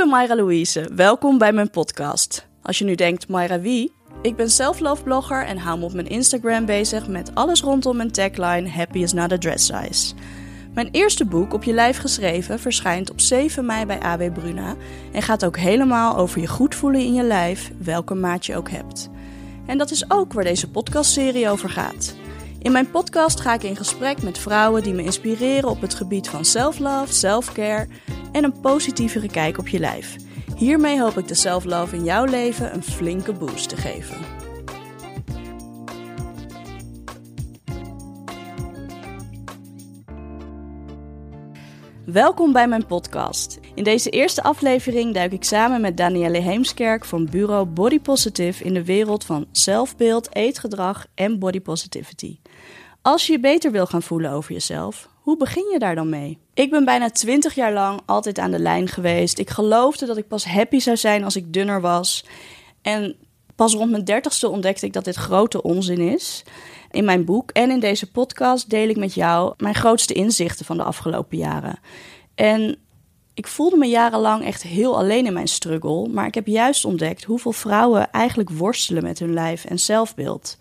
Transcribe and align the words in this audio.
ben 0.00 0.08
Mayra 0.08 0.36
Louise. 0.36 0.90
Welkom 0.94 1.38
bij 1.38 1.52
mijn 1.52 1.70
podcast. 1.70 2.46
Als 2.62 2.78
je 2.78 2.84
nu 2.84 2.94
denkt, 2.94 3.28
Mayra 3.28 3.60
wie? 3.60 3.92
Ik 4.22 4.36
ben 4.36 4.50
self-love 4.50 5.02
blogger 5.02 5.46
en 5.46 5.58
hou 5.58 5.78
me 5.78 5.84
op 5.84 5.92
mijn 5.92 6.06
Instagram 6.08 6.66
bezig 6.66 7.08
met 7.08 7.34
alles 7.34 7.60
rondom 7.62 7.96
mijn 7.96 8.10
tagline 8.10 8.68
Happy 8.68 8.98
is 8.98 9.12
not 9.12 9.32
a 9.32 9.38
dress 9.38 9.66
size. 9.66 10.14
Mijn 10.74 10.88
eerste 10.90 11.24
boek, 11.24 11.52
Op 11.52 11.64
je 11.64 11.72
lijf 11.72 11.98
geschreven, 11.98 12.58
verschijnt 12.58 13.10
op 13.10 13.20
7 13.20 13.66
mei 13.66 13.86
bij 13.86 13.98
AB 13.98 14.34
Bruna 14.34 14.76
en 15.12 15.22
gaat 15.22 15.44
ook 15.44 15.56
helemaal 15.56 16.16
over 16.16 16.40
je 16.40 16.46
goed 16.46 16.74
voelen 16.74 17.00
in 17.00 17.14
je 17.14 17.22
lijf, 17.22 17.70
welke 17.78 18.14
maat 18.14 18.46
je 18.46 18.56
ook 18.56 18.70
hebt. 18.70 19.08
En 19.66 19.78
dat 19.78 19.90
is 19.90 20.10
ook 20.10 20.32
waar 20.32 20.44
deze 20.44 20.70
podcastserie 20.70 21.48
over 21.48 21.70
gaat. 21.70 22.14
In 22.62 22.72
mijn 22.72 22.90
podcast 22.90 23.40
ga 23.40 23.54
ik 23.54 23.62
in 23.62 23.76
gesprek 23.76 24.22
met 24.22 24.38
vrouwen 24.38 24.82
die 24.82 24.94
me 24.94 25.02
inspireren 25.02 25.68
op 25.68 25.80
het 25.80 25.94
gebied 25.94 26.28
van 26.28 26.44
self-love, 26.44 27.12
self-care 27.12 27.88
en 28.32 28.44
een 28.44 28.60
positievere 28.60 29.28
kijk 29.28 29.58
op 29.58 29.68
je 29.68 29.78
lijf. 29.78 30.16
Hiermee 30.56 31.00
hoop 31.00 31.18
ik 31.18 31.28
de 31.28 31.34
self-love 31.34 31.96
in 31.96 32.04
jouw 32.04 32.24
leven 32.24 32.74
een 32.74 32.82
flinke 32.82 33.32
boost 33.32 33.68
te 33.68 33.76
geven. 33.76 34.16
Welkom 42.04 42.52
bij 42.52 42.68
mijn 42.68 42.86
podcast. 42.86 43.58
In 43.74 43.84
deze 43.84 44.10
eerste 44.10 44.42
aflevering 44.42 45.14
duik 45.14 45.32
ik 45.32 45.44
samen 45.44 45.80
met 45.80 45.96
Danielle 45.96 46.38
Heemskerk 46.38 47.04
van 47.04 47.28
bureau 47.30 47.66
Body 47.66 48.00
Positive 48.00 48.64
in 48.64 48.74
de 48.74 48.84
wereld 48.84 49.24
van 49.24 49.46
zelfbeeld, 49.52 50.34
eetgedrag 50.34 51.06
en 51.14 51.38
body 51.38 51.60
positivity. 51.60 52.38
Als 53.02 53.26
je 53.26 53.32
je 53.32 53.40
beter 53.40 53.70
wil 53.70 53.86
gaan 53.86 54.02
voelen 54.02 54.30
over 54.30 54.52
jezelf, 54.52 55.08
hoe 55.20 55.36
begin 55.36 55.68
je 55.72 55.78
daar 55.78 55.94
dan 55.94 56.08
mee? 56.08 56.38
Ik 56.54 56.70
ben 56.70 56.84
bijna 56.84 57.10
20 57.10 57.54
jaar 57.54 57.72
lang 57.72 58.00
altijd 58.06 58.38
aan 58.38 58.50
de 58.50 58.58
lijn 58.58 58.88
geweest. 58.88 59.38
Ik 59.38 59.50
geloofde 59.50 60.06
dat 60.06 60.16
ik 60.16 60.28
pas 60.28 60.44
happy 60.44 60.78
zou 60.78 60.96
zijn 60.96 61.24
als 61.24 61.36
ik 61.36 61.52
dunner 61.52 61.80
was. 61.80 62.24
En 62.82 63.16
pas 63.56 63.74
rond 63.74 63.90
mijn 63.90 64.04
dertigste 64.04 64.48
ontdekte 64.48 64.86
ik 64.86 64.92
dat 64.92 65.04
dit 65.04 65.16
grote 65.16 65.62
onzin 65.62 66.00
is. 66.00 66.44
In 66.90 67.04
mijn 67.04 67.24
boek 67.24 67.50
en 67.50 67.70
in 67.70 67.80
deze 67.80 68.10
podcast 68.10 68.70
deel 68.70 68.88
ik 68.88 68.96
met 68.96 69.14
jou 69.14 69.54
mijn 69.56 69.74
grootste 69.74 70.14
inzichten 70.14 70.66
van 70.66 70.76
de 70.76 70.82
afgelopen 70.82 71.38
jaren. 71.38 71.78
En 72.34 72.78
ik 73.34 73.46
voelde 73.46 73.76
me 73.76 73.86
jarenlang 73.86 74.44
echt 74.44 74.62
heel 74.62 74.98
alleen 74.98 75.26
in 75.26 75.32
mijn 75.32 75.48
struggle, 75.48 76.08
maar 76.08 76.26
ik 76.26 76.34
heb 76.34 76.46
juist 76.46 76.84
ontdekt 76.84 77.24
hoeveel 77.24 77.52
vrouwen 77.52 78.10
eigenlijk 78.10 78.50
worstelen 78.50 79.02
met 79.02 79.18
hun 79.18 79.32
lijf 79.32 79.64
en 79.64 79.78
zelfbeeld. 79.78 80.58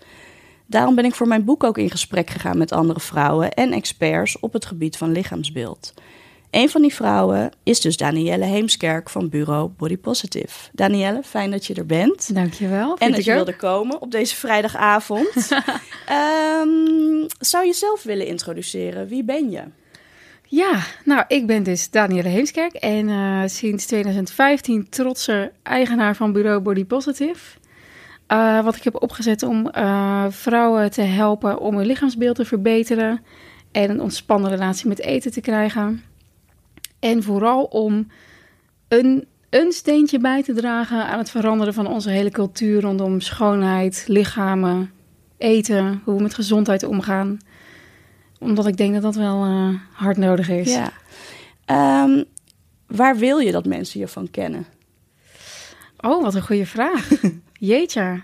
Daarom 0.69 0.95
ben 0.95 1.05
ik 1.05 1.15
voor 1.15 1.27
mijn 1.27 1.43
boek 1.43 1.63
ook 1.63 1.77
in 1.77 1.89
gesprek 1.89 2.29
gegaan 2.29 2.57
met 2.57 2.71
andere 2.71 2.99
vrouwen 2.99 3.53
en 3.53 3.73
experts 3.73 4.39
op 4.39 4.53
het 4.53 4.65
gebied 4.65 4.97
van 4.97 5.11
lichaamsbeeld. 5.11 5.93
Een 6.51 6.69
van 6.69 6.81
die 6.81 6.93
vrouwen 6.93 7.51
is 7.63 7.81
dus 7.81 7.97
Danielle 7.97 8.45
Heemskerk 8.45 9.09
van 9.09 9.29
bureau 9.29 9.69
Body 9.77 9.97
Positive. 9.97 10.69
Danielle, 10.71 11.21
fijn 11.23 11.51
dat 11.51 11.65
je 11.65 11.73
er 11.73 11.85
bent. 11.85 12.35
Dankjewel. 12.35 12.97
En 12.97 13.11
dat 13.11 13.25
je 13.25 13.33
wilde 13.33 13.55
komen 13.55 14.01
op 14.01 14.11
deze 14.11 14.35
vrijdagavond. 14.35 15.51
um, 16.61 17.25
zou 17.51 17.65
je 17.65 17.73
zelf 17.73 18.03
willen 18.03 18.27
introduceren? 18.27 19.07
Wie 19.07 19.23
ben 19.23 19.49
je? 19.49 19.63
Ja, 20.45 20.79
nou, 21.05 21.23
ik 21.27 21.47
ben 21.47 21.63
dus 21.63 21.89
Danielle 21.89 22.29
Heemskerk 22.29 22.73
en 22.73 23.07
uh, 23.07 23.41
sinds 23.45 23.85
2015 23.85 24.89
trotse 24.89 25.51
eigenaar 25.63 26.15
van 26.15 26.31
bureau 26.31 26.59
Body 26.59 26.85
Positive. 26.85 27.58
Uh, 28.31 28.63
wat 28.63 28.75
ik 28.75 28.83
heb 28.83 29.01
opgezet 29.01 29.43
om 29.43 29.71
uh, 29.77 30.25
vrouwen 30.29 30.91
te 30.91 31.01
helpen 31.01 31.59
om 31.59 31.77
hun 31.77 31.85
lichaamsbeeld 31.85 32.35
te 32.35 32.45
verbeteren 32.45 33.23
en 33.71 33.89
een 33.89 34.01
ontspannen 34.01 34.49
relatie 34.49 34.87
met 34.87 34.99
eten 34.99 35.31
te 35.31 35.41
krijgen. 35.41 36.03
En 36.99 37.23
vooral 37.23 37.63
om 37.63 38.07
een, 38.87 39.25
een 39.49 39.71
steentje 39.71 40.19
bij 40.19 40.43
te 40.43 40.53
dragen 40.53 41.05
aan 41.05 41.17
het 41.17 41.29
veranderen 41.29 41.73
van 41.73 41.87
onze 41.87 42.09
hele 42.09 42.29
cultuur 42.29 42.81
rondom 42.81 43.21
schoonheid, 43.21 44.03
lichamen, 44.07 44.91
eten, 45.37 46.01
hoe 46.03 46.15
we 46.15 46.21
met 46.21 46.33
gezondheid 46.33 46.83
omgaan. 46.83 47.37
Omdat 48.39 48.67
ik 48.67 48.77
denk 48.77 48.93
dat 48.93 49.01
dat 49.01 49.15
wel 49.15 49.45
uh, 49.45 49.75
hard 49.91 50.17
nodig 50.17 50.49
is. 50.49 50.73
Ja. 50.73 50.91
Um, 52.03 52.23
waar 52.87 53.17
wil 53.17 53.39
je 53.39 53.51
dat 53.51 53.65
mensen 53.65 53.99
je 53.99 54.07
van 54.07 54.31
kennen? 54.31 54.65
Oh, 55.99 56.23
wat 56.23 56.35
een 56.35 56.41
goede 56.41 56.65
vraag. 56.65 57.09
Jeetje. 57.59 58.21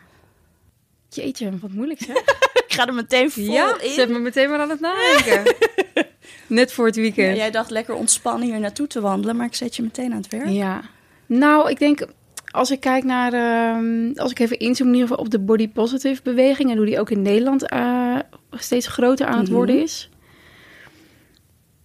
Jeetje, 1.10 1.52
wat 1.62 1.72
moeilijk 1.72 2.00
zeg. 2.02 2.18
ik 2.68 2.74
ga 2.74 2.88
er 2.88 2.94
meteen 2.94 3.32
vol 3.32 3.44
ja, 3.44 3.82
in. 3.82 3.90
zet 3.92 4.10
me 4.10 4.20
meteen 4.20 4.50
maar 4.50 4.60
aan 4.60 4.70
het 4.70 4.80
nadenken. 4.80 5.56
Net 6.48 6.72
voor 6.74 6.86
het 6.86 6.96
weekend. 6.96 7.30
Ja, 7.30 7.36
jij 7.36 7.52
dacht 7.52 7.70
lekker 7.70 7.96
ontspannen 7.96 8.48
hier 8.48 8.60
naartoe 8.60 8.88
te 8.88 9.02
wandelen, 9.02 9.36
maar 9.36 9.46
ik 9.46 9.56
zet 9.56 9.76
je 9.76 9.82
meteen 9.82 10.12
aan 10.12 10.18
het 10.22 10.28
werk. 10.32 10.48
Ja. 10.50 10.82
Nou, 11.26 11.70
ik 11.70 11.80
denk, 11.80 12.06
als 12.52 12.72
ik 12.72 12.80
kijk 12.80 13.04
naar, 13.04 13.34
uh, 13.34 14.16
als 14.16 14.32
ik 14.32 14.40
even 14.40 14.60
inzoom 14.60 14.88
in 14.88 14.94
ieder 14.94 15.08
geval 15.10 15.24
op 15.24 15.32
de 15.32 15.40
body 15.40 15.70
positive 15.70 16.22
beweging 16.24 16.72
en 16.72 16.78
hoe 16.78 16.86
die 16.86 17.00
ook 17.00 17.10
in 17.10 17.22
Nederland 17.22 17.74
uh, 17.74 18.20
steeds 18.52 18.88
groter 18.88 19.26
aan 19.28 19.38
het 19.38 19.48
Mhm. 19.48 19.56
worden 19.56 19.82
is. 19.82 20.10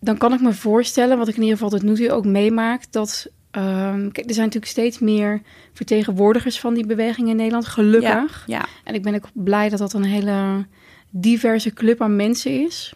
Dan 0.01 0.19
kan 0.19 0.33
ik 0.33 0.41
me 0.41 0.53
voorstellen, 0.53 1.19
wat 1.19 1.29
ik 1.29 1.37
in 1.37 1.43
ieder 1.43 1.57
geval 1.59 1.71
tot 1.79 1.83
nu 1.83 1.95
toe 1.95 2.13
ook 2.13 2.25
meemaak, 2.25 2.93
dat 2.93 3.27
Um, 3.57 4.13
kijk, 4.13 4.27
er 4.27 4.35
zijn 4.35 4.47
natuurlijk 4.47 4.73
steeds 4.73 4.99
meer 4.99 5.43
vertegenwoordigers 5.73 6.61
van 6.61 6.75
die 6.75 6.87
beweging 6.87 7.29
in 7.29 7.37
Nederland, 7.37 7.67
gelukkig. 7.67 8.45
Ja, 8.47 8.59
ja. 8.59 8.67
En 8.85 8.95
ik 8.95 9.03
ben 9.03 9.15
ook 9.15 9.29
blij 9.33 9.69
dat 9.69 9.79
dat 9.79 9.93
een 9.93 10.05
hele 10.05 10.67
diverse 11.11 11.73
club 11.73 12.01
aan 12.01 12.17
mensen 12.17 12.65
is. 12.65 12.95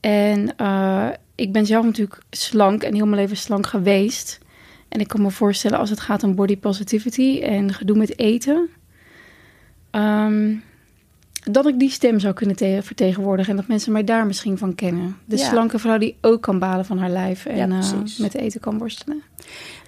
En 0.00 0.54
uh, 0.60 1.08
ik 1.34 1.52
ben 1.52 1.66
zelf 1.66 1.84
natuurlijk 1.84 2.22
slank 2.30 2.82
en 2.82 2.94
heel 2.94 3.06
mijn 3.06 3.20
leven 3.20 3.36
slank 3.36 3.66
geweest. 3.66 4.38
En 4.88 5.00
ik 5.00 5.08
kan 5.08 5.22
me 5.22 5.30
voorstellen 5.30 5.78
als 5.78 5.90
het 5.90 6.00
gaat 6.00 6.22
om 6.22 6.34
body 6.34 6.56
positivity 6.56 7.40
en 7.42 7.74
gedoe 7.74 7.96
met 7.96 8.18
eten... 8.18 8.68
Um, 9.92 10.62
dat 11.42 11.66
ik 11.66 11.78
die 11.78 11.90
stem 11.90 12.18
zou 12.20 12.34
kunnen 12.34 12.82
vertegenwoordigen 12.84 13.50
en 13.50 13.56
dat 13.56 13.68
mensen 13.68 13.92
mij 13.92 14.04
daar 14.04 14.26
misschien 14.26 14.58
van 14.58 14.74
kennen. 14.74 15.16
De 15.24 15.36
Ja. 15.36 15.48
slanke 15.48 15.78
vrouw 15.78 15.98
die 15.98 16.16
ook 16.20 16.42
kan 16.42 16.58
balen 16.58 16.84
van 16.84 16.98
haar 16.98 17.10
lijf 17.10 17.46
en 17.46 17.56
Ja, 17.56 17.66
uh, 17.66 17.78
precies. 17.78 18.16
met 18.18 18.34
eten 18.34 18.60
kan 18.60 18.78
worstelen. 18.78 19.22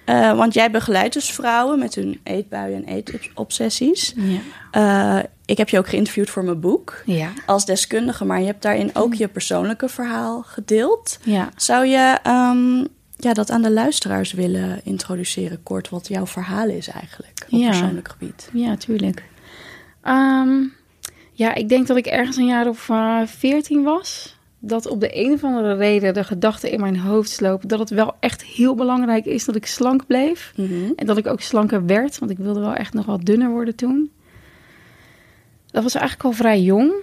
Uh, 0.05 0.35
want 0.37 0.53
jij 0.53 0.71
begeleidt 0.71 1.13
dus 1.13 1.31
vrouwen 1.31 1.79
met 1.79 1.95
hun 1.95 2.19
eetbuien 2.23 2.85
en 2.85 2.93
eetobsessies. 2.93 4.13
Ja. 4.71 5.17
Uh, 5.17 5.23
ik 5.45 5.57
heb 5.57 5.69
je 5.69 5.77
ook 5.77 5.87
geïnterviewd 5.87 6.29
voor 6.29 6.43
mijn 6.43 6.59
boek 6.59 7.01
Ja. 7.05 7.29
als 7.45 7.65
deskundige, 7.65 8.25
maar 8.25 8.39
je 8.39 8.45
hebt 8.45 8.61
daarin 8.61 8.89
ook 8.93 9.13
je 9.13 9.27
persoonlijke 9.27 9.89
verhaal 9.89 10.41
gedeeld. 10.41 11.19
Ja. 11.23 11.49
Zou 11.55 11.85
je 11.85 12.19
um, 12.27 12.87
ja, 13.17 13.33
dat 13.33 13.51
aan 13.51 13.61
de 13.61 13.71
luisteraars 13.71 14.31
willen 14.33 14.81
introduceren, 14.83 15.63
kort, 15.63 15.89
wat 15.89 16.07
jouw 16.07 16.25
verhaal 16.27 16.67
is 16.67 16.87
eigenlijk 16.87 17.47
op 17.49 17.59
persoonlijk 17.61 18.07
gebied? 18.09 18.49
Ja, 18.53 18.75
tuurlijk. 18.75 19.23
Um, 20.07 20.73
ja, 21.33 21.55
ik 21.55 21.69
denk 21.69 21.87
dat 21.87 21.97
ik 21.97 22.05
ergens 22.05 22.37
een 22.37 22.45
jaar 22.45 22.67
of 22.67 22.89
uh, 22.89 23.25
14 23.25 23.83
was. 23.83 24.35
Dat 24.59 24.87
op 24.87 24.99
de 24.99 25.25
een 25.25 25.31
of 25.31 25.43
andere 25.43 25.75
reden 25.75 26.13
de 26.13 26.23
gedachte 26.23 26.71
in 26.71 26.79
mijn 26.79 26.97
hoofd 26.97 27.29
sloop 27.29 27.69
dat 27.69 27.79
het 27.79 27.89
wel 27.89 28.15
echt 28.19 28.43
heel 28.43 28.75
belangrijk 28.75 29.25
is 29.25 29.45
dat 29.45 29.55
ik 29.55 29.65
slank 29.65 30.05
bleef. 30.05 30.53
Mm 30.55 30.67
-hmm. 30.67 30.93
En 30.95 31.05
dat 31.05 31.17
ik 31.17 31.27
ook 31.27 31.41
slanker 31.41 31.85
werd, 31.85 32.19
want 32.19 32.31
ik 32.31 32.37
wilde 32.37 32.59
wel 32.59 32.73
echt 32.73 32.93
nog 32.93 33.05
wat 33.05 33.25
dunner 33.25 33.49
worden 33.49 33.75
toen. 33.75 34.11
Dat 35.71 35.83
was 35.83 35.95
eigenlijk 35.95 36.25
al 36.25 36.31
vrij 36.31 36.61
jong. 36.61 36.93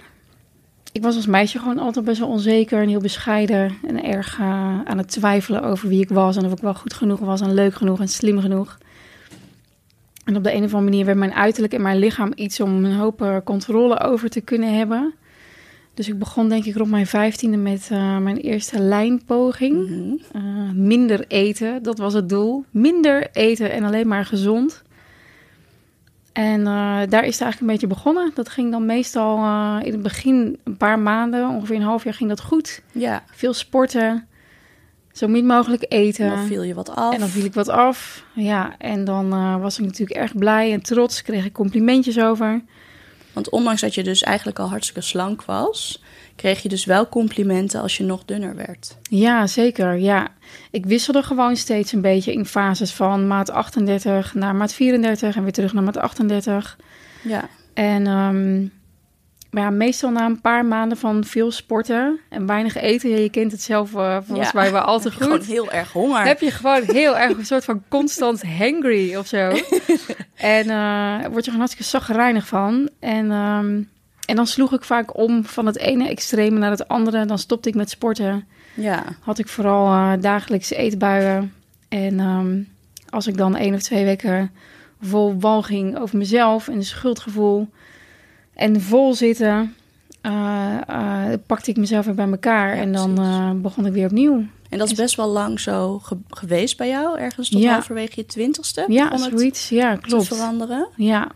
Ik 0.91 1.01
was 1.01 1.15
als 1.15 1.25
meisje 1.25 1.59
gewoon 1.59 1.79
altijd 1.79 2.05
best 2.05 2.19
wel 2.19 2.29
onzeker 2.29 2.81
en 2.81 2.89
heel 2.89 2.99
bescheiden. 2.99 3.77
En 3.87 4.03
erg 4.03 4.39
uh, 4.39 4.45
aan 4.83 4.97
het 4.97 5.07
twijfelen 5.07 5.63
over 5.63 5.87
wie 5.87 6.01
ik 6.01 6.09
was 6.09 6.37
en 6.37 6.45
of 6.45 6.51
ik 6.51 6.61
wel 6.61 6.73
goed 6.73 6.93
genoeg 6.93 7.19
was 7.19 7.41
en 7.41 7.53
leuk 7.53 7.73
genoeg 7.73 7.99
en 7.99 8.07
slim 8.07 8.39
genoeg. 8.39 8.77
En 10.25 10.35
op 10.35 10.43
de 10.43 10.49
een 10.49 10.63
of 10.63 10.73
andere 10.73 10.83
manier 10.83 11.05
werd 11.05 11.17
mijn 11.17 11.33
uiterlijk 11.33 11.73
en 11.73 11.81
mijn 11.81 11.99
lichaam 11.99 12.31
iets 12.35 12.59
om 12.59 12.85
een 12.85 12.95
hoop 12.95 13.21
uh, 13.21 13.37
controle 13.43 13.99
over 13.99 14.29
te 14.29 14.41
kunnen 14.41 14.77
hebben. 14.77 15.13
Dus 15.93 16.07
ik 16.07 16.19
begon 16.19 16.49
denk 16.49 16.65
ik 16.65 16.75
rond 16.75 16.89
mijn 16.89 17.07
vijftiende 17.07 17.57
met 17.57 17.89
uh, 17.91 18.17
mijn 18.17 18.37
eerste 18.37 18.79
lijnpoging. 18.79 19.73
Mm 19.73 19.87
-hmm. 19.87 20.19
uh, 20.35 20.71
minder 20.71 21.25
eten, 21.27 21.83
dat 21.83 21.97
was 21.97 22.13
het 22.13 22.29
doel. 22.29 22.65
Minder 22.71 23.29
eten 23.31 23.71
en 23.71 23.83
alleen 23.83 24.07
maar 24.07 24.25
gezond. 24.25 24.83
En 26.33 26.59
uh, 26.59 26.65
daar 27.09 27.25
is 27.25 27.33
het 27.33 27.41
eigenlijk 27.41 27.59
een 27.59 27.67
beetje 27.67 27.87
begonnen. 27.87 28.31
Dat 28.33 28.49
ging 28.49 28.71
dan 28.71 28.85
meestal 28.85 29.37
in 29.79 29.91
het 29.91 30.01
begin 30.01 30.59
een 30.63 30.77
paar 30.77 30.99
maanden, 30.99 31.49
ongeveer 31.49 31.75
een 31.75 31.81
half 31.81 32.03
jaar 32.03 32.13
ging 32.13 32.29
dat 32.29 32.41
goed. 32.41 32.81
Ja. 32.91 33.23
Veel 33.31 33.53
sporten, 33.53 34.27
zo 35.13 35.27
min 35.27 35.45
mogelijk 35.45 35.85
eten. 35.87 36.25
En 36.25 36.35
dan 36.35 36.45
viel 36.45 36.63
je 36.63 36.73
wat 36.73 36.95
af. 36.95 37.13
En 37.13 37.19
dan 37.19 37.29
viel 37.29 37.45
ik 37.45 37.53
wat 37.53 37.69
af. 37.69 38.23
Ja, 38.33 38.75
en 38.77 39.05
dan 39.05 39.33
uh, 39.33 39.61
was 39.61 39.79
ik 39.79 39.85
natuurlijk 39.85 40.19
erg 40.19 40.35
blij 40.35 40.71
en 40.71 40.81
trots. 40.81 41.21
Kreeg 41.21 41.45
ik 41.45 41.53
complimentjes 41.53 42.19
over. 42.19 42.61
Want 43.33 43.49
ondanks 43.49 43.81
dat 43.81 43.95
je 43.95 44.03
dus 44.03 44.23
eigenlijk 44.23 44.59
al 44.59 44.69
hartstikke 44.69 45.01
slank 45.01 45.43
was, 45.43 46.03
kreeg 46.35 46.61
je 46.61 46.69
dus 46.69 46.85
wel 46.85 47.09
complimenten 47.09 47.81
als 47.81 47.97
je 47.97 48.03
nog 48.03 48.25
dunner 48.25 48.55
werd. 48.55 48.97
Ja, 49.09 49.47
zeker. 49.47 49.97
Ja, 49.97 50.27
ik 50.71 50.85
wisselde 50.85 51.23
gewoon 51.23 51.55
steeds 51.55 51.91
een 51.91 52.01
beetje 52.01 52.33
in 52.33 52.45
fases 52.45 52.93
van 52.93 53.27
maat 53.27 53.49
38 53.49 54.33
naar 54.33 54.55
maat 54.55 54.73
34 54.73 55.35
en 55.35 55.43
weer 55.43 55.51
terug 55.51 55.73
naar 55.73 55.83
maat 55.83 55.97
38. 55.97 56.77
Ja. 57.23 57.49
En 57.73 58.07
um, 58.07 58.71
Maar 59.51 59.63
ja, 59.63 59.69
meestal 59.69 60.09
na 60.09 60.25
een 60.25 60.41
paar 60.41 60.65
maanden 60.65 60.97
van 60.97 61.23
veel 61.23 61.51
sporten 61.51 62.19
en 62.29 62.45
weinig 62.45 62.75
eten, 62.75 63.09
ja, 63.09 63.17
je 63.17 63.29
kent 63.29 63.51
het 63.51 63.61
zelf 63.61 63.93
uh, 63.93 64.17
volgens 64.23 64.51
mij 64.51 64.71
wel 64.71 64.81
al 64.81 64.99
te 64.99 65.11
goed. 65.11 65.23
Gewoon 65.23 65.41
heel 65.41 65.71
erg 65.71 65.91
honger. 65.91 66.23
Heb 66.23 66.39
je 66.39 66.51
gewoon 66.51 66.81
heel 66.85 67.17
erg 67.17 67.37
een 67.37 67.45
soort 67.45 67.65
van 67.65 67.83
constant 67.87 68.43
hangry 68.43 69.15
of 69.15 69.27
zo. 69.27 69.37
en 70.35 70.67
uh, 70.67 71.19
word 71.19 71.35
je 71.35 71.51
gewoon 71.51 71.59
hartstikke 71.59 71.83
zagrijnig 71.83 72.47
van. 72.47 72.89
En, 72.99 73.31
um, 73.31 73.89
en 74.25 74.35
dan 74.35 74.47
sloeg 74.47 74.73
ik 74.73 74.83
vaak 74.83 75.17
om 75.17 75.45
van 75.45 75.65
het 75.65 75.77
ene 75.77 76.09
extreme 76.09 76.59
naar 76.59 76.71
het 76.71 76.87
andere. 76.87 77.25
Dan 77.25 77.39
stopte 77.39 77.69
ik 77.69 77.75
met 77.75 77.89
sporten. 77.89 78.47
Ja. 78.73 79.03
Had 79.19 79.39
ik 79.39 79.47
vooral 79.47 79.87
uh, 79.87 80.13
dagelijks 80.19 80.69
eetbuien. 80.69 81.53
En 81.89 82.19
um, 82.19 82.67
als 83.09 83.27
ik 83.27 83.37
dan 83.37 83.55
één 83.55 83.73
of 83.73 83.81
twee 83.81 84.05
weken 84.05 84.51
vol 85.01 85.39
walging 85.39 85.99
over 85.99 86.17
mezelf 86.17 86.67
en 86.67 86.75
een 86.75 86.83
schuldgevoel 86.83 87.69
en 88.53 88.81
vol 88.81 89.13
zitten, 89.13 89.75
uh, 90.25 90.77
uh, 90.89 91.25
pakte 91.45 91.69
ik 91.69 91.77
mezelf 91.77 92.05
weer 92.05 92.15
bij 92.15 92.29
elkaar 92.29 92.75
ja, 92.75 92.81
en 92.81 92.91
dan 92.91 93.21
uh, 93.21 93.51
begon 93.51 93.85
ik 93.85 93.93
weer 93.93 94.05
opnieuw. 94.05 94.45
En 94.69 94.77
dat 94.77 94.87
is 94.91 94.97
best 94.97 95.15
wel 95.15 95.27
lang 95.27 95.59
zo 95.59 95.99
ge 95.99 96.17
geweest 96.29 96.77
bij 96.77 96.87
jou, 96.87 97.19
ergens 97.19 97.49
tot 97.49 97.61
Ja. 97.61 97.71
halverwege 97.71 98.13
je 98.15 98.25
twintigste? 98.25 98.85
Ja, 98.87 99.11
het 99.11 99.19
zoiets. 99.19 99.69
Ja, 99.69 99.97
te 99.97 100.21
veranderen? 100.21 100.87
Ja, 100.95 101.31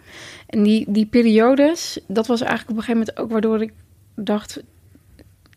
en 0.48 0.64
die, 0.64 0.86
die 0.88 1.06
periodes, 1.06 2.00
dat 2.08 2.28
was 2.28 2.42
eigenlijk 2.42 2.72
op 2.72 2.78
een 2.78 2.84
gegeven 2.84 3.00
moment 3.08 3.20
ook 3.20 3.32
waardoor 3.32 3.62
ik 3.62 3.74
dacht, 4.16 4.64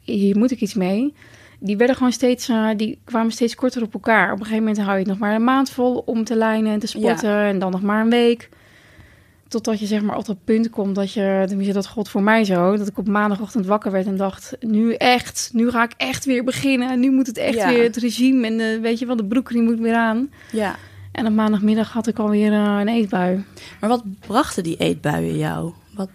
hier 0.03 0.39
moet 0.39 0.51
ik 0.51 0.61
iets 0.61 0.75
mee. 0.75 1.15
Die 1.61 1.77
werden 1.77 1.97
gewoon 1.97 2.13
steeds, 2.13 2.51
die 2.77 2.99
kwamen 3.05 3.33
steeds 3.33 3.55
korter 3.55 3.83
op 3.83 3.95
elkaar. 3.95 4.33
Op 4.33 4.39
een 4.39 4.45
gegeven 4.45 4.65
moment 4.65 4.79
hou 4.79 4.93
je 4.93 4.99
het 4.99 5.09
nog 5.09 5.19
maar 5.19 5.35
een 5.35 5.45
maand 5.45 5.71
vol 5.71 6.03
om 6.07 6.25
te 6.25 6.37
lijnen 6.37 6.73
en 6.73 6.79
te 6.79 6.87
sporten. 6.87 7.39
En 7.39 7.59
dan 7.59 7.71
nog 7.71 7.83
maar 7.83 8.01
een 8.01 8.11
week. 8.11 8.49
Totdat 9.49 9.81
je 9.81 9.87
zeg 9.87 10.03
maar 10.03 10.17
op 10.17 10.27
dat 10.27 10.45
punt 10.45 10.71
komt 10.71 10.95
dat 10.95 11.13
je, 11.13 11.45
tenminste 11.47 11.75
dat 11.75 11.87
God 11.87 12.09
voor 12.09 12.23
mij 12.23 12.45
zo, 12.45 12.77
dat 12.77 12.89
ik 12.89 12.99
op 12.99 13.09
maandagochtend 13.09 13.67
wakker 13.67 13.93
werd 13.93 14.07
en 14.07 14.17
dacht, 14.17 14.57
nu 14.61 14.95
echt, 14.95 15.51
nu 15.53 15.71
ga 15.71 15.83
ik 15.85 15.93
echt 15.97 16.25
weer 16.25 16.45
beginnen. 16.45 17.01
Nu 17.01 17.11
moet 17.11 17.27
het 17.27 17.37
echt 17.39 17.55
Ja. 17.55 17.69
weer, 17.69 17.83
het 17.83 17.97
regime 17.97 18.47
en 18.47 18.57
de, 18.57 18.79
weet 18.83 18.99
je 18.99 19.07
wel, 19.07 19.17
de 19.17 19.25
broekriem 19.25 19.65
moet 19.65 19.79
weer 19.79 19.95
aan. 19.95 20.31
Ja. 20.53 20.77
En 21.13 21.27
op 21.27 21.33
maandagmiddag 21.33 21.93
had 21.93 22.07
ik 22.07 22.19
alweer 22.19 22.53
uh, 22.53 22.77
een 22.81 22.89
eetbui. 22.89 23.45
Maar 23.81 23.89
wat 23.89 24.03
brachten 24.27 24.63
die 24.63 24.77
eetbuien 24.77 25.37
jou? 25.37 25.73
Wat 25.95 26.09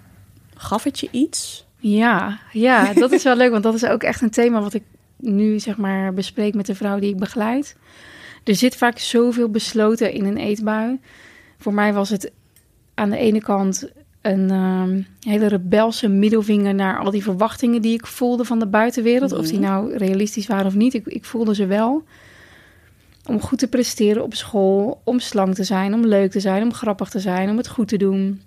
gaf 0.56 0.84
het 0.84 1.00
je 1.00 1.08
iets? 1.12 1.66
Ja, 1.78 2.40
ja, 2.52 2.94
dat 2.94 3.12
is 3.12 3.24
wel 3.24 3.36
leuk, 3.42 3.52
want 3.52 3.64
dat 3.64 3.74
is 3.74 3.86
ook 3.86 4.04
echt 4.04 4.22
een 4.22 4.30
thema 4.30 4.62
wat 4.62 4.74
ik 4.74 4.84
nu 5.18 5.60
zeg 5.60 5.78
maar 5.78 6.14
bespreek 6.14 6.54
met 6.54 6.66
de 6.66 6.76
vrouw 6.76 7.00
die 7.00 7.10
ik 7.10 7.18
begeleid. 7.20 7.76
Er 8.44 8.56
zit 8.56 8.76
vaak 8.76 8.98
zoveel 9.00 9.50
besloten 9.50 10.14
in 10.14 10.26
een 10.26 10.38
eetbui. 10.38 11.00
Voor 11.58 11.74
mij 11.74 11.94
was 11.94 12.10
het 12.10 12.32
aan 12.94 13.10
de 13.10 13.18
ene 13.18 13.42
kant 13.42 13.92
een 14.22 14.52
um, 14.52 15.08
hele 15.20 15.48
rebelse 15.48 16.08
middelvinger 16.08 16.76
naar 16.76 17.00
al 17.00 17.12
die 17.12 17.24
verwachtingen 17.24 17.82
die 17.82 17.94
ik 17.94 18.06
voelde 18.06 18.46
van 18.46 18.60
de 18.60 18.68
buitenwereld. 18.68 19.32
Mm. 19.32 19.38
Of 19.38 19.48
die 19.48 19.60
nou 19.60 19.98
realistisch 19.98 20.48
waren 20.48 20.66
of 20.66 20.76
niet, 20.76 20.94
ik, 20.94 21.08
ik 21.08 21.26
voelde 21.26 21.56
ze 21.56 21.66
wel. 21.66 22.04
Om 23.26 23.42
goed 23.42 23.60
te 23.60 23.68
presteren 23.68 24.24
op 24.24 24.34
school, 24.34 25.02
om 25.04 25.20
slank 25.20 25.54
te 25.54 25.64
zijn, 25.64 25.94
om 25.94 26.06
leuk 26.06 26.32
te 26.32 26.40
zijn, 26.40 26.64
om 26.64 26.74
grappig 26.74 27.10
te 27.10 27.20
zijn, 27.20 27.50
om 27.50 27.58
het 27.58 27.68
goed 27.68 27.88
te 27.88 27.98
doen 27.98 28.42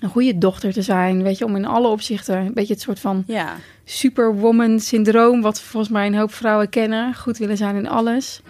een 0.00 0.08
goede 0.08 0.38
dochter 0.38 0.72
te 0.72 0.82
zijn, 0.82 1.22
weet 1.22 1.38
je, 1.38 1.44
om 1.44 1.56
in 1.56 1.66
alle 1.66 1.88
opzichten 1.88 2.36
een 2.36 2.52
beetje 2.54 2.72
het 2.72 2.82
soort 2.82 3.00
van 3.00 3.24
ja. 3.26 3.56
superwoman 3.84 4.80
syndroom, 4.80 5.40
wat 5.40 5.60
volgens 5.60 5.92
mij 5.92 6.06
een 6.06 6.14
hoop 6.14 6.32
vrouwen 6.32 6.68
kennen, 6.68 7.14
goed 7.14 7.38
willen 7.38 7.56
zijn 7.56 7.76
in 7.76 7.88
alles. 7.88 8.42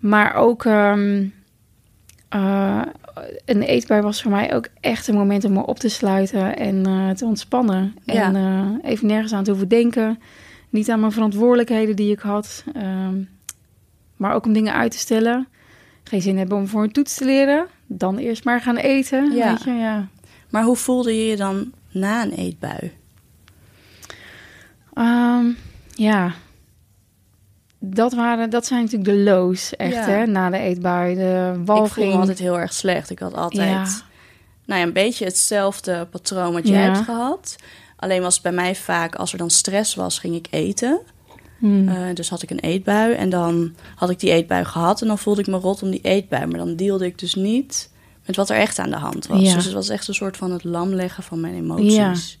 Maar 0.00 0.34
ook 0.34 0.64
um, 0.64 1.32
uh, 2.34 2.82
een 3.44 3.62
eetbui 3.62 4.02
was 4.02 4.22
voor 4.22 4.30
mij 4.30 4.54
ook 4.54 4.68
echt 4.80 5.08
een 5.08 5.14
moment 5.14 5.44
om 5.44 5.52
me 5.52 5.66
op 5.66 5.78
te 5.78 5.88
sluiten 5.88 6.56
en 6.56 6.88
uh, 6.88 7.10
te 7.10 7.24
ontspannen. 7.24 7.94
Ja. 8.04 8.22
En 8.22 8.34
uh, 8.34 8.90
even 8.90 9.06
nergens 9.06 9.32
aan 9.32 9.44
te 9.44 9.50
hoeven 9.50 9.68
denken, 9.68 10.18
niet 10.70 10.90
aan 10.90 11.00
mijn 11.00 11.12
verantwoordelijkheden 11.12 11.96
die 11.96 12.12
ik 12.12 12.20
had, 12.20 12.64
um, 12.76 13.28
maar 14.16 14.34
ook 14.34 14.44
om 14.44 14.52
dingen 14.52 14.74
uit 14.74 14.90
te 14.90 14.98
stellen. 14.98 15.46
Geen 16.04 16.22
zin 16.22 16.38
hebben 16.38 16.58
om 16.58 16.68
voor 16.68 16.82
een 16.82 16.92
toets 16.92 17.14
te 17.14 17.24
leren, 17.24 17.66
dan 17.86 18.16
eerst 18.16 18.44
maar 18.44 18.60
gaan 18.60 18.76
eten. 18.76 19.32
Ja. 19.32 19.48
Weet 19.50 19.62
je, 19.62 19.70
ja. 19.70 20.08
Maar 20.50 20.62
hoe 20.62 20.76
voelde 20.76 21.16
je 21.16 21.26
je 21.30 21.36
dan 21.36 21.72
na 21.90 22.22
een 22.22 22.32
eetbui? 22.32 22.92
Um, 24.94 25.56
ja, 25.94 26.32
dat, 27.84 28.12
waren, 28.12 28.50
dat 28.50 28.66
zijn 28.66 28.80
natuurlijk 28.82 29.10
de 29.10 29.16
lows, 29.18 29.76
echt, 29.76 29.92
Ja. 29.94 30.04
hè, 30.08 30.26
na 30.26 30.50
de 30.50 30.58
eetbui. 30.58 31.14
De 31.14 31.60
walging. 31.64 31.86
Ik 31.86 31.92
voelde 31.92 32.10
me 32.12 32.16
altijd 32.18 32.38
heel 32.38 32.58
erg 32.58 32.72
slecht. 32.72 33.10
Ik 33.10 33.18
had 33.18 33.34
altijd 33.34 33.68
Ja. 33.68 33.84
nou 34.66 34.80
ja, 34.80 34.86
een 34.86 34.92
beetje 34.92 35.24
hetzelfde 35.24 36.06
patroon 36.10 36.52
wat 36.52 36.68
jij 36.68 36.80
Ja. 36.80 36.92
hebt 36.92 37.04
gehad. 37.04 37.56
Alleen 37.96 38.22
was 38.22 38.34
het 38.34 38.42
bij 38.42 38.52
mij 38.52 38.74
vaak, 38.74 39.14
als 39.14 39.32
er 39.32 39.38
dan 39.38 39.50
stress 39.50 39.94
was, 39.94 40.18
ging 40.18 40.34
ik 40.34 40.46
eten. 40.50 41.00
Hmm. 41.58 41.88
Uh, 41.88 41.96
dus 42.14 42.28
had 42.28 42.42
ik 42.42 42.50
een 42.50 42.58
eetbui 42.60 43.12
en 43.14 43.30
dan 43.30 43.74
had 43.94 44.10
ik 44.10 44.20
die 44.20 44.30
eetbui 44.32 44.64
gehad 44.64 45.00
en 45.02 45.06
dan 45.06 45.18
voelde 45.18 45.40
ik 45.40 45.46
me 45.46 45.56
rot 45.58 45.82
om 45.82 45.90
die 45.90 46.00
eetbui. 46.02 46.46
Maar 46.46 46.58
dan 46.58 46.76
deelde 46.76 47.06
ik 47.06 47.18
dus 47.18 47.34
niet 47.34 47.90
met 48.26 48.36
wat 48.36 48.50
er 48.50 48.56
echt 48.56 48.78
aan 48.78 48.90
de 48.90 48.96
hand 48.96 49.26
was. 49.26 49.40
Dus 49.54 49.64
het 49.64 49.72
was 49.74 49.88
echt 49.88 50.08
een 50.08 50.14
soort 50.14 50.36
van 50.36 50.50
het 50.50 50.64
lam 50.64 50.94
leggen 50.94 51.22
van 51.22 51.40
mijn 51.40 51.54
emoties. 51.54 52.38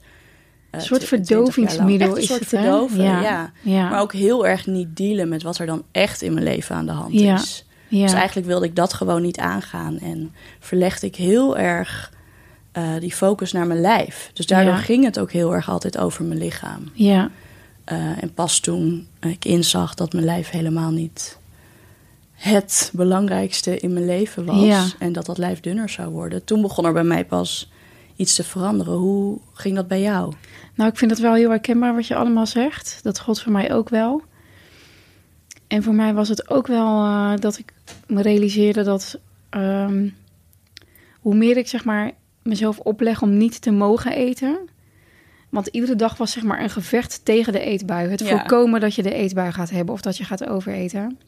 Uh, 0.74 0.80
Een 0.80 0.86
soort 0.86 1.00
tw- 1.00 1.06
20 1.06 1.28
jaar 1.28 1.38
lang. 1.38 1.52
verdovingsmiddel 1.52 2.16
is 2.16 2.26
soort 2.26 2.40
het, 2.40 2.48
verdoven, 2.48 3.02
Ja. 3.02 3.20
ja. 3.20 3.52
Ja. 3.62 3.88
Maar 3.88 4.00
ook 4.00 4.12
heel 4.12 4.46
erg 4.46 4.66
niet 4.66 4.96
dealen 4.96 5.28
met 5.28 5.42
wat 5.42 5.58
er 5.58 5.66
dan 5.66 5.82
echt 5.90 6.22
in 6.22 6.32
mijn 6.32 6.44
leven 6.44 6.76
aan 6.76 6.86
de 6.86 6.92
hand 6.92 7.12
Ja. 7.12 7.34
is. 7.34 7.64
Dus 7.88 8.12
eigenlijk 8.12 8.46
wilde 8.46 8.66
ik 8.66 8.76
dat 8.76 8.92
gewoon 8.92 9.22
niet 9.22 9.38
aangaan. 9.38 9.98
En 9.98 10.32
verlegde 10.60 11.06
ik 11.06 11.16
heel 11.16 11.56
erg 11.58 12.12
uh, 12.78 12.84
die 13.00 13.12
focus 13.14 13.52
naar 13.52 13.66
mijn 13.66 13.80
lijf. 13.80 14.30
Dus 14.34 14.46
daardoor 14.46 14.74
ging 14.74 15.04
het 15.04 15.18
ook 15.18 15.32
heel 15.32 15.54
erg 15.54 15.70
altijd 15.70 15.98
over 15.98 16.24
mijn 16.24 16.38
lichaam. 16.38 16.90
ja. 16.94 17.30
Uh, 17.92 18.22
en 18.22 18.34
pas 18.34 18.58
toen 18.60 19.06
ik 19.20 19.44
inzag 19.44 19.94
dat 19.94 20.12
mijn 20.12 20.24
lijf 20.24 20.50
helemaal 20.50 20.90
niet 20.90 21.38
het 22.32 22.90
belangrijkste 22.94 23.78
in 23.78 23.92
mijn 23.92 24.06
leven 24.06 24.44
was. 24.44 24.96
En 24.98 25.12
dat 25.12 25.26
dat 25.26 25.38
lijf 25.38 25.60
dunner 25.60 25.88
zou 25.88 26.10
worden. 26.10 26.44
Toen 26.44 26.62
begon 26.62 26.84
er 26.84 26.92
bij 26.92 27.04
mij 27.04 27.24
pas 27.24 27.70
iets 28.22 28.34
te 28.34 28.44
veranderen. 28.44 28.94
Hoe 28.94 29.40
ging 29.52 29.76
dat 29.76 29.88
bij 29.88 30.00
jou? 30.00 30.32
Nou, 30.74 30.90
ik 30.90 30.96
vind 30.96 31.10
het 31.10 31.20
wel 31.20 31.34
heel 31.34 31.50
herkenbaar 31.50 31.94
wat 31.94 32.06
je 32.06 32.14
allemaal 32.14 32.46
zegt. 32.46 33.00
Dat 33.02 33.20
God 33.20 33.40
voor 33.40 33.52
mij 33.52 33.72
ook 33.72 33.88
wel. 33.88 34.22
En 35.66 35.82
voor 35.82 35.94
mij 35.94 36.14
was 36.14 36.28
het 36.28 36.50
ook 36.50 36.66
wel 36.66 37.04
uh, 37.04 37.32
dat 37.36 37.58
ik 37.58 37.72
me 38.06 38.22
realiseerde 38.22 38.82
dat 38.82 39.18
um, 39.50 40.14
hoe 41.20 41.34
meer 41.34 41.56
ik 41.56 41.68
zeg 41.68 41.84
maar 41.84 42.10
mezelf 42.42 42.78
opleg 42.78 43.22
om 43.22 43.36
niet 43.36 43.60
te 43.62 43.70
mogen 43.70 44.12
eten. 44.12 44.58
Want 45.48 45.66
iedere 45.66 45.96
dag 45.96 46.16
was 46.16 46.32
zeg 46.32 46.42
maar 46.42 46.62
een 46.62 46.70
gevecht 46.70 47.24
tegen 47.24 47.52
de 47.52 47.60
eetbui. 47.60 48.08
Het 48.08 48.20
Ja. 48.20 48.28
voorkomen 48.28 48.80
dat 48.80 48.94
je 48.94 49.02
de 49.02 49.14
eetbui 49.14 49.52
gaat 49.52 49.70
hebben 49.70 49.94
of 49.94 50.00
dat 50.00 50.16
je 50.16 50.24
gaat 50.24 50.46
overeten. 50.46 51.18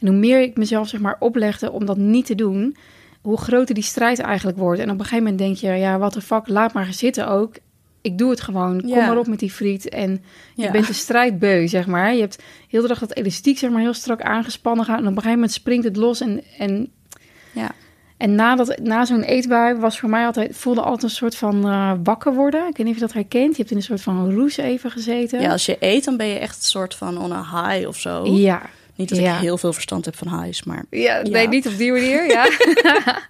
En 0.00 0.06
hoe 0.08 0.16
meer 0.16 0.40
ik 0.40 0.56
mezelf 0.56 0.88
zeg 0.88 1.00
maar 1.00 1.16
oplegde 1.18 1.70
om 1.70 1.84
dat 1.86 1.96
niet 1.96 2.26
te 2.26 2.34
doen, 2.34 2.76
hoe 3.22 3.38
groter 3.38 3.74
die 3.74 3.84
strijd 3.84 4.18
eigenlijk 4.18 4.58
wordt. 4.58 4.80
En 4.80 4.90
op 4.90 4.98
een 4.98 5.04
gegeven 5.04 5.22
moment 5.24 5.38
denk 5.38 5.56
je, 5.56 5.68
ja, 5.80 5.98
wat 5.98 6.12
de 6.12 6.20
fuck, 6.20 6.48
laat 6.48 6.72
maar 6.72 6.92
zitten 6.92 7.28
ook. 7.28 7.54
Ik 8.00 8.18
doe 8.18 8.30
het 8.30 8.40
gewoon. 8.40 8.80
Kom 8.80 8.88
Ja. 8.90 9.06
maar 9.06 9.18
op 9.18 9.26
met 9.26 9.38
die 9.38 9.50
friet. 9.50 9.88
En 9.88 10.10
je 10.54 10.62
Ja. 10.62 10.70
bent 10.70 10.86
de 10.86 10.92
strijd 10.92 11.38
beu, 11.38 11.66
zeg 11.68 11.86
maar. 11.86 12.14
Je 12.14 12.20
hebt 12.20 12.42
heel 12.68 12.82
de 12.82 12.88
dag 12.88 12.98
dat 12.98 13.14
elastiek 13.14 13.58
zeg 13.58 13.70
maar 13.70 13.80
heel 13.80 13.94
strak 13.94 14.22
aangespannen 14.22 14.84
gaan. 14.84 14.94
En 14.96 15.02
op 15.02 15.06
een 15.08 15.14
gegeven 15.14 15.34
moment 15.34 15.52
springt 15.52 15.84
het 15.84 15.96
los. 15.96 16.20
En, 16.20 16.42
en, 16.58 16.90
Ja. 17.52 17.70
en 18.16 18.34
na, 18.34 18.56
dat, 18.56 18.78
na 18.78 19.04
zo'n 19.04 19.22
eetbui 19.22 19.74
was 19.78 19.98
voor 20.00 20.08
mij 20.08 20.26
altijd, 20.26 20.56
voelde 20.56 20.80
altijd 20.82 21.02
een 21.02 21.10
soort 21.10 21.36
van 21.36 21.66
uh, 21.68 21.92
wakker 22.02 22.34
worden. 22.34 22.60
Ik 22.68 22.76
weet 22.76 22.86
niet 22.86 22.94
of 22.94 23.00
je 23.00 23.06
dat 23.06 23.12
herkent. 23.12 23.50
Je 23.50 23.56
hebt 23.56 23.70
in 23.70 23.76
een 23.76 23.82
soort 23.82 24.00
van 24.00 24.34
roes 24.34 24.56
even 24.56 24.90
gezeten. 24.90 25.40
Ja, 25.40 25.50
als 25.52 25.66
je 25.66 25.76
eet, 25.80 26.04
dan 26.04 26.16
ben 26.16 26.26
je 26.26 26.38
echt 26.38 26.56
een 26.56 26.62
soort 26.62 26.94
van 26.94 27.18
on 27.18 27.32
a 27.32 27.42
high 27.72 27.88
of 27.88 27.96
zo. 27.98 28.24
ja. 28.26 28.62
Niet 28.96 29.08
dat 29.08 29.18
Ja. 29.18 29.34
ik 29.34 29.40
heel 29.40 29.58
veel 29.58 29.72
verstand 29.72 30.04
heb 30.04 30.16
van 30.16 30.42
highs, 30.42 30.62
maar... 30.64 30.84
Ja, 30.90 31.16
Ja. 31.16 31.22
nee, 31.28 31.48
niet 31.48 31.66
op 31.68 31.76
die 31.76 31.92
manier, 31.92 32.26
ja. 32.26 32.48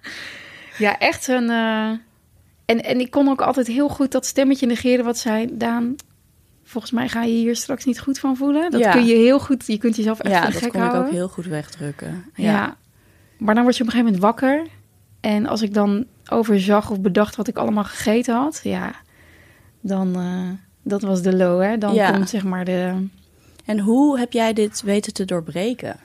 ja, 0.87 0.99
echt 0.99 1.29
een... 1.29 1.45
uh, 1.51 1.89
en, 2.65 2.85
en 2.85 3.01
ik 3.01 3.11
kon 3.11 3.29
ook 3.29 3.41
altijd 3.43 3.67
heel 3.67 3.89
goed 3.89 4.13
dat 4.13 4.27
stemmetje 4.27 4.67
negeren 4.67 5.05
wat 5.05 5.19
zei... 5.19 5.49
Daan, 5.53 5.95
volgens 6.65 6.93
mij 6.93 7.09
ga 7.09 7.23
je 7.23 7.33
hier 7.33 7.57
straks 7.57 7.85
niet 7.85 8.01
goed 8.01 8.19
van 8.19 8.37
voelen. 8.37 8.71
Dat 8.71 8.81
Ja. 8.81 8.93
kun 8.93 9.07
je 9.07 9.15
heel 9.15 9.41
goed... 9.41 9.67
Je 9.67 9.79
kunt 9.79 9.97
jezelf 9.97 10.19
echt 10.21 10.33
Ja, 10.35 10.39
voor 10.43 10.47
de 10.47 10.53
dat 10.53 10.63
gek 10.63 10.73
kon 10.73 10.85
ik 10.85 10.95
ook 10.95 11.11
heel 11.11 11.29
goed 11.29 11.47
wegdrukken. 11.47 12.25
Ja. 12.35 12.51
Ja. 12.53 12.77
Maar 13.39 13.55
dan 13.55 13.63
word 13.63 13.77
je 13.77 13.83
op 13.83 13.89
een 13.89 13.95
gegeven 13.95 14.15
moment 14.21 14.41
wakker. 14.41 14.67
En 15.21 15.47
als 15.47 15.63
ik 15.63 15.75
dan 15.75 16.07
overzag 16.29 16.91
of 16.91 17.01
bedacht 17.01 17.37
wat 17.37 17.49
ik 17.49 17.57
allemaal 17.57 17.85
gegeten 17.85 18.35
had... 18.35 18.61
Ja, 18.63 18.93
dan... 19.81 20.21
Uh, 20.21 20.51
dat 20.85 21.03
was 21.03 21.23
de 21.23 21.37
low, 21.37 21.63
hè. 21.63 21.79
Dan 21.79 21.95
Ja. 21.95 22.11
komt 22.11 22.29
zeg 22.31 22.45
maar 22.45 22.65
de... 22.65 23.07
En 23.65 23.79
hoe 23.79 24.19
heb 24.19 24.33
jij 24.33 24.53
dit 24.53 24.83
weten 24.83 25.13
te 25.13 25.25
doorbreken? 25.25 25.97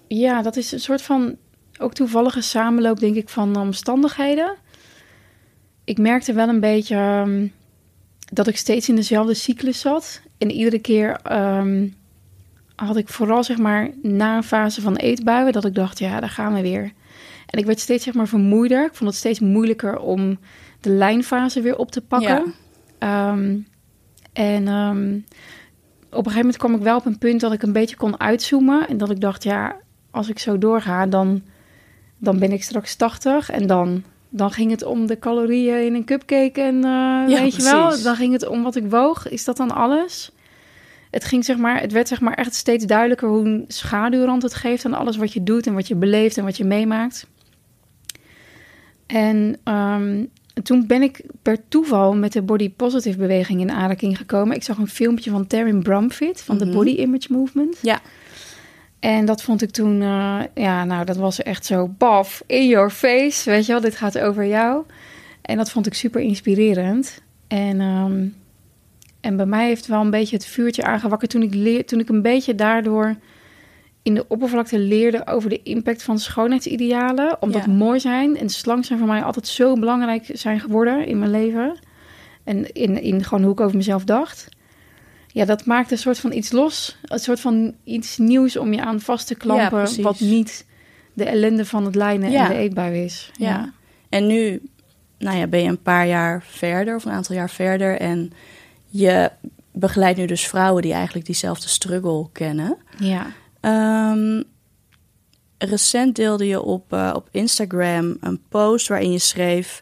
Ja, 0.08 0.42
dat 0.42 0.56
is 0.56 0.72
een 0.72 0.80
soort 0.80 1.02
van 1.02 1.36
ook 1.78 1.94
toevallige 1.94 2.40
samenloop, 2.40 2.98
denk 2.98 3.16
ik, 3.16 3.28
van 3.28 3.56
omstandigheden. 3.56 4.54
Ik 5.84 5.98
merkte 5.98 6.32
wel 6.32 6.48
een 6.48 6.60
beetje 6.60 6.96
um, 6.96 7.52
dat 8.32 8.46
ik 8.46 8.56
steeds 8.56 8.88
in 8.88 8.94
dezelfde 8.96 9.34
cyclus 9.34 9.80
zat. 9.80 10.20
En 10.38 10.50
iedere 10.50 10.78
keer 10.78 11.20
um, 11.32 11.96
had 12.74 12.96
ik 12.96 13.08
vooral, 13.08 13.44
zeg 13.44 13.58
maar, 13.58 13.90
na 14.02 14.36
een 14.36 14.42
fase 14.42 14.80
van 14.80 14.96
eetbuien, 14.96 15.52
dat 15.52 15.64
ik 15.64 15.74
dacht, 15.74 15.98
ja, 15.98 16.20
daar 16.20 16.30
gaan 16.30 16.54
we 16.54 16.60
weer. 16.60 16.92
En 17.46 17.58
ik 17.58 17.66
werd 17.66 17.80
steeds, 17.80 18.04
zeg 18.04 18.14
maar, 18.14 18.28
vermoeider. 18.28 18.84
Ik 18.84 18.94
vond 18.94 19.10
het 19.10 19.18
steeds 19.18 19.40
moeilijker 19.40 19.98
om 19.98 20.38
de 20.80 20.90
lijnfase 20.90 21.60
weer 21.60 21.76
op 21.76 21.90
te 21.90 22.00
pakken. 22.00 22.54
Ja. 22.98 23.32
Ehm, 23.32 23.58
en 24.36 24.68
ehm, 24.68 25.14
op 26.10 26.26
een 26.26 26.32
gegeven 26.32 26.38
moment 26.38 26.56
kwam 26.56 26.74
ik 26.74 26.80
wel 26.80 26.96
op 26.96 27.06
een 27.06 27.18
punt 27.18 27.40
dat 27.40 27.52
ik 27.52 27.62
een 27.62 27.72
beetje 27.72 27.96
kon 27.96 28.20
uitzoomen. 28.20 28.88
En 28.88 28.96
dat 28.96 29.10
ik 29.10 29.20
dacht, 29.20 29.42
ja, 29.42 29.76
als 30.10 30.28
ik 30.28 30.38
zo 30.38 30.58
doorga, 30.58 31.06
dan, 31.06 31.42
dan 32.18 32.38
ben 32.38 32.52
ik 32.52 32.62
straks 32.62 32.94
80. 32.96 33.50
En 33.50 33.66
dan, 33.66 34.02
dan 34.28 34.50
ging 34.50 34.70
het 34.70 34.84
om 34.84 35.06
de 35.06 35.18
calorieën 35.18 35.84
in 35.84 35.94
een 35.94 36.04
cupcake. 36.04 36.60
En 36.60 36.84
eh, 36.84 37.40
weet 37.40 37.56
je 37.56 37.62
wel, 37.62 38.02
dan 38.02 38.16
ging 38.16 38.32
het 38.32 38.46
om 38.46 38.62
wat 38.62 38.76
ik 38.76 38.90
woog. 38.90 39.28
Is 39.28 39.44
dat 39.44 39.56
dan 39.56 39.70
alles? 39.70 40.30
Het, 41.10 41.24
ging, 41.24 41.44
zeg 41.44 41.56
maar, 41.56 41.80
het 41.80 41.92
werd 41.92 42.08
zeg 42.08 42.20
maar 42.20 42.34
echt 42.34 42.54
steeds 42.54 42.84
duidelijker 42.84 43.28
hoe 43.28 43.44
een 43.44 43.64
schaduwrand 43.68 44.42
het 44.42 44.54
geeft 44.54 44.84
aan 44.84 44.94
alles 44.94 45.16
wat 45.16 45.32
je 45.32 45.42
doet 45.42 45.66
en 45.66 45.74
wat 45.74 45.88
je 45.88 45.96
beleeft 45.96 46.38
en 46.38 46.44
wat 46.44 46.56
je 46.56 46.64
meemaakt. 46.64 47.26
En 49.06 49.58
ehm, 49.64 50.24
toen 50.62 50.86
ben 50.86 51.02
ik 51.02 51.20
per 51.42 51.68
toeval 51.68 52.14
met 52.14 52.32
de 52.32 52.42
body 52.42 52.70
positive 52.70 53.18
beweging 53.18 53.60
in 53.60 53.70
aanraking 53.70 54.16
gekomen. 54.16 54.56
Ik 54.56 54.62
zag 54.62 54.78
een 54.78 54.88
filmpje 54.88 55.30
van 55.30 55.46
Taryn 55.46 55.82
Brumfitt 55.82 56.42
van 56.42 56.58
de 56.58 56.64
Mhm. 56.64 56.74
Body 56.74 56.90
Image 56.90 57.32
Movement. 57.32 57.78
Ja. 57.82 58.00
En 59.00 59.24
dat 59.24 59.42
vond 59.42 59.62
ik 59.62 59.70
toen, 59.70 60.02
eh, 60.02 60.40
ja, 60.54 60.84
nou, 60.84 61.04
dat 61.04 61.16
was 61.16 61.42
echt 61.42 61.66
zo 61.66 61.88
baf, 61.98 62.42
in 62.46 62.66
your 62.66 62.90
face. 62.90 63.50
Weet 63.50 63.66
je 63.66 63.72
wel, 63.72 63.80
dit 63.80 63.96
gaat 63.96 64.18
over 64.18 64.46
jou. 64.46 64.84
En 65.42 65.56
dat 65.56 65.70
vond 65.70 65.86
ik 65.86 65.94
super 65.94 66.20
inspirerend. 66.20 67.22
En, 67.48 67.80
ehm, 67.80 68.24
en 69.20 69.36
bij 69.36 69.46
mij 69.46 69.66
heeft 69.66 69.86
wel 69.86 70.00
een 70.00 70.10
beetje 70.10 70.36
het 70.36 70.46
vuurtje 70.46 70.82
aangewakkerd 70.82 71.30
toen 71.30 71.42
ik, 71.42 71.54
leer, 71.54 71.86
toen 71.86 72.00
ik 72.00 72.08
een 72.08 72.22
beetje 72.22 72.54
daardoor 72.54 73.16
in 74.06 74.14
de 74.14 74.24
oppervlakte 74.28 74.78
leerde 74.78 75.26
over 75.26 75.48
de 75.50 75.62
impact 75.62 76.02
van 76.02 76.18
schoonheidsidealen. 76.18 77.36
Omdat 77.42 77.64
Ja. 77.64 77.72
mooi 77.72 78.00
zijn 78.00 78.36
en 78.36 78.48
slank 78.48 78.84
zijn 78.84 78.98
voor 78.98 79.08
mij 79.08 79.22
altijd 79.22 79.46
zo 79.46 79.74
belangrijk 79.74 80.30
zijn 80.32 80.60
geworden 80.60 81.06
in 81.06 81.18
mijn 81.18 81.30
leven. 81.30 81.78
En 82.44 82.72
in, 82.72 83.02
in 83.02 83.24
gewoon 83.24 83.42
hoe 83.44 83.52
ik 83.52 83.60
over 83.60 83.76
mezelf 83.76 84.04
dacht. 84.04 84.48
Ja, 85.26 85.44
dat 85.44 85.64
maakt 85.64 85.90
een 85.90 85.98
soort 85.98 86.18
van 86.18 86.32
iets 86.32 86.52
los. 86.52 86.96
Een 87.02 87.18
soort 87.18 87.40
van 87.40 87.74
iets 87.84 88.18
nieuws 88.18 88.56
om 88.56 88.72
je 88.72 88.80
aan 88.80 89.00
vast 89.00 89.26
te 89.26 89.34
klampen. 89.34 90.02
wat 90.02 90.20
niet 90.20 90.66
de 91.12 91.24
ellende 91.24 91.64
van 91.64 91.84
het 91.84 91.94
lijnen 91.94 92.30
Ja. 92.30 92.42
en 92.44 92.48
de 92.56 92.58
eetbui 92.62 93.04
is. 93.04 93.30
Ja. 93.38 93.72
En 94.08 94.26
nu 94.26 94.62
nou 95.18 95.36
ja, 95.36 95.46
ben 95.46 95.62
je 95.62 95.68
een 95.68 95.82
paar 95.82 96.06
jaar 96.06 96.42
verder, 96.46 96.94
of 96.96 97.04
een 97.04 97.12
aantal 97.12 97.36
jaar 97.36 97.50
verder. 97.50 97.98
En 98.00 98.32
je 98.86 99.30
begeleidt 99.72 100.18
nu 100.18 100.26
dus 100.26 100.46
vrouwen 100.48 100.82
die 100.82 100.92
eigenlijk 100.92 101.26
diezelfde 101.26 101.68
struggle 101.68 102.26
kennen. 102.32 102.76
ja. 102.98 103.26
Ehm, 103.66 104.42
recent 105.58 106.16
deelde 106.16 106.46
je 106.46 106.62
op, 106.62 106.92
eh, 106.92 107.12
op 107.14 107.28
Instagram 107.30 108.16
een 108.20 108.40
post 108.48 108.88
waarin 108.88 109.12
je 109.12 109.18
schreef: 109.18 109.80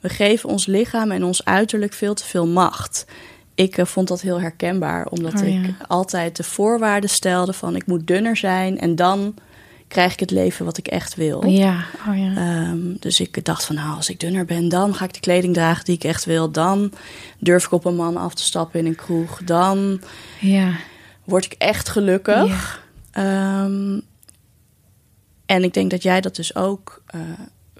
We 0.00 0.08
geven 0.08 0.48
ons 0.48 0.66
lichaam 0.66 1.10
en 1.10 1.24
ons 1.24 1.44
uiterlijk 1.44 1.92
veel 1.92 2.14
te 2.14 2.24
veel 2.24 2.46
macht. 2.46 3.04
Ik 3.54 3.78
eh, 3.78 3.84
vond 3.84 4.08
dat 4.08 4.20
heel 4.20 4.40
herkenbaar, 4.40 5.06
omdat 5.06 5.32
Oh, 5.34 5.48
ja. 5.48 5.62
ik 5.62 5.74
altijd 5.86 6.36
de 6.36 6.42
voorwaarden 6.42 7.10
stelde 7.10 7.52
van 7.52 7.76
ik 7.76 7.86
moet 7.86 8.06
dunner 8.06 8.36
zijn 8.36 8.78
en 8.78 8.96
dan 8.96 9.34
krijg 9.88 10.12
ik 10.12 10.20
het 10.20 10.30
leven 10.30 10.64
wat 10.64 10.78
ik 10.78 10.86
echt 10.86 11.14
wil. 11.14 11.46
Ja, 11.46 11.84
oh 12.08 12.18
ja. 12.18 12.34
Ehm, 12.36 12.78
dus 12.98 13.20
ik 13.20 13.44
dacht 13.44 13.64
van, 13.64 13.74
nou, 13.74 13.96
als 13.96 14.08
ik 14.08 14.20
dunner 14.20 14.44
ben, 14.44 14.68
dan 14.68 14.94
ga 14.94 15.04
ik 15.04 15.14
de 15.14 15.20
kleding 15.20 15.54
dragen 15.54 15.84
die 15.84 15.94
ik 15.94 16.04
echt 16.04 16.24
wil. 16.24 16.50
Dan 16.50 16.92
durf 17.38 17.64
ik 17.64 17.72
op 17.72 17.84
een 17.84 17.96
man 17.96 18.16
af 18.16 18.34
te 18.34 18.42
stappen 18.42 18.80
in 18.80 18.86
een 18.86 18.94
kroeg. 18.94 19.40
Dan 19.44 20.00
ja. 20.40 20.72
word 21.24 21.44
ik 21.44 21.52
echt 21.52 21.88
gelukkig. 21.88 22.88
Ja. 23.12 23.64
Ehm, 23.64 24.00
en 25.46 25.62
ik 25.62 25.74
denk 25.74 25.90
dat 25.90 26.02
jij 26.02 26.20
dat 26.20 26.36
dus 26.36 26.54
ook 26.54 27.02
eh, 27.06 27.20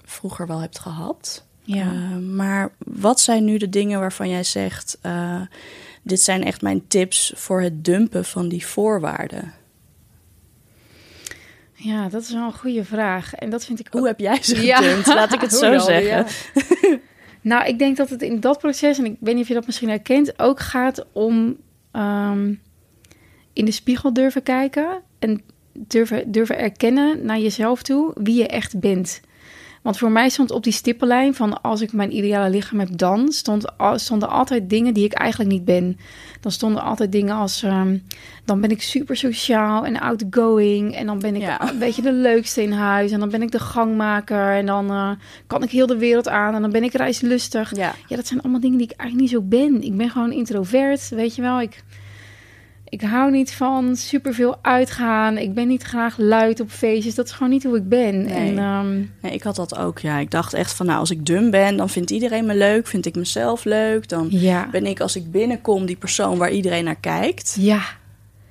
vroeger 0.03 0.47
wel 0.47 0.59
hebt 0.59 0.79
gehad. 0.79 1.45
Ja. 1.63 1.81
Ehm, 1.85 2.35
maar 2.35 2.71
wat 2.77 3.19
zijn 3.19 3.43
nu 3.45 3.57
de 3.57 3.69
dingen 3.69 3.99
waarvan 3.99 4.29
jij 4.29 4.43
zegt... 4.43 4.97
eh, 5.01 5.41
dit 6.03 6.21
zijn 6.21 6.43
echt 6.43 6.61
mijn 6.61 6.87
tips 6.87 7.33
voor 7.35 7.61
het 7.61 7.85
dumpen 7.85 8.25
van 8.25 8.47
die 8.49 8.65
voorwaarden? 8.65 9.53
ja, 11.73 12.09
dat 12.09 12.21
is 12.21 12.31
wel 12.33 12.45
een 12.45 12.53
goede 12.53 12.83
vraag. 12.85 13.33
En 13.35 13.49
dat 13.49 13.65
vind 13.65 13.79
ik 13.79 13.87
Hoe 13.91 14.07
heb 14.07 14.19
jij 14.19 14.43
ze 14.43 14.61
Ja. 14.65 14.77
gedumpt? 14.77 15.07
Laat 15.07 15.33
ik 15.33 15.41
het 15.41 15.53
zo 15.63 15.77
zeggen. 15.77 16.03
ja. 16.03 16.25
Nou, 17.41 17.65
ik 17.67 17.79
denk 17.79 17.97
dat 17.97 18.09
het 18.09 18.21
in 18.21 18.39
dat 18.39 18.57
proces, 18.59 18.97
en 18.97 19.05
ik 19.05 19.15
weet 19.19 19.33
niet 19.33 19.43
of 19.43 19.47
je 19.47 19.53
dat 19.53 19.65
misschien 19.65 19.89
herkent, 19.89 20.39
ook 20.39 20.59
gaat 20.59 21.05
om 21.11 21.57
ehm, 21.91 22.53
in 23.53 23.65
de 23.65 23.71
spiegel 23.71 24.13
durven 24.13 24.43
kijken 24.43 24.87
en 25.19 25.41
durven, 25.73 26.31
durven 26.31 26.57
erkennen 26.59 27.25
naar 27.25 27.39
jezelf 27.39 27.81
toe 27.83 28.11
wie 28.15 28.35
je 28.35 28.47
echt 28.47 28.79
bent. 28.79 29.21
Want 29.81 29.97
voor 29.97 30.11
mij 30.11 30.29
stond 30.29 30.51
op 30.51 30.63
die 30.63 30.73
stippenlijn 30.73 31.35
van 31.35 31.61
als 31.61 31.81
ik 31.81 31.93
mijn 31.93 32.15
ideale 32.15 32.49
lichaam 32.49 32.79
heb 32.79 32.89
dan, 32.97 33.31
stond, 33.31 33.65
stonden 33.95 34.29
altijd 34.29 34.69
dingen 34.69 34.93
die 34.93 35.05
ik 35.05 35.13
eigenlijk 35.13 35.51
niet 35.51 35.65
ben. 35.65 35.97
Dan 36.41 36.51
stonden 36.51 36.83
altijd 36.83 37.11
dingen 37.11 37.35
als, 37.35 37.63
ehm, 37.63 37.97
dan 38.45 38.61
ben 38.61 38.69
ik 38.69 38.81
super 38.81 39.15
sociaal 39.17 39.85
en 39.85 39.99
outgoing 39.99 40.95
en 40.95 41.05
dan 41.05 41.19
ben 41.19 41.35
ik 41.35 41.41
Ja. 41.41 41.69
een 41.71 41.79
beetje 41.79 42.01
de 42.01 42.11
leukste 42.13 42.61
in 42.61 42.71
huis 42.71 43.11
en 43.11 43.19
dan 43.19 43.29
ben 43.29 43.41
ik 43.41 43.51
de 43.51 43.59
gangmaker 43.59 44.55
en 44.55 44.65
dan 44.65 44.89
eh, 44.89 45.11
kan 45.47 45.63
ik 45.63 45.69
heel 45.71 45.87
de 45.87 45.97
wereld 45.97 46.27
aan 46.27 46.55
en 46.55 46.61
dan 46.61 46.71
ben 46.71 46.83
ik 46.83 46.93
reislustig. 46.93 47.75
Ja. 47.75 47.93
Ja, 48.07 48.15
dat 48.15 48.27
zijn 48.27 48.41
allemaal 48.41 48.61
dingen 48.61 48.77
die 48.77 48.87
ik 48.89 48.97
eigenlijk 48.97 49.31
niet 49.31 49.39
zo 49.41 49.47
ben. 49.47 49.81
Ik 49.83 49.97
ben 49.97 50.09
gewoon 50.09 50.31
introvert, 50.31 51.09
weet 51.09 51.35
je 51.35 51.41
wel. 51.41 51.61
Ik, 51.61 51.83
ik 52.91 53.01
hou 53.01 53.31
niet 53.31 53.53
van 53.53 53.95
superveel 53.95 54.57
uitgaan. 54.61 55.37
Ik 55.37 55.53
ben 55.53 55.67
niet 55.67 55.83
graag 55.83 56.17
luid 56.17 56.59
op 56.59 56.69
feestjes. 56.71 57.15
Dat 57.15 57.25
is 57.25 57.31
gewoon 57.31 57.49
niet 57.51 57.63
hoe 57.63 57.77
ik 57.77 57.89
ben. 57.89 58.21
Nee. 58.21 58.33
En 58.49 58.57
ehm, 58.57 58.95
Nee, 59.21 59.33
ik 59.33 59.43
had 59.43 59.55
dat 59.55 59.77
ook. 59.77 59.99
Ja, 59.99 60.17
ik 60.17 60.31
dacht 60.31 60.53
echt 60.53 60.73
van, 60.73 60.85
nou, 60.85 60.99
als 60.99 61.11
ik 61.11 61.25
dun 61.25 61.51
ben, 61.51 61.77
dan 61.77 61.89
vindt 61.89 62.09
iedereen 62.11 62.45
me 62.45 62.55
leuk. 62.55 62.87
Vind 62.87 63.05
ik 63.05 63.15
mezelf 63.15 63.63
leuk. 63.63 64.09
Dan 64.09 64.27
ja, 64.29 64.67
ben 64.71 64.85
ik, 64.85 64.99
als 64.99 65.15
ik 65.15 65.31
binnenkom, 65.31 65.85
die 65.85 65.95
persoon 65.95 66.37
waar 66.37 66.51
iedereen 66.51 66.83
naar 66.83 66.99
kijkt. 66.99 67.55
ja. 67.59 67.81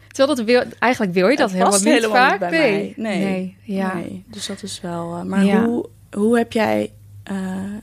Terwijl 0.09 0.37
dat 0.37 0.47
wil, 0.47 0.63
eigenlijk 0.79 1.13
wil 1.15 1.29
je 1.29 1.37
dat 1.37 1.51
helemaal 1.51 1.73
niet 1.73 1.85
helemaal 1.85 2.17
vaak. 2.17 2.41
niet 2.41 2.51
bij 2.51 2.61
nee. 2.71 2.95
mij. 2.97 3.15
Nee. 3.25 3.57
ja. 3.63 3.95
Nee, 3.95 4.25
dus 4.27 4.47
dat 4.47 4.63
is 4.63 4.81
wel. 4.81 5.17
eh, 5.17 5.23
maar 5.23 5.45
Ja. 5.45 5.65
hoe, 5.65 5.89
hoe 6.13 6.39
heb 6.39 6.53
jij 6.53 6.91
eh, 7.23 7.37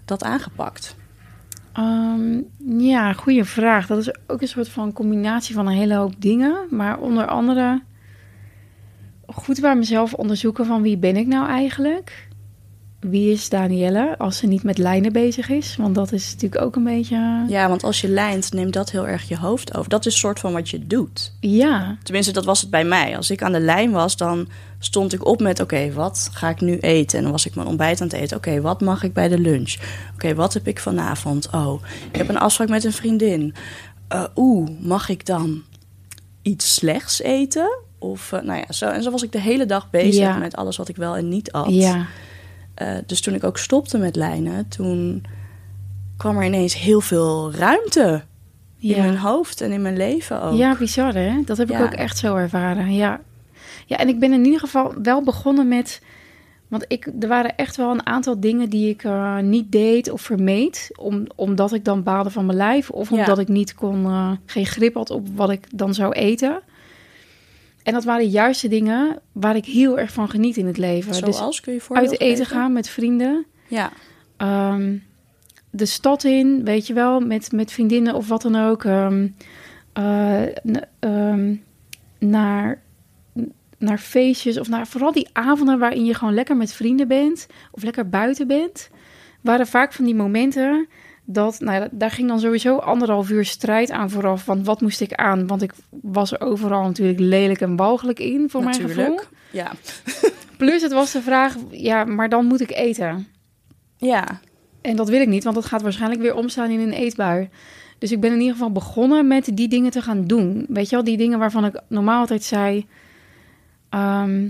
dat 0.06 0.24
aangepakt? 0.24 0.96
Ehm, 1.77 2.41
ja, 2.79 3.13
goede 3.13 3.46
vraag. 3.46 3.88
Dat 3.88 3.98
is 3.98 4.12
ook 4.27 4.41
een 4.41 4.48
soort 4.48 4.69
van 4.69 4.93
combinatie 4.93 5.55
van 5.55 5.67
een 5.67 5.74
hele 5.74 5.96
hoop 5.96 6.22
dingen. 6.22 6.67
Maar 6.69 7.00
onder 7.00 7.27
andere 7.27 7.81
goed 9.25 9.62
bij 9.62 9.75
mezelf 9.75 10.13
onderzoeken 10.13 10.65
van 10.65 10.81
wie 10.81 10.98
ben 10.98 11.15
ik 11.15 11.27
nou 11.27 11.48
eigenlijk? 11.48 12.26
Wie 13.00 13.32
is 13.32 13.50
Danielle 13.50 14.16
als 14.18 14.38
ze 14.38 14.48
niet 14.48 14.63
met 14.63 14.77
lijnen 14.77 15.12
bezig 15.13 15.50
is? 15.50 15.75
Want 15.75 15.96
dat 15.96 16.12
is 16.12 16.32
natuurlijk 16.32 16.62
ook 16.62 16.75
een 16.75 16.84
beetje... 16.84 17.44
Ja, 17.48 17.70
want 17.70 17.84
als 17.84 18.01
je 18.01 18.08
lijnt, 18.10 18.54
neemt 18.54 18.74
dat 18.74 18.92
heel 18.92 19.08
erg 19.08 19.27
je 19.27 19.38
hoofd 19.38 19.75
over. 19.77 19.89
Dat 19.89 20.06
is 20.06 20.13
een 20.13 20.20
soort 20.20 20.39
van 20.39 20.54
wat 20.54 20.70
je 20.70 20.88
doet. 20.88 21.34
Ja, 21.39 21.98
Tenminste, 22.04 22.32
dat 22.34 22.46
was 22.46 22.62
het 22.62 22.70
bij 22.70 22.84
mij. 22.86 23.18
Als 23.18 23.30
ik 23.32 23.42
aan 23.44 23.51
de 23.51 23.60
lijn 23.60 23.92
was, 23.92 24.18
dan 24.18 24.48
stond 24.80 25.13
ik 25.13 25.25
op 25.25 25.39
met... 25.42 25.60
oké, 25.60 25.92
wat 25.94 26.30
ga 26.34 26.50
ik 26.50 26.62
nu 26.62 26.77
eten? 26.77 27.18
En 27.18 27.24
dan 27.24 27.32
was 27.32 27.46
ik 27.46 27.56
mijn 27.56 27.68
ontbijt 27.68 28.01
aan 28.01 28.08
het 28.08 28.16
eten. 28.16 28.38
Oké, 28.38 28.62
wat 28.62 28.82
mag 28.82 29.04
ik 29.04 29.13
bij 29.13 29.27
de 29.27 29.39
lunch? 29.39 29.75
Oké, 30.13 30.36
wat 30.36 30.54
heb 30.54 30.68
ik 30.68 30.80
vanavond? 30.80 31.50
Oh, 31.51 31.82
ik 32.12 32.16
heb 32.18 32.30
een 32.30 32.38
afspraak 32.39 32.70
met 32.70 32.84
een 32.84 32.94
vriendin. 32.94 33.54
Eh, 34.08 34.24
Oeh, 34.36 34.70
mag 34.80 35.10
ik 35.10 35.25
dan 35.25 35.62
iets 36.42 36.74
slechts 36.74 37.22
eten? 37.22 37.77
Of, 38.00 38.32
eh, 38.32 38.42
nou 38.42 38.60
ja, 38.60 38.72
zo. 38.74 38.86
En 38.89 39.04
zo 39.04 39.12
was 39.12 39.24
ik 39.24 39.32
de 39.32 39.42
hele 39.42 39.66
dag 39.66 39.89
bezig 39.89 40.13
Ja. 40.22 40.38
met 40.38 40.56
alles 40.56 40.77
wat 40.77 40.88
ik 40.89 40.96
wel 40.96 41.16
en 41.16 41.30
niet 41.30 41.51
at. 41.51 41.66
ja, 41.70 42.06
Eh, 42.77 42.98
dus 43.05 43.22
toen 43.22 43.34
ik 43.34 43.43
ook 43.43 43.57
stopte 43.57 43.98
met 43.98 44.15
lijnen, 44.15 44.67
toen 44.67 45.25
kwam 46.17 46.38
er 46.38 46.43
ineens 46.43 46.75
heel 46.79 47.01
veel 47.01 47.53
ruimte 47.53 48.24
in 48.79 48.98
mijn 48.98 49.17
hoofd 49.17 49.62
en 49.62 49.72
in 49.72 49.81
mijn 49.81 49.98
leven 49.98 50.41
ook. 50.41 50.57
Ja, 50.57 50.75
bizar 50.79 51.13
hè? 51.13 51.41
Dat 51.46 51.57
heb 51.57 51.72
ik 51.72 51.79
ook 51.79 51.93
echt 51.93 52.17
zo 52.17 52.36
ervaren, 52.36 52.93
ja. 52.93 53.22
Ja, 53.86 53.98
en 53.98 54.07
ik 54.07 54.19
ben 54.19 54.34
in 54.34 54.46
ieder 54.46 54.60
geval 54.60 54.93
wel 55.03 55.24
begonnen 55.24 55.67
met... 55.67 56.01
Want 56.67 56.86
ik, 56.88 57.10
er 57.19 57.27
waren 57.27 57.55
echt 57.55 57.75
wel 57.75 57.91
een 57.91 58.05
aantal 58.05 58.39
dingen 58.39 58.69
die 58.69 58.89
ik 58.89 59.03
eh, 59.03 59.38
niet 59.38 59.72
deed 59.72 60.10
of 60.10 60.22
vermeed. 60.22 60.89
Om, 61.00 61.27
omdat 61.36 61.74
ik 61.74 61.86
dan 61.86 62.03
baalde 62.03 62.29
van 62.29 62.46
mijn 62.46 62.57
lijf. 62.57 62.89
Of 62.89 63.10
Ja. 63.10 63.17
omdat 63.17 63.39
ik 63.39 63.48
niet 63.48 63.75
kon, 63.75 64.05
eh, 64.05 64.31
geen 64.46 64.65
grip 64.65 64.93
had 64.93 65.10
op 65.10 65.27
wat 65.36 65.50
ik 65.50 65.67
dan 65.75 65.93
zou 65.93 66.13
eten. 66.13 66.60
En 67.88 67.94
dat 67.94 68.03
waren 68.03 68.27
juist 68.27 68.62
de 68.62 68.67
dingen 68.67 69.20
waar 69.32 69.56
ik 69.56 69.65
heel 69.65 70.00
erg 70.00 70.12
van 70.12 70.29
geniet 70.29 70.58
in 70.58 70.65
het 70.65 70.77
leven. 70.77 71.13
Zoals, 71.13 71.60
kun 71.60 71.74
je 71.74 71.79
dus 71.88 71.98
uit 71.98 72.12
eten 72.12 72.46
geven? 72.46 72.46
gaan 72.46 72.74
met 72.74 72.89
vrienden. 72.89 73.46
Ja, 73.67 73.91
Ehm, 74.38 74.98
de 75.70 75.86
stad 75.86 76.24
in, 76.24 76.63
weet 76.63 76.88
je 76.88 76.94
wel, 76.94 77.20
met, 77.20 77.51
met 77.51 77.72
vriendinnen 77.72 78.13
of 78.13 78.27
wat 78.27 78.41
dan 78.41 78.56
ook. 78.56 78.84
ehm, 78.84 79.27
eh, 79.94 80.41
ehm, 81.00 81.56
naar, 82.20 82.82
naar 83.77 83.98
feestjes 83.98 84.60
of 84.60 84.67
naar 84.67 84.88
vooral 84.88 85.12
die 85.12 85.29
avonden 85.34 85.79
waarin 85.79 86.06
je 86.06 86.13
gewoon 86.13 86.34
lekker 86.34 86.58
met 86.58 86.74
vrienden 86.74 87.08
bent 87.08 87.48
of 87.72 87.84
lekker 87.84 88.10
buiten 88.10 88.48
bent. 88.48 88.89
Waren 89.41 89.67
vaak 89.67 89.94
van 89.94 90.06
die 90.06 90.15
momenten 90.15 90.88
dat, 91.29 91.60
nou 91.60 91.81
ja, 91.81 91.88
daar 91.91 92.12
ging 92.12 92.27
dan 92.27 92.39
sowieso 92.39 92.77
anderhalf 92.77 93.29
uur 93.29 93.46
strijd 93.46 93.91
aan 93.91 94.10
vooraf. 94.10 94.46
Want 94.46 94.65
wat 94.65 94.81
moest 94.81 95.01
ik 95.01 95.13
aan? 95.13 95.48
Want 95.48 95.62
ik 95.62 95.74
was 95.89 96.31
er 96.31 96.41
overal 96.41 96.84
natuurlijk 96.84 97.19
lelijk 97.19 97.62
en 97.62 97.75
walgelijk 97.75 98.19
in, 98.19 98.50
voor 98.50 98.63
mijn 98.63 98.75
gevoel. 98.75 99.19
Ja. 99.51 99.72
Plus 100.57 100.81
het 100.81 100.91
was 100.91 101.12
de 101.12 101.22
vraag, 101.22 101.55
ja, 101.72 102.03
maar 102.03 102.29
dan 102.29 102.46
moet 102.46 102.62
ik 102.62 102.72
eten. 102.72 103.27
Ja. 103.98 104.39
En 104.81 104.96
dat 104.96 105.10
wil 105.10 105.22
ik 105.22 105.27
niet, 105.27 105.43
want 105.43 105.55
dat 105.55 105.65
gaat 105.65 105.81
waarschijnlijk 105.81 106.22
weer 106.22 106.36
omstaan 106.36 106.69
in 106.69 106.79
een 106.79 106.93
eetbui. 106.93 107.50
Dus 107.98 108.12
ik 108.12 108.19
ben 108.19 108.31
in 108.31 108.39
ieder 108.39 108.53
geval 108.53 108.72
begonnen 108.72 109.27
met 109.27 109.50
die 109.53 109.67
dingen 109.67 109.91
te 109.91 110.01
gaan 110.01 110.25
doen. 110.25 110.65
Weet 110.69 110.89
je 110.89 110.96
wel, 110.96 111.05
die 111.05 111.17
dingen 111.17 111.39
waarvan 111.39 111.65
ik 111.65 111.81
normaal 111.88 112.19
altijd 112.19 112.43
zei... 112.43 112.86
ehm, 113.89 114.50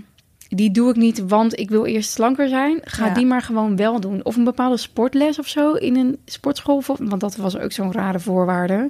die 0.49 0.71
doe 0.71 0.89
ik 0.89 0.95
niet, 0.95 1.27
want 1.27 1.59
ik 1.59 1.69
wil 1.69 1.85
eerst 1.85 2.11
slanker 2.11 2.47
zijn. 2.47 2.79
Ga 2.83 3.05
Ja. 3.05 3.13
die 3.13 3.25
maar 3.25 3.41
gewoon 3.41 3.75
wel 3.75 3.99
doen. 3.99 4.25
Of 4.25 4.35
een 4.35 4.43
bepaalde 4.43 4.77
sportles 4.77 5.39
of 5.39 5.47
zo 5.47 5.73
in 5.73 5.95
een 5.95 6.17
sportschool. 6.25 6.83
Want 6.97 7.21
dat 7.21 7.35
was 7.35 7.57
ook 7.57 7.71
zo'n 7.71 7.91
rare 7.91 8.19
voorwaarde. 8.19 8.89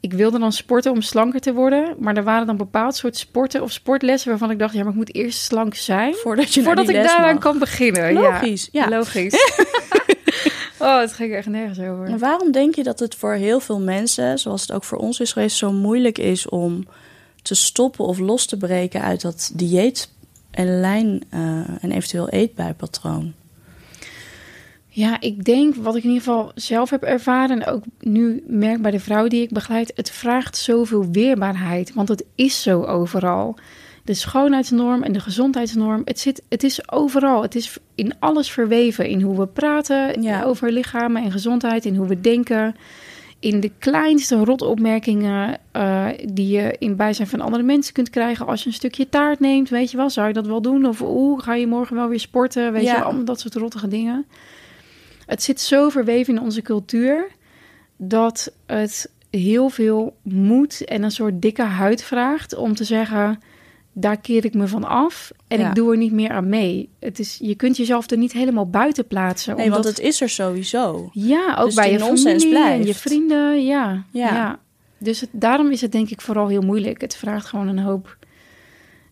Ik 0.00 0.12
wilde 0.12 0.38
dan 0.38 0.52
sporten 0.52 0.92
om 0.92 1.02
slanker 1.02 1.40
te 1.40 1.52
worden. 1.52 1.94
Maar 1.98 2.16
er 2.16 2.24
waren 2.24 2.46
dan 2.46 2.56
bepaald 2.56 2.96
soort 2.96 3.16
sporten 3.16 3.62
of 3.62 3.72
sportlessen... 3.72 4.30
waarvan 4.30 4.50
ik 4.50 4.58
dacht, 4.58 4.74
ja, 4.74 4.80
maar 4.82 4.90
ik 4.90 4.98
moet 4.98 5.14
eerst 5.14 5.38
slank 5.42 5.74
zijn... 5.74 6.14
Voordat 6.14 6.54
je 6.54 6.62
voordat 6.62 6.88
ik 6.88 6.94
daaraan 6.94 7.32
mag. 7.34 7.42
kan 7.42 7.58
beginnen. 7.58 8.12
Logisch, 8.12 8.68
ja. 8.72 8.88
Logisch. 8.88 9.34
oh, 10.78 11.00
het 11.00 11.12
ging 11.12 11.34
echt 11.34 11.46
nergens 11.48 11.78
over. 11.78 12.04
En 12.06 12.18
waarom 12.18 12.52
denk 12.52 12.74
je 12.74 12.82
dat 12.82 12.98
het 12.98 13.14
voor 13.14 13.32
heel 13.32 13.60
veel 13.60 13.80
mensen, 13.80 14.38
zoals 14.38 14.60
het 14.62 14.72
ook 14.72 14.84
voor 14.84 14.98
ons 14.98 15.20
is 15.20 15.32
geweest, 15.32 15.56
zo 15.56 15.72
moeilijk 15.72 16.18
is 16.18 16.48
om 16.48 16.86
te 17.42 17.54
stoppen 17.54 18.04
of 18.04 18.18
los 18.18 18.46
te 18.46 18.56
breken 18.56 19.02
uit 19.02 19.20
dat 19.20 19.50
dieet 19.54 20.08
en 20.58 20.80
lijn 20.80 21.22
eh, 21.30 21.40
en 21.80 21.90
eventueel 21.90 22.28
eetbuipatroon? 22.28 23.32
Ja, 24.86 25.20
ik 25.20 25.44
denk 25.44 25.74
wat 25.74 25.96
ik 25.96 26.02
in 26.02 26.10
ieder 26.10 26.24
geval 26.24 26.52
zelf 26.54 26.90
heb 26.90 27.02
ervaren 27.02 27.60
en 27.62 27.66
ook 27.72 27.82
nu 28.00 28.42
merk 28.46 28.82
bij 28.82 28.90
de 28.90 29.00
vrouwen 29.00 29.30
die 29.30 29.42
ik 29.42 29.50
begeleid, 29.50 29.92
het 29.94 30.10
vraagt 30.10 30.56
zoveel 30.56 31.10
weerbaarheid, 31.10 31.94
want 31.94 32.08
het 32.08 32.24
is 32.34 32.62
zo 32.62 32.82
overal. 32.82 33.56
De 34.04 34.14
schoonheidsnorm 34.14 35.02
en 35.02 35.12
de 35.12 35.20
gezondheidsnorm, 35.20 36.02
het, 36.04 36.18
zit, 36.18 36.42
het 36.48 36.62
is 36.62 36.90
overal. 36.90 37.42
Het 37.42 37.54
is 37.54 37.76
in 37.94 38.12
alles 38.18 38.50
verweven. 38.50 39.08
In 39.08 39.20
hoe 39.20 39.38
we 39.38 39.46
praten 39.46 40.22
Ja. 40.22 40.42
over 40.42 40.72
lichamen 40.72 41.22
en 41.22 41.30
gezondheid, 41.30 41.84
in 41.84 41.96
hoe 41.96 42.06
we 42.06 42.20
denken. 42.20 42.76
In 43.40 43.60
de 43.60 43.70
kleinste 43.78 44.36
rotopmerkingen 44.36 45.58
eh, 45.72 46.06
die 46.24 46.48
je 46.48 46.76
in 46.78 46.96
bijzijn 46.96 47.28
van 47.28 47.40
andere 47.40 47.62
mensen 47.62 47.94
kunt 47.94 48.10
krijgen. 48.10 48.46
Als 48.46 48.62
je 48.62 48.68
een 48.68 48.74
stukje 48.74 49.08
taart 49.08 49.40
neemt, 49.40 49.68
weet 49.68 49.90
je 49.90 49.96
wel, 49.96 50.10
zou 50.10 50.26
je 50.28 50.32
dat 50.32 50.46
wel 50.46 50.62
doen? 50.62 50.86
Of 50.86 51.00
oeh, 51.02 51.42
ga 51.42 51.54
je 51.54 51.66
morgen 51.66 51.96
wel 51.96 52.08
weer 52.08 52.20
sporten? 52.20 52.72
Weet 52.72 52.82
Ja. 52.82 52.96
je, 52.96 53.02
allemaal 53.02 53.24
dat 53.24 53.40
soort 53.40 53.54
rottige 53.54 53.88
dingen. 53.88 54.26
Het 55.26 55.42
zit 55.42 55.60
zo 55.60 55.88
verweven 55.88 56.34
in 56.34 56.42
onze 56.42 56.62
cultuur 56.62 57.28
dat 57.96 58.52
het 58.66 59.10
heel 59.30 59.68
veel 59.68 60.16
moed 60.22 60.84
en 60.84 61.02
een 61.02 61.10
soort 61.10 61.42
dikke 61.42 61.62
huid 61.62 62.02
vraagt 62.02 62.54
om 62.54 62.74
te 62.74 62.84
zeggen: 62.84 63.40
daar 63.92 64.20
keer 64.20 64.44
ik 64.44 64.54
me 64.54 64.68
van 64.68 64.84
af 64.84 65.30
en 65.48 65.58
Ja. 65.58 65.68
ik 65.68 65.74
doe 65.74 65.90
er 65.90 65.98
niet 65.98 66.12
meer 66.12 66.30
aan 66.30 66.48
mee. 66.48 66.88
Het 66.98 67.18
is, 67.18 67.38
je 67.42 67.54
kunt 67.54 67.76
jezelf 67.76 68.10
er 68.10 68.18
niet 68.18 68.32
helemaal 68.32 68.70
buiten 68.70 69.06
plaatsen. 69.06 69.56
Nee, 69.56 69.64
omdat, 69.64 69.84
want 69.84 69.96
het 69.96 70.06
is 70.06 70.20
er 70.20 70.28
sowieso. 70.28 71.10
ja, 71.12 71.56
ook 71.58 71.64
dus 71.64 71.74
bij 71.74 71.92
je 71.92 71.98
familie 71.98 72.58
en 72.58 72.86
je 72.86 72.94
vrienden, 72.94 73.64
ja. 73.64 74.04
Ja. 74.10 74.34
ja. 74.34 74.58
Dus 74.98 75.20
het, 75.20 75.30
daarom 75.32 75.70
is 75.70 75.80
het 75.80 75.92
denk 75.92 76.10
ik 76.10 76.20
vooral 76.20 76.48
heel 76.48 76.62
moeilijk. 76.62 77.00
Het 77.00 77.16
vraagt 77.16 77.46
gewoon 77.46 77.68
een 77.68 77.78
hoop 77.78 78.16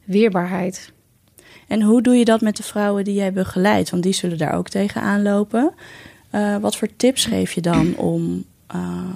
weerbaarheid. 0.04 0.92
En 1.66 1.82
hoe 1.82 2.02
doe 2.02 2.16
je 2.16 2.24
dat 2.24 2.40
met 2.40 2.56
de 2.56 2.62
vrouwen 2.62 3.04
die 3.04 3.14
jij 3.14 3.32
begeleidt? 3.32 3.90
Want 3.90 4.02
die 4.02 4.12
zullen 4.12 4.38
daar 4.38 4.54
ook 4.54 4.68
tegenaan 4.68 5.22
lopen. 5.22 5.74
Eh, 6.30 6.56
wat 6.56 6.76
voor 6.76 6.88
tips 6.96 7.24
geef 7.24 7.52
je 7.52 7.60
dan 7.60 7.96
om 7.96 8.44
eh, 8.66 9.10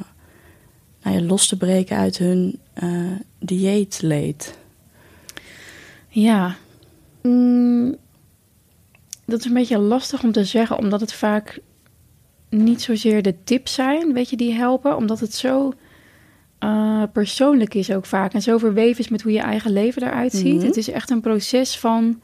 nou 1.03 1.17
ja, 1.17 1.23
los 1.23 1.49
te 1.49 1.57
breken 1.57 1.97
uit 1.97 2.19
hun 2.19 2.61
eh, 2.73 2.91
dieetleed? 3.39 4.59
Ja, 6.11 6.57
Mm, 7.23 7.97
dat 9.27 9.39
is 9.39 9.45
een 9.45 9.53
beetje 9.55 9.79
lastig 9.79 10.23
om 10.23 10.33
te 10.33 10.45
zeggen, 10.45 10.79
omdat 10.79 11.01
het 11.01 11.13
vaak 11.13 11.59
niet 12.51 12.83
zozeer 12.83 13.23
de 13.23 13.35
tips 13.45 13.75
zijn, 13.75 14.13
weet 14.13 14.31
je, 14.31 14.37
die 14.37 14.53
helpen, 14.53 14.97
omdat 14.97 15.21
het 15.21 15.35
zo 15.35 15.73
eh, 16.59 17.03
persoonlijk 17.13 17.75
is 17.75 17.93
ook 17.93 18.07
vaak 18.07 18.33
en 18.33 18.43
zo 18.43 18.59
verweven 18.59 18.99
is 19.01 19.09
met 19.09 19.23
hoe 19.23 19.33
je 19.33 19.41
eigen 19.41 19.73
leven 19.73 20.03
eruit 20.03 20.33
ziet. 20.33 20.57
Mhm. 20.57 20.67
Het 20.67 20.77
is 20.77 20.91
echt 20.91 21.11
een 21.11 21.21
proces 21.21 21.79
van 21.79 22.21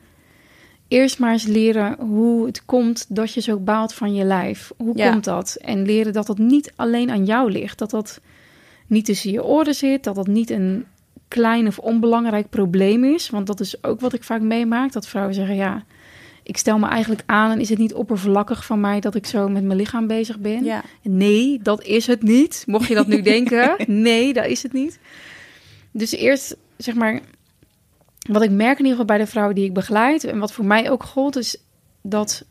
eerst 0.89 1.19
maar 1.19 1.33
eens 1.33 1.47
leren 1.47 1.97
hoe 2.01 2.47
het 2.47 2.65
komt 2.65 3.07
dat 3.09 3.33
je 3.33 3.41
zo 3.41 3.59
baalt 3.59 3.95
van 3.95 4.15
je 4.15 4.25
lijf. 4.25 4.73
Hoe 4.77 4.97
Ja. 4.97 5.11
komt 5.11 5.25
dat? 5.25 5.57
En 5.61 5.83
leren 5.87 6.13
dat 6.13 6.27
dat 6.27 6.39
niet 6.39 6.73
alleen 6.77 7.11
aan 7.11 7.25
jou 7.25 7.51
ligt, 7.51 7.79
dat 7.79 7.91
dat 7.91 8.21
niet 8.87 9.05
tussen 9.05 9.31
je 9.31 9.45
oren 9.45 9.75
zit, 9.75 10.05
dat 10.05 10.15
dat 10.15 10.27
niet 10.27 10.51
een 10.51 10.85
klein 11.29 11.67
of 11.67 11.79
onbelangrijk 11.79 12.51
probleem 12.51 13.05
is. 13.05 13.31
Want 13.31 13.47
dat 13.47 13.61
is 13.61 13.85
ook 13.85 14.01
wat 14.01 14.13
ik 14.13 14.25
vaak 14.25 14.41
meemaak. 14.41 14.93
Dat 14.93 15.09
vrouwen 15.09 15.35
zeggen, 15.35 15.55
ja, 15.55 15.85
ik 16.43 16.57
stel 16.57 16.79
me 16.79 16.87
eigenlijk 16.89 17.23
aan... 17.27 17.51
en 17.51 17.61
is 17.61 17.69
het 17.69 17.79
niet 17.79 17.95
oppervlakkig 17.95 18.65
van 18.65 18.81
mij 18.81 19.01
dat 19.01 19.15
ik 19.15 19.27
zo 19.27 19.49
met 19.49 19.65
mijn 19.65 19.79
lichaam 19.79 20.07
bezig 20.07 20.39
ben? 20.39 20.65
Ja. 20.65 20.85
Nee, 21.03 21.59
dat 21.63 21.83
is 21.83 22.07
het 22.07 22.23
niet. 22.23 22.65
Mocht 22.67 22.89
je 22.89 22.95
dat 22.95 23.07
nu 23.07 23.23
denken. 23.37 23.77
Nee, 23.87 24.33
dat 24.33 24.47
is 24.47 24.63
het 24.63 24.73
niet. 24.73 24.99
Dus 25.91 26.13
eerst, 26.13 26.57
zeg 26.77 26.95
maar... 26.95 27.21
Wat 28.29 28.43
ik 28.43 28.51
merk 28.51 28.79
in 28.79 28.85
ieder 28.85 28.91
geval 28.91 29.05
bij 29.05 29.19
de 29.19 29.27
vrouwen 29.27 29.55
die 29.55 29.65
ik 29.65 29.73
begeleid... 29.73 30.25
en 30.25 30.39
wat 30.39 30.53
voor 30.53 30.65
mij 30.65 30.91
ook 30.91 31.03
gold, 31.03 31.37
is 31.37 31.57
dat... 32.03 32.45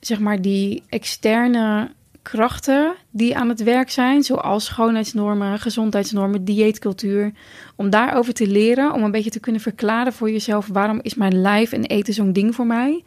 zeg 0.00 0.18
maar 0.18 0.42
die 0.42 0.82
externe 0.88 1.90
krachten 2.24 2.94
die 3.10 3.36
aan 3.36 3.48
het 3.48 3.62
werk 3.62 3.90
zijn... 3.90 4.22
zoals 4.22 4.64
schoonheidsnormen, 4.64 5.58
gezondheidsnormen, 5.58 6.44
dieetcultuur... 6.44 7.32
om 7.76 7.90
daarover 7.90 8.34
te 8.34 8.46
leren, 8.46 8.92
om 8.92 9.02
een 9.02 9.10
beetje 9.10 9.30
te 9.30 9.40
kunnen 9.40 9.60
verklaren 9.60 10.12
voor 10.12 10.30
jezelf... 10.30 10.66
waarom 10.66 10.98
is 11.02 11.14
mijn 11.14 11.40
lijf 11.40 11.72
en 11.72 11.84
eten 11.84 12.14
zo'n 12.14 12.32
ding 12.32 12.54
voor 12.54 12.66
mij... 12.66 13.02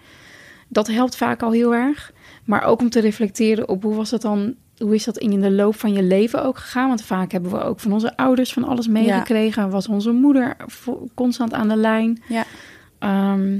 Dat 0.67 0.87
helpt 0.87 1.15
vaak 1.15 1.41
al 1.41 1.51
heel 1.51 1.73
erg. 1.73 2.11
Maar 2.43 2.63
ook 2.63 2.79
om 2.79 2.89
te 2.89 2.99
reflecteren 2.99 3.69
op 3.69 3.83
hoe 3.83 3.95
was 3.95 4.09
dat 4.09 4.21
dan, 4.21 4.55
hoe 4.77 4.95
is 4.95 5.03
dat 5.03 5.17
in 5.17 5.41
de 5.41 5.51
loop 5.51 5.75
van 5.75 5.93
je 5.93 6.03
leven 6.03 6.43
ook 6.43 6.57
gegaan? 6.57 6.87
Want 6.87 7.03
vaak 7.03 7.31
hebben 7.31 7.51
we 7.51 7.63
ook 7.63 7.79
van 7.79 7.93
onze 7.93 8.17
ouders 8.17 8.53
van 8.53 8.63
alles 8.63 8.87
meegekregen. 8.87 9.69
Was 9.69 9.87
onze 9.87 10.11
moeder 10.11 10.55
constant 11.13 11.53
aan 11.53 11.67
de 11.67 11.75
lijn? 11.75 12.21
Ja. 12.27 12.43
Ehm, 12.99 13.59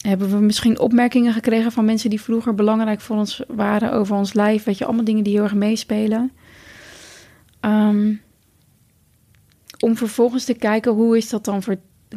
hebben 0.00 0.30
we 0.30 0.36
misschien 0.36 0.78
opmerkingen 0.78 1.32
gekregen 1.32 1.72
van 1.72 1.84
mensen 1.84 2.10
die 2.10 2.20
vroeger 2.20 2.54
belangrijk 2.54 3.00
voor 3.00 3.16
ons 3.16 3.42
waren 3.48 3.92
over 3.92 4.16
ons 4.16 4.32
lijf? 4.32 4.64
Weet 4.64 4.78
je, 4.78 4.84
allemaal 4.84 5.04
dingen 5.04 5.24
die 5.24 5.32
heel 5.34 5.42
erg 5.42 5.54
meespelen. 5.54 6.32
Ehm, 7.60 8.14
om 9.80 9.96
vervolgens 9.96 10.44
te 10.44 10.54
kijken 10.54 10.92
hoe 10.92 11.16
is 11.16 11.28
dat 11.28 11.44
dan 11.44 11.62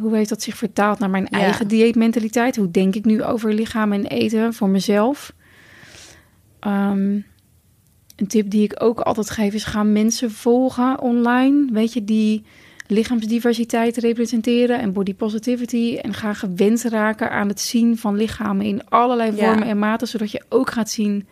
hoe 0.00 0.16
heeft 0.16 0.28
dat 0.28 0.42
zich 0.42 0.56
vertaald 0.56 0.98
naar 0.98 1.10
mijn 1.10 1.26
Ja. 1.30 1.38
eigen 1.38 1.68
dieetmentaliteit? 1.68 2.56
Hoe 2.56 2.70
denk 2.70 2.94
ik 2.94 3.04
nu 3.04 3.22
over 3.22 3.54
lichaam 3.54 3.92
en 3.92 4.06
eten 4.06 4.54
voor 4.54 4.68
mezelf? 4.68 5.32
Ehm, 6.60 7.18
een 8.16 8.26
tip 8.26 8.50
die 8.50 8.62
ik 8.62 8.82
ook 8.82 9.00
altijd 9.00 9.30
geef 9.30 9.54
is: 9.54 9.64
ga 9.64 9.82
mensen 9.82 10.30
volgen 10.30 11.00
online. 11.00 11.72
Weet 11.72 11.92
je, 11.92 12.04
die 12.04 12.44
lichaamsdiversiteit 12.86 13.96
representeren 13.96 14.80
en 14.80 14.92
body 14.92 15.14
positivity. 15.14 15.98
En 16.02 16.14
ga 16.14 16.32
gewend 16.34 16.82
raken 16.82 17.30
aan 17.30 17.48
het 17.48 17.60
zien 17.60 17.98
van 17.98 18.16
lichamen 18.16 18.66
in 18.66 18.88
allerlei 18.88 19.36
Ja. 19.36 19.46
vormen 19.46 19.68
en 19.68 19.78
maten, 19.78 20.08
zodat 20.08 20.30
je 20.30 20.42
ook 20.48 20.70
gaat 20.70 20.90
zien. 20.90 21.26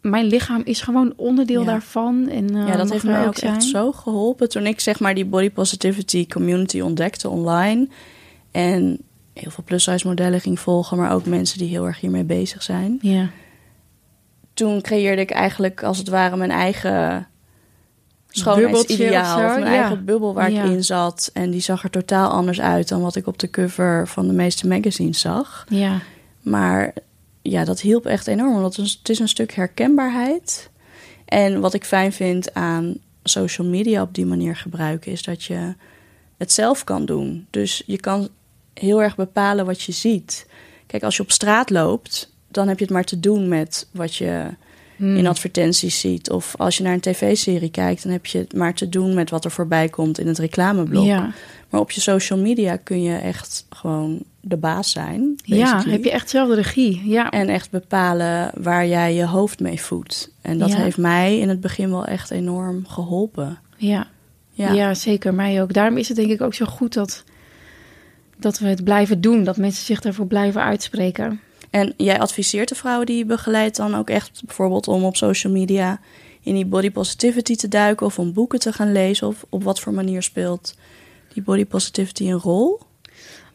Mijn 0.00 0.24
lichaam 0.26 0.62
is 0.64 0.80
gewoon 0.80 1.12
onderdeel 1.16 1.60
Ja. 1.60 1.66
daarvan. 1.66 2.28
En, 2.28 2.48
eh, 2.56 2.66
Ja, 2.66 2.76
dat 2.76 2.82
mag 2.82 2.90
heeft 2.90 3.04
mij 3.04 3.26
ook 3.26 3.36
echt 3.36 3.62
zo 3.64 3.92
geholpen 3.92 4.48
toen 4.48 4.66
ik 4.66 4.80
zeg 4.80 5.00
maar 5.00 5.14
die 5.14 5.24
body 5.24 5.50
positivity 5.50 6.26
community 6.26 6.80
ontdekte 6.80 7.28
online. 7.28 7.88
En 8.50 8.98
heel 9.32 9.50
veel 9.50 9.64
plus-size 9.64 10.06
modellen 10.06 10.40
ging 10.40 10.60
volgen, 10.60 10.96
maar 10.96 11.12
ook 11.12 11.26
mensen 11.26 11.58
die 11.58 11.68
heel 11.68 11.86
erg 11.86 12.00
hiermee 12.00 12.24
bezig 12.24 12.62
zijn. 12.62 12.98
Ja. 13.00 13.28
Toen 14.54 14.80
creëerde 14.80 15.22
ik 15.22 15.30
eigenlijk 15.30 15.82
als 15.82 15.98
het 15.98 16.08
ware 16.08 16.36
mijn 16.36 16.50
eigen 16.50 17.28
schoonheidsideaal. 18.38 19.38
mijn 19.38 19.60
ja. 19.60 19.66
eigen 19.66 20.04
bubbel 20.04 20.34
waar 20.34 20.50
Ja. 20.50 20.62
ik 20.62 20.70
in 20.70 20.84
zat. 20.84 21.30
En 21.32 21.50
die 21.50 21.60
zag 21.60 21.84
er 21.84 21.90
totaal 21.90 22.30
anders 22.30 22.60
uit 22.60 22.88
dan 22.88 23.00
wat 23.00 23.16
ik 23.16 23.26
op 23.26 23.38
de 23.38 23.50
cover 23.50 24.08
van 24.08 24.26
de 24.26 24.32
meeste 24.32 24.66
magazines 24.68 25.20
zag. 25.20 25.66
Ja. 25.68 26.00
Maar 26.40 26.92
ja, 27.42 27.64
dat 27.64 27.80
hielp 27.80 28.06
echt 28.06 28.26
enorm. 28.26 28.60
Want 28.60 28.76
het 28.76 29.08
is 29.08 29.18
een 29.18 29.28
stuk 29.28 29.52
herkenbaarheid. 29.52 30.70
En 31.24 31.60
wat 31.60 31.74
ik 31.74 31.84
fijn 31.84 32.12
vind 32.12 32.54
aan 32.54 32.96
social 33.22 33.66
media 33.66 34.02
op 34.02 34.14
die 34.14 34.26
manier 34.26 34.56
gebruiken, 34.56 35.12
is 35.12 35.22
dat 35.22 35.44
je 35.44 35.74
het 36.36 36.52
zelf 36.52 36.84
kan 36.84 37.04
doen. 37.04 37.46
Dus 37.50 37.82
je 37.86 38.00
kan 38.00 38.28
heel 38.74 39.02
erg 39.02 39.16
bepalen 39.16 39.66
wat 39.66 39.82
je 39.82 39.92
ziet. 39.92 40.46
Kijk, 40.86 41.02
als 41.02 41.16
je 41.16 41.22
op 41.22 41.30
straat 41.30 41.70
loopt, 41.70 42.32
dan 42.48 42.68
heb 42.68 42.78
je 42.78 42.84
het 42.84 42.92
maar 42.92 43.04
te 43.04 43.20
doen 43.20 43.48
met 43.48 43.88
wat 43.92 44.14
je 44.14 44.46
Hmm. 44.96 45.16
in 45.16 45.26
advertenties 45.26 46.00
ziet. 46.00 46.30
Of 46.30 46.54
als 46.56 46.76
je 46.76 46.82
naar 46.82 46.92
een 46.92 47.00
tv-serie 47.00 47.70
kijkt, 47.70 48.02
dan 48.02 48.12
heb 48.12 48.26
je 48.26 48.38
het 48.38 48.52
maar 48.54 48.74
te 48.74 48.88
doen 48.88 49.14
met 49.14 49.30
wat 49.30 49.44
er 49.44 49.50
voorbij 49.50 49.88
komt 49.88 50.18
in 50.18 50.26
het 50.26 50.38
reclameblok. 50.38 51.04
Ja. 51.04 51.32
Maar 51.70 51.80
op 51.80 51.90
je 51.90 52.00
social 52.00 52.38
media 52.38 52.76
kun 52.76 53.02
je 53.02 53.16
echt 53.16 53.66
gewoon 53.70 54.22
de 54.40 54.56
baas 54.56 54.90
zijn. 54.90 55.34
ja, 55.44 55.82
heb 55.86 56.04
je 56.04 56.10
echt 56.10 56.30
zelf 56.30 56.48
de 56.48 56.54
regie. 56.54 57.02
Ja. 57.08 57.30
En 57.30 57.48
echt 57.48 57.70
bepalen 57.70 58.50
waar 58.62 58.86
jij 58.86 59.14
je 59.14 59.26
hoofd 59.26 59.60
mee 59.60 59.80
voedt. 59.80 60.30
En 60.42 60.58
dat 60.58 60.68
Ja. 60.70 60.76
heeft 60.76 60.96
mij 60.96 61.38
in 61.38 61.48
het 61.48 61.60
begin 61.60 61.90
wel 61.90 62.04
echt 62.04 62.30
enorm 62.30 62.86
geholpen. 62.86 63.58
Ja. 63.76 64.06
Ja, 64.50 64.72
Ja. 64.72 64.94
zeker. 64.94 65.34
Mij 65.34 65.62
ook. 65.62 65.72
Daarom 65.72 65.96
is 65.96 66.08
het 66.08 66.16
denk 66.16 66.30
ik 66.30 66.40
ook 66.40 66.54
zo 66.54 66.64
goed 66.64 66.92
dat, 66.94 67.24
dat 68.38 68.58
we 68.58 68.66
het 68.66 68.84
blijven 68.84 69.20
doen. 69.20 69.44
Dat 69.44 69.56
mensen 69.56 69.84
zich 69.84 70.00
daarvoor 70.00 70.26
blijven 70.26 70.62
uitspreken. 70.62 71.40
En 71.74 71.94
jij 71.96 72.20
adviseert 72.20 72.68
de 72.68 72.74
vrouwen 72.74 73.06
die 73.06 73.16
je 73.16 73.24
begeleidt 73.24 73.76
dan 73.76 73.94
ook 73.94 74.10
echt 74.10 74.42
bijvoorbeeld 74.44 74.88
om 74.88 75.04
op 75.04 75.16
social 75.16 75.52
media 75.52 76.00
in 76.40 76.54
die 76.54 76.66
body 76.66 76.90
positivity 76.90 77.56
te 77.56 77.68
duiken 77.68 78.06
of 78.06 78.18
om 78.18 78.32
boeken 78.32 78.58
te 78.58 78.72
gaan 78.72 78.92
lezen? 78.92 79.26
Of 79.26 79.44
op 79.48 79.62
wat 79.62 79.80
voor 79.80 79.92
manier 79.92 80.22
speelt 80.22 80.74
die 81.32 81.42
body 81.42 81.64
positivity 81.64 82.24
een 82.24 82.38
rol? 82.38 82.80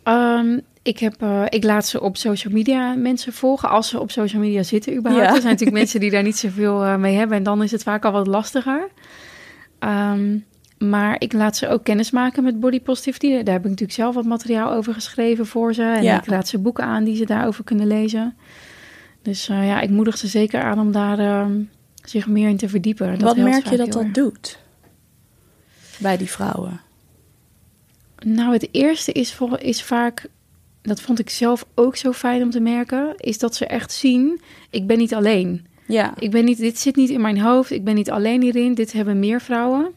Um, 0.04 0.62
ik, 0.82 1.00
heb, 1.00 1.24
uh, 1.24 1.46
ik 1.50 1.64
laat 1.64 1.86
ze 1.86 2.02
op 2.02 2.18
social 2.18 2.54
media 2.54 2.94
mensen 2.94 3.34
volgen, 3.34 3.70
als 3.70 3.90
ze 3.90 4.00
op 4.00 4.12
social 4.12 4.42
media 4.42 4.64
zitten 4.64 4.96
überhaupt. 4.96 5.26
Ja. 5.26 5.36
Er 5.36 5.42
zijn 5.42 5.54
natuurlijk 5.54 5.78
mensen 5.84 6.00
die 6.00 6.12
daar 6.12 6.24
niet 6.24 6.38
zoveel 6.38 6.84
uh, 6.84 6.96
mee 6.96 7.16
hebben 7.16 7.38
en 7.38 7.44
dan 7.44 7.64
is 7.64 7.72
het 7.72 7.84
vaak 7.84 8.06
al 8.06 8.12
wat 8.12 8.28
lastiger. 8.28 8.90
Um, 9.80 10.46
maar 10.80 11.16
ik 11.18 11.34
laat 11.34 11.58
ze 11.58 11.68
ook 11.68 11.84
kennis 11.84 12.12
maken 12.12 12.44
met 12.44 12.60
body 12.60 12.82
positivity. 12.82 13.28
Daar 13.28 13.54
heb 13.54 13.64
ik 13.64 13.70
natuurlijk 13.70 13.92
zelf 13.92 14.16
wat 14.16 14.26
materiaal 14.26 14.74
over 14.74 14.94
geschreven 14.94 15.46
voor 15.46 15.74
ze. 15.74 15.84
En 15.84 16.04
ja. 16.04 16.18
ik 16.18 16.28
laat 16.28 16.48
ze 16.48 16.58
boeken 16.58 16.84
aan 16.84 17.04
die 17.04 17.16
ze 17.16 17.26
daarover 17.26 17.64
kunnen 17.64 17.88
lezen. 17.88 18.36
Dus 19.22 19.50
uh, 19.50 19.68
ja, 19.68 19.82
ik 19.82 19.90
moedig 19.90 20.18
ze 20.18 20.28
zeker 20.28 20.62
aan 20.62 20.80
om 20.80 20.92
daar 20.92 21.20
uh, 21.20 21.46
zich 22.04 22.28
meer 22.28 22.50
in 22.50 22.58
te 22.58 22.70
verdiepen. 22.70 23.12
Dat 23.12 23.22
wat 23.22 23.38
merk 23.38 23.68
je 23.68 23.78
dat 23.78 23.92
dat 23.92 24.14
doet 24.14 24.60
bij 25.98 26.18
die 26.18 26.30
vrouwen? 26.30 26.82
Nou, 28.26 28.54
het 28.54 28.70
eerste 28.72 29.12
is, 29.12 29.34
voor, 29.34 29.60
is 29.60 29.84
vaak, 29.84 30.26
dat 30.82 31.02
vond 31.02 31.20
ik 31.20 31.30
zelf 31.30 31.66
ook 31.76 31.96
zo 31.96 32.12
fijn 32.12 32.42
om 32.42 32.50
te 32.50 32.60
merken, 32.60 33.14
is 33.18 33.38
dat 33.38 33.56
ze 33.56 33.66
echt 33.66 33.92
zien, 33.92 34.42
ik 34.70 34.88
ben 34.88 34.98
niet 34.98 35.14
alleen. 35.14 35.66
Ja. 35.88 36.14
Ik 36.20 36.32
ben 36.32 36.46
niet, 36.46 36.58
dit 36.58 36.80
zit 36.80 36.96
niet 36.96 37.10
in 37.10 37.22
mijn 37.22 37.40
hoofd, 37.40 37.72
ik 37.72 37.84
ben 37.84 37.96
niet 37.96 38.12
alleen 38.12 38.42
hierin, 38.42 38.74
dit 38.74 38.92
hebben 38.92 39.20
meer 39.20 39.42
vrouwen. 39.42 39.92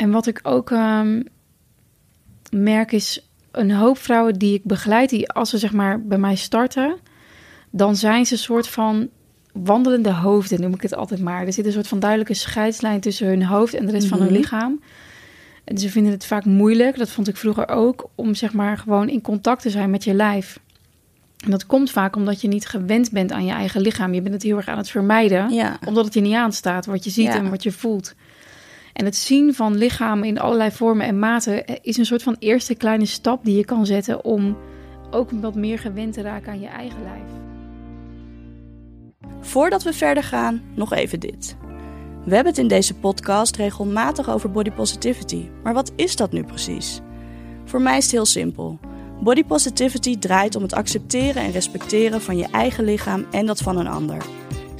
En 0.00 0.10
wat 0.10 0.26
ik 0.26 0.40
ook 0.42 0.70
um, 0.70 1.24
merk 2.50 2.92
is 2.92 3.28
een 3.50 3.70
hoop 3.70 3.98
vrouwen 3.98 4.38
die 4.38 4.54
ik 4.54 4.64
begeleid, 4.64 5.10
die 5.10 5.30
als 5.30 5.50
ze 5.50 5.58
zeg 5.58 5.72
maar 5.72 6.02
bij 6.02 6.18
mij 6.18 6.34
starten, 6.34 6.96
dan 7.70 7.96
zijn 7.96 8.26
ze 8.26 8.32
een 8.32 8.38
soort 8.38 8.68
van 8.68 9.08
wandelende 9.52 10.12
hoofden, 10.12 10.60
noem 10.60 10.74
ik 10.74 10.82
het 10.82 10.94
altijd 10.94 11.20
maar. 11.20 11.46
Er 11.46 11.52
zit 11.52 11.66
een 11.66 11.72
soort 11.72 11.88
van 11.88 12.00
duidelijke 12.00 12.34
scheidslijn 12.34 13.00
tussen 13.00 13.26
hun 13.26 13.44
hoofd 13.44 13.74
en 13.74 13.86
de 13.86 13.92
rest 13.92 14.06
van 14.06 14.18
hun 14.18 14.26
mhm. 14.26 14.36
lichaam. 14.36 14.80
En 15.64 15.78
ze 15.78 15.90
vinden 15.90 16.12
het 16.12 16.26
vaak 16.26 16.44
moeilijk, 16.44 16.98
dat 16.98 17.10
vond 17.10 17.28
ik 17.28 17.36
vroeger 17.36 17.68
ook, 17.68 18.10
om 18.14 18.34
zeg 18.34 18.52
maar 18.52 18.78
gewoon 18.78 19.08
in 19.08 19.20
contact 19.20 19.62
te 19.62 19.70
zijn 19.70 19.90
met 19.90 20.04
je 20.04 20.14
lijf. 20.14 20.60
En 21.44 21.50
dat 21.50 21.66
komt 21.66 21.90
vaak 21.90 22.16
omdat 22.16 22.40
je 22.40 22.48
niet 22.48 22.66
gewend 22.66 23.10
bent 23.10 23.32
aan 23.32 23.44
je 23.44 23.52
eigen 23.52 23.80
lichaam. 23.80 24.14
Je 24.14 24.22
bent 24.22 24.34
het 24.34 24.42
heel 24.42 24.56
erg 24.56 24.68
aan 24.68 24.78
het 24.78 24.90
vermijden, 24.90 25.50
ja. 25.50 25.78
omdat 25.86 26.04
het 26.04 26.14
je 26.14 26.20
niet 26.20 26.34
aanstaat, 26.34 26.86
wat 26.86 27.04
je 27.04 27.10
ziet 27.10 27.28
en 27.28 27.50
wat 27.50 27.62
je 27.62 27.72
voelt. 27.72 28.14
En 29.00 29.06
het 29.06 29.16
zien 29.16 29.54
van 29.54 29.76
lichamen 29.76 30.28
in 30.28 30.38
allerlei 30.38 30.70
vormen 30.70 31.06
en 31.06 31.18
maten 31.18 31.82
is 31.82 31.96
een 31.96 32.06
soort 32.06 32.22
van 32.22 32.36
eerste 32.38 32.74
kleine 32.74 33.06
stap 33.06 33.44
die 33.44 33.56
je 33.56 33.64
kan 33.64 33.86
zetten 33.86 34.24
om 34.24 34.56
ook 35.10 35.30
wat 35.30 35.54
meer 35.54 35.78
gewend 35.78 36.12
te 36.12 36.22
raken 36.22 36.52
aan 36.52 36.60
je 36.60 36.66
eigen 36.66 37.02
lijf. 37.02 37.30
Voordat 39.40 39.82
we 39.82 39.92
verder 39.92 40.22
gaan, 40.22 40.62
nog 40.74 40.92
even 40.92 41.20
dit. 41.20 41.56
We 42.24 42.34
hebben 42.34 42.52
het 42.52 42.62
in 42.62 42.68
deze 42.68 42.94
podcast 42.94 43.56
regelmatig 43.56 44.30
over 44.30 44.50
body 44.50 44.70
positivity. 44.70 45.48
Maar 45.62 45.74
wat 45.74 45.92
is 45.96 46.16
dat 46.16 46.32
nu 46.32 46.44
precies? 46.44 47.00
Voor 47.64 47.82
mij 47.82 47.96
is 47.96 48.04
het 48.04 48.12
heel 48.12 48.26
simpel. 48.26 48.78
Body 49.22 49.44
positivity 49.44 50.18
draait 50.18 50.56
om 50.56 50.62
het 50.62 50.72
accepteren 50.72 51.42
en 51.42 51.50
respecteren 51.50 52.20
van 52.20 52.36
je 52.36 52.46
eigen 52.50 52.84
lichaam 52.84 53.26
en 53.30 53.46
dat 53.46 53.58
van 53.60 53.76
een 53.76 53.88
ander. 53.88 54.24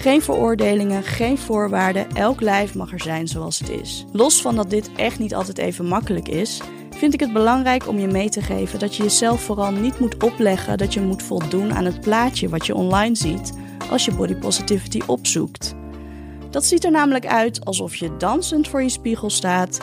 Geen 0.01 0.23
veroordelingen, 0.23 1.03
geen 1.03 1.39
voorwaarden, 1.39 2.11
elk 2.13 2.41
lijf 2.41 2.75
mag 2.75 2.93
er 2.93 3.01
zijn 3.01 3.29
zoals 3.29 3.59
het 3.59 3.69
is. 3.69 4.05
Los 4.13 4.41
van 4.41 4.57
dat 4.57 4.71
dit 4.71 4.91
echt 4.97 5.19
niet 5.19 5.35
altijd 5.35 5.59
even 5.59 5.87
makkelijk 5.87 6.29
is, 6.29 6.61
vind 6.91 7.15
ik 7.15 7.21
het 7.21 7.33
belangrijk 7.33 7.89
om 7.89 7.99
je 7.99 8.07
mee 8.07 8.29
te 8.29 8.43
geven 8.43 8.79
dat 8.79 8.97
je 8.97 9.03
jezelf 9.03 9.41
vooral 9.41 9.73
niet 9.73 9.99
moet 9.99 10.23
opleggen 10.23 10.79
dat 10.79 10.95
je 10.95 11.01
moet 11.01 11.23
voldoen 11.23 11.75
aan 11.75 11.85
het 11.85 12.01
plaatje 12.01 12.49
wat 12.49 12.67
je 12.67 12.75
online 12.75 13.15
ziet 13.15 13.53
als 13.91 14.05
je 14.05 14.15
body 14.15 14.35
positivity 14.35 15.01
opzoekt. 15.07 15.75
Dat 16.51 16.65
ziet 16.65 16.85
er 16.85 16.91
namelijk 16.91 17.27
uit 17.27 17.65
alsof 17.65 17.97
je 17.97 18.17
dansend 18.17 18.69
voor 18.69 18.83
je 18.83 18.89
spiegel 18.89 19.31
staat, 19.31 19.81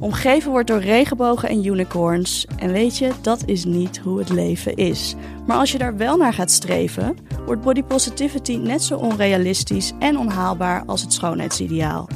omgeven 0.00 0.50
wordt 0.50 0.68
door 0.68 0.80
regenbogen 0.80 1.48
en 1.48 1.66
unicorns. 1.66 2.46
En 2.56 2.72
weet 2.72 2.98
je, 2.98 3.10
dat 3.20 3.42
is 3.46 3.64
niet 3.64 3.98
hoe 3.98 4.18
het 4.18 4.28
leven 4.28 4.76
is. 4.76 5.14
Maar 5.46 5.56
als 5.56 5.72
je 5.72 5.78
daar 5.78 5.96
wel 5.96 6.16
naar 6.16 6.32
gaat 6.32 6.50
streven, 6.50 7.16
wordt 7.46 7.62
body 7.62 7.82
positivity 7.82 8.56
net 8.56 8.82
zo 8.82 8.96
onrealistisch 8.96 9.92
en 9.98 10.18
onhaalbaar 10.18 10.82
als 10.86 11.02
het 11.02 11.12
schoonheidsideaal. 11.12 12.08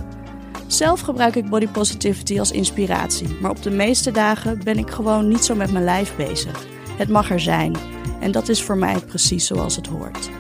Zelf 0.67 1.01
gebruik 1.01 1.37
ik 1.37 1.49
body 1.49 1.69
positivity 1.69 2.39
als 2.39 2.51
inspiratie, 2.51 3.29
maar 3.41 3.51
op 3.51 3.63
de 3.63 3.71
meeste 3.71 4.11
dagen 4.11 4.65
ben 4.65 4.79
ik 4.79 4.91
gewoon 4.91 5.29
niet 5.29 5.45
zo 5.45 5.55
met 5.55 5.73
mijn 5.73 5.85
lijf 5.85 6.17
bezig. 6.17 6.67
Het 6.97 7.09
mag 7.09 7.31
er 7.31 7.41
zijn. 7.41 7.77
En 8.21 8.33
dat 8.33 8.49
is 8.49 8.63
voor 8.63 8.77
mij 8.77 8.99
precies 8.99 9.47
zoals 9.47 9.77
het 9.77 9.87
hoort. 9.87 10.31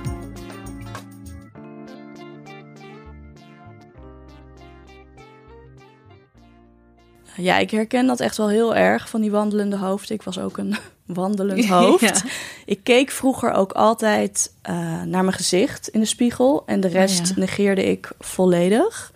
Ja, 7.36 7.58
ik 7.58 7.70
herken 7.70 8.06
dat 8.06 8.20
echt 8.20 8.36
wel 8.36 8.48
heel 8.48 8.74
erg 8.74 9.08
van 9.08 9.20
die 9.20 9.30
wandelende 9.30 9.76
hoofd. 9.76 10.10
Ik 10.10 10.22
was 10.22 10.38
ook 10.38 10.56
een 10.56 10.76
wandelend 11.06 11.66
hoofd. 11.66 12.24
Ik 12.64 12.80
keek 12.82 13.10
vroeger 13.10 13.52
ook 13.52 13.72
altijd 13.72 14.52
uh, 14.70 15.02
naar 15.02 15.24
mijn 15.24 15.32
gezicht 15.32 15.88
in 15.88 16.00
de 16.00 16.06
spiegel 16.06 16.62
en 16.66 16.80
de 16.80 16.88
rest 16.88 17.30
oh, 17.30 17.36
negeerde 17.36 17.84
ik 17.84 18.10
volledig. 18.18 19.12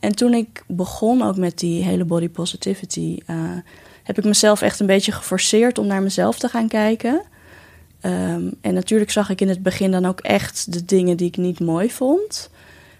En 0.00 0.16
toen 0.16 0.34
ik 0.34 0.64
begon 0.66 1.22
ook 1.22 1.36
met 1.36 1.58
die 1.58 1.82
hele 1.82 2.04
body 2.04 2.28
positivity, 2.28 3.18
uh, 3.26 3.36
heb 4.02 4.18
ik 4.18 4.24
mezelf 4.24 4.62
echt 4.62 4.80
een 4.80 4.86
beetje 4.86 5.12
geforceerd 5.12 5.78
om 5.78 5.86
naar 5.86 6.02
mezelf 6.02 6.38
te 6.38 6.48
gaan 6.48 6.68
kijken. 6.68 7.22
Um, 8.02 8.54
en 8.60 8.74
natuurlijk 8.74 9.10
zag 9.10 9.30
ik 9.30 9.40
in 9.40 9.48
het 9.48 9.62
begin 9.62 9.90
dan 9.90 10.06
ook 10.06 10.20
echt 10.20 10.72
de 10.72 10.84
dingen 10.84 11.16
die 11.16 11.28
ik 11.28 11.36
niet 11.36 11.60
mooi 11.60 11.90
vond. 11.90 12.50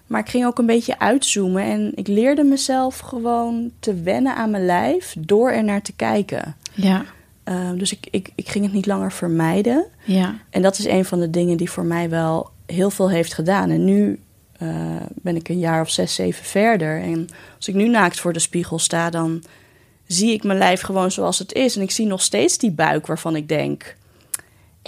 Maar 0.07 0.21
ik 0.21 0.29
ging 0.29 0.47
ook 0.47 0.59
een 0.59 0.67
beetje 0.67 0.99
uitzoomen 0.99 1.63
en 1.63 1.93
ik 1.95 2.09
leerde 2.09 2.45
mezelf 2.45 2.99
gewoon 2.99 3.71
te 3.81 3.95
wennen 3.95 4.37
aan 4.37 4.51
mijn 4.51 4.67
lijf 4.67 5.15
door 5.19 5.51
er 5.51 5.65
naar 5.65 5.83
te 5.83 5.93
kijken. 5.93 6.57
Ja. 6.75 7.05
Uh, 7.49 7.71
dus 7.75 7.93
ik, 7.93 8.07
ik, 8.11 8.31
ik 8.35 8.49
ging 8.49 8.65
het 8.65 8.75
niet 8.75 8.87
langer 8.87 9.13
vermijden. 9.13 9.87
Ja. 10.05 10.35
En 10.51 10.63
dat 10.63 10.79
is 10.79 10.85
een 10.85 11.05
van 11.05 11.21
de 11.21 11.31
dingen 11.31 11.57
die 11.57 11.71
voor 11.71 11.85
mij 11.85 12.11
wel 12.11 12.51
heel 12.67 12.91
veel 12.91 13.11
heeft 13.11 13.35
gedaan. 13.35 13.71
En 13.71 13.85
nu 13.85 14.21
uh, 14.63 14.97
ben 15.15 15.37
ik 15.37 15.49
een 15.49 15.59
jaar 15.59 15.81
of 15.81 15.91
zes, 15.91 16.15
zeven 16.15 16.45
verder. 16.45 17.03
En 17.03 17.29
als 17.57 17.69
ik 17.69 17.75
nu 17.75 17.89
naakt 17.89 18.21
voor 18.21 18.33
de 18.33 18.39
spiegel 18.39 18.79
sta, 18.79 19.11
dan 19.11 19.43
zie 20.07 20.33
ik 20.33 20.45
mijn 20.45 20.59
lijf 20.59 20.81
gewoon 20.81 21.11
zoals 21.11 21.39
het 21.39 21.53
is. 21.53 21.77
En 21.77 21.83
ik 21.83 21.91
zie 21.91 22.07
nog 22.07 22.23
steeds 22.23 22.59
die 22.59 22.71
buik 22.71 23.07
waarvan 23.07 23.37
ik 23.37 23.49
denk 23.49 23.97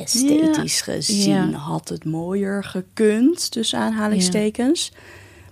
esthetisch 0.04 0.80
gezien 0.80 1.54
had 1.54 1.88
het 1.88 2.04
mooier 2.04 2.64
gekund, 2.64 3.50
tussen 3.50 3.78
aanhalingstekens. 3.78 4.92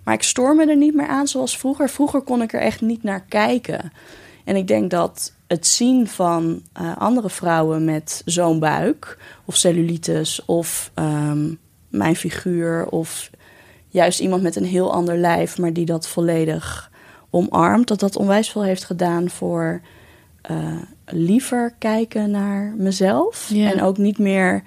Maar 0.05 0.15
ik 0.15 0.23
stoor 0.23 0.57
me 0.57 0.67
er 0.67 0.77
niet 0.77 0.95
meer 0.95 1.07
aan 1.07 1.27
zoals 1.27 1.59
vroeger. 1.59 1.89
Vroeger 1.89 2.21
kon 2.21 2.43
ik 2.43 2.53
er 2.53 2.61
echt 2.61 2.81
niet 2.81 3.03
naar 3.03 3.25
kijken. 3.29 3.93
En 4.45 4.57
ik 4.57 4.69
denk 4.69 4.91
dat 4.91 5.33
het 5.47 5.67
zien 5.67 6.09
van 6.09 6.63
uh, 6.81 6.97
andere 6.97 7.31
vrouwen 7.31 7.85
met 7.85 8.23
zo'n 8.25 8.59
buik, 8.59 9.19
of 9.45 9.57
cellulitis, 9.57 10.45
of 10.45 10.91
um, 10.95 11.59
mijn 11.89 12.17
figuur, 12.17 12.87
of 12.89 13.31
juist 13.89 14.21
iemand 14.21 14.43
met 14.43 14.57
een 14.57 14.65
heel 14.65 14.93
ander 14.93 15.17
lijf, 15.17 15.59
maar 15.59 15.73
die 15.73 15.87
dat 15.87 16.09
volledig 16.09 16.91
omarmt, 17.31 17.89
dat 17.89 18.01
dat 18.01 18.17
onwijs 18.17 18.51
veel 18.51 18.65
heeft 18.65 18.85
gedaan 18.85 19.31
voor 19.31 19.81
uh, 20.51 20.83
liever 21.07 21.75
kijken 21.79 22.31
naar 22.31 22.75
mezelf. 22.77 23.51
En 23.55 23.83
ook 23.83 23.99
niet 23.99 24.19
meer. 24.19 24.63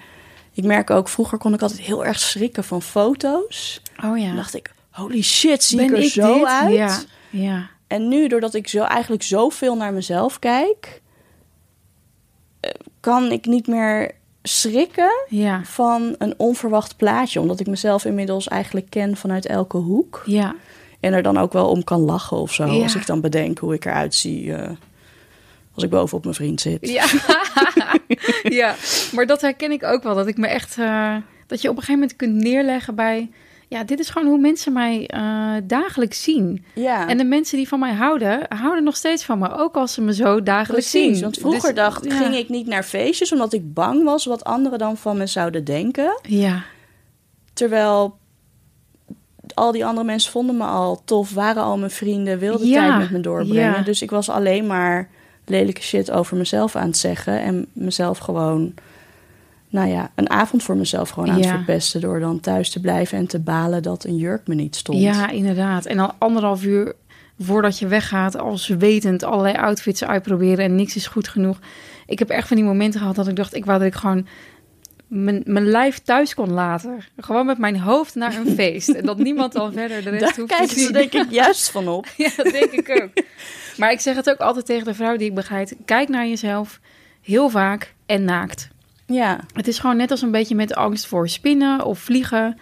Ik 0.52 0.64
merk 0.64 0.90
ook, 0.90 1.08
vroeger 1.08 1.38
kon 1.38 1.54
ik 1.54 1.62
altijd 1.62 1.80
heel 1.80 2.04
erg 2.04 2.18
schrikken 2.18 2.64
van 2.64 2.82
foto's. 2.82 3.82
Oh 4.04 4.18
ja. 4.18 4.26
Dan 4.26 4.36
dacht 4.36 4.54
ik, 4.54 4.72
holy 4.90 5.22
shit, 5.22 5.64
zie 5.64 5.80
ik 5.80 5.90
er 5.90 6.02
zo 6.02 6.44
uit? 6.44 6.72
Ja. 6.72 6.98
ja. 7.30 7.70
En 7.86 8.08
nu, 8.08 8.28
doordat 8.28 8.54
ik 8.54 8.68
zo 8.68 8.82
eigenlijk 8.82 9.22
zoveel 9.22 9.76
naar 9.76 9.92
mezelf 9.92 10.38
kijk, 10.38 11.02
eh, 12.60 12.70
kan 13.00 13.30
ik 13.32 13.46
niet 13.46 13.66
meer 13.66 14.10
schrikken 14.42 15.10
ja. 15.28 15.60
van 15.64 16.14
een 16.18 16.34
onverwacht 16.36 16.96
plaatje. 16.96 17.40
Omdat 17.40 17.60
ik 17.60 17.66
mezelf 17.66 18.04
inmiddels 18.04 18.48
eigenlijk 18.48 18.90
ken 18.90 19.16
vanuit 19.16 19.46
elke 19.46 19.76
hoek. 19.76 20.22
Ja. 20.26 20.54
En 21.00 21.12
er 21.12 21.22
dan 21.22 21.38
ook 21.38 21.52
wel 21.52 21.68
om 21.68 21.84
kan 21.84 22.00
lachen 22.00 22.36
of 22.36 22.52
zo. 22.52 22.82
Als 22.82 22.94
ik 22.94 23.06
dan 23.06 23.20
bedenk 23.20 23.58
hoe 23.58 23.74
ik 23.74 23.84
eruit 23.84 24.14
zie. 24.14 24.44
Uh, 24.44 24.68
als 25.74 25.84
ik 25.84 25.90
bovenop 25.90 26.22
mijn 26.22 26.36
vriend 26.36 26.60
zit. 26.60 26.88
Ja. 26.88 27.04
ja, 28.60 28.74
maar 29.12 29.26
dat 29.26 29.40
herken 29.40 29.70
ik 29.70 29.84
ook 29.84 30.02
wel. 30.02 30.14
Dat 30.14 30.26
ik 30.26 30.36
me 30.36 30.46
echt. 30.46 30.76
Uh, 30.78 31.16
dat 31.46 31.60
je 31.62 31.68
op 31.68 31.76
een 31.76 31.82
gegeven 31.82 32.00
moment 32.00 32.16
kunt 32.16 32.34
neerleggen 32.34 32.94
bij. 32.94 33.30
Ja, 33.68 33.84
dit 33.84 33.98
is 33.98 34.10
gewoon 34.10 34.28
hoe 34.28 34.38
mensen 34.38 34.72
mij 34.72 35.10
uh, 35.14 35.54
dagelijks 35.64 36.22
zien. 36.22 36.64
Ja. 36.74 37.08
En 37.08 37.18
de 37.18 37.24
mensen 37.24 37.56
die 37.56 37.68
van 37.68 37.78
mij 37.78 37.92
houden, 37.92 38.46
houden 38.48 38.84
nog 38.84 38.96
steeds 38.96 39.24
van 39.24 39.38
me. 39.38 39.52
Ook 39.52 39.76
als 39.76 39.92
ze 39.92 40.00
me 40.00 40.14
zo 40.14 40.42
dagelijks 40.42 40.90
Precies, 40.90 41.12
zien. 41.12 41.22
Want 41.22 41.38
vroeger 41.38 41.74
dus, 41.74 41.82
dacht, 41.84 42.12
ging 42.12 42.34
ik 42.34 42.48
niet 42.48 42.66
naar 42.66 42.82
feestjes 42.82 43.32
omdat 43.32 43.52
ik 43.52 43.74
bang 43.74 44.04
was 44.04 44.24
wat 44.24 44.44
anderen 44.44 44.78
dan 44.78 44.96
van 44.96 45.16
me 45.16 45.26
zouden 45.26 45.64
denken. 45.64 46.20
Ja. 46.22 46.62
Terwijl 47.52 48.18
al 49.54 49.72
die 49.72 49.84
andere 49.84 50.06
mensen 50.06 50.32
vonden 50.32 50.56
me 50.56 50.64
al 50.64 51.02
tof, 51.04 51.34
waren 51.34 51.62
al 51.62 51.78
mijn 51.78 51.90
vrienden, 51.90 52.38
wilden 52.38 52.66
ja. 52.66 52.86
tijd 52.86 52.98
met 52.98 53.10
me 53.10 53.20
doorbrengen. 53.20 53.84
Dus 53.84 54.02
ik 54.02 54.10
was 54.10 54.28
alleen 54.28 54.66
maar 54.66 55.10
lelijke 55.50 55.82
shit 55.82 56.10
over 56.10 56.36
mezelf 56.36 56.76
aan 56.76 56.86
het 56.86 56.96
zeggen. 56.96 57.40
En 57.40 57.66
mezelf 57.72 58.18
gewoon 58.18 58.74
nou 59.68 59.88
ja, 59.88 60.10
een 60.14 60.30
avond 60.30 60.62
voor 60.62 60.76
mezelf 60.76 61.08
gewoon 61.08 61.30
aan 61.30 61.40
het 61.40 61.46
verpesten... 61.46 62.00
door 62.00 62.20
dan 62.20 62.40
thuis 62.40 62.70
te 62.70 62.80
blijven 62.80 63.18
en 63.18 63.26
te 63.26 63.38
balen 63.38 63.82
dat 63.82 64.04
een 64.04 64.16
jurk 64.16 64.46
me 64.46 64.54
niet 64.54 64.76
stond. 64.76 65.00
Ja, 65.00 65.30
inderdaad. 65.30 65.86
En 65.86 65.96
dan 65.96 66.12
anderhalf 66.18 66.64
uur 66.64 66.94
voordat 67.38 67.78
je 67.78 67.86
weggaat, 67.86 68.38
al 68.38 68.58
zwetend 68.58 69.22
allerlei 69.22 69.56
outfits 69.56 70.04
uitproberen 70.04 70.64
en 70.64 70.74
niks 70.74 70.96
is 70.96 71.06
goed 71.06 71.28
genoeg. 71.28 71.58
Ik 72.06 72.18
heb 72.18 72.28
echt 72.28 72.48
van 72.48 72.56
die 72.56 72.66
momenten 72.66 73.00
gehad 73.00 73.14
dat 73.14 73.28
ik 73.28 73.36
dacht, 73.36 73.54
ik 73.54 73.64
wou 73.64 73.78
dat 73.78 73.86
ik 73.86 73.94
gewoon 73.94 74.26
mijn, 75.06 75.42
mijn 75.44 75.66
lijf 75.66 75.98
thuis 75.98 76.34
kon 76.34 76.50
laten. 76.52 76.98
Gewoon 77.16 77.46
met 77.46 77.58
mijn 77.58 77.78
hoofd 77.78 78.14
naar 78.14 78.36
een 78.36 78.54
feest. 78.58 78.88
En 78.88 79.06
dat 79.06 79.18
niemand 79.18 79.52
dan 79.52 79.72
verder 79.72 80.02
de 80.02 80.10
rest 80.10 80.20
Daar 80.20 80.34
hoeft 80.36 80.68
te 80.68 80.80
zien. 80.80 80.92
denk 80.92 81.12
ik 81.12 81.30
juist 81.42 81.70
van 81.70 81.88
op. 81.88 82.06
Ja, 82.16 82.30
dat 82.36 82.52
denk 82.52 82.70
ik 82.70 83.02
ook. 83.02 83.10
Maar 83.80 83.92
ik 83.92 84.00
zeg 84.00 84.16
het 84.16 84.30
ook 84.30 84.38
altijd 84.38 84.66
tegen 84.66 84.84
de 84.84 84.94
vrouw 84.94 85.16
die 85.16 85.28
ik 85.28 85.34
begeleid. 85.34 85.76
Kijk 85.84 86.08
naar 86.08 86.26
jezelf, 86.26 86.80
heel 87.22 87.48
vaak 87.48 87.94
en 88.06 88.24
naakt. 88.24 88.68
Ja, 89.06 89.40
Het 89.52 89.68
is 89.68 89.78
gewoon 89.78 89.96
net 89.96 90.10
als 90.10 90.22
een 90.22 90.30
beetje 90.30 90.54
met 90.54 90.74
angst 90.74 91.06
voor 91.06 91.28
spinnen 91.28 91.84
of 91.84 91.98
vliegen. 91.98 92.58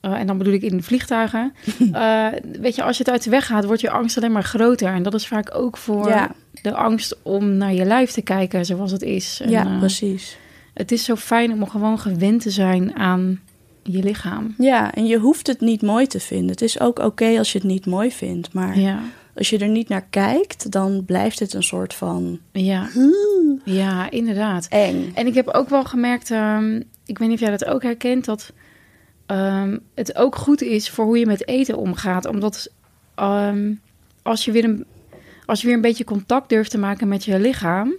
Eh, 0.00 0.12
en 0.12 0.26
dan 0.26 0.38
bedoel 0.38 0.52
ik 0.52 0.62
in 0.62 0.82
vliegtuigen. 0.82 1.52
Eh, 1.92 2.26
weet 2.60 2.74
je, 2.74 2.82
als 2.82 2.96
je 2.96 3.02
het 3.04 3.12
uit 3.12 3.24
de 3.24 3.30
weg 3.30 3.46
gaat, 3.46 3.64
wordt 3.64 3.80
je 3.80 3.90
angst 3.90 4.16
alleen 4.16 4.32
maar 4.32 4.42
groter. 4.44 4.88
En 4.88 5.02
dat 5.02 5.14
is 5.14 5.26
vaak 5.26 5.54
ook 5.54 5.76
voor 5.76 6.08
Ja. 6.08 6.30
de 6.62 6.74
angst 6.74 7.16
om 7.22 7.48
naar 7.56 7.72
je 7.72 7.84
lijf 7.84 8.10
te 8.10 8.22
kijken 8.22 8.64
zoals 8.64 8.90
het 8.90 9.02
is. 9.02 9.40
En, 9.42 9.50
ja 9.50 9.64
eh, 9.66 9.78
precies. 9.78 10.36
het 10.74 10.92
is 10.92 11.04
zo 11.04 11.16
fijn 11.16 11.52
om 11.52 11.68
gewoon 11.68 11.98
gewend 11.98 12.42
te 12.42 12.50
zijn 12.50 12.94
aan 12.96 13.40
je 13.82 14.02
lichaam. 14.02 14.54
Ja, 14.58 14.92
en 14.94 15.06
je 15.06 15.18
hoeft 15.18 15.46
het 15.46 15.60
niet 15.60 15.82
mooi 15.82 16.06
te 16.06 16.20
vinden. 16.20 16.48
Het 16.50 16.62
is 16.62 16.80
ook 16.80 16.98
oké 16.98 17.38
als 17.38 17.52
je 17.52 17.58
het 17.58 17.66
niet 17.66 17.86
mooi 17.86 18.10
vindt. 18.12 18.52
Maar 18.52 18.78
Ja, 18.78 18.98
als 19.34 19.50
je 19.50 19.58
er 19.58 19.68
niet 19.68 19.88
naar 19.88 20.06
kijkt, 20.10 20.70
dan 20.70 21.04
blijft 21.04 21.38
het 21.38 21.54
een 21.54 21.62
soort 21.62 21.94
van 21.94 22.40
ja, 22.52 22.88
ja, 23.64 24.10
inderdaad. 24.10 24.66
eng. 24.68 25.12
En 25.14 25.26
ik 25.26 25.34
heb 25.34 25.48
ook 25.48 25.68
wel 25.68 25.84
gemerkt, 25.84 26.30
ehm, 26.30 26.76
ik 27.06 27.18
weet 27.18 27.28
niet 27.28 27.36
of 27.36 27.40
jij 27.40 27.50
dat 27.50 27.64
ook 27.64 27.82
herkent, 27.82 28.24
dat 28.24 28.52
ehm, 29.26 29.78
het 29.94 30.16
ook 30.16 30.36
goed 30.36 30.62
is 30.62 30.90
voor 30.90 31.04
hoe 31.04 31.18
je 31.18 31.26
met 31.26 31.48
eten 31.48 31.76
omgaat. 31.76 32.26
Omdat 32.26 32.70
ehm, 33.14 33.72
als, 34.22 34.44
je 34.44 34.52
weer 34.52 34.64
een, 34.64 34.84
als 35.46 35.60
je 35.60 35.66
weer 35.66 35.76
een 35.76 35.82
beetje 35.82 36.04
contact 36.04 36.48
durft 36.48 36.70
te 36.70 36.78
maken 36.78 37.08
met 37.08 37.24
je 37.24 37.38
lichaam, 37.38 37.94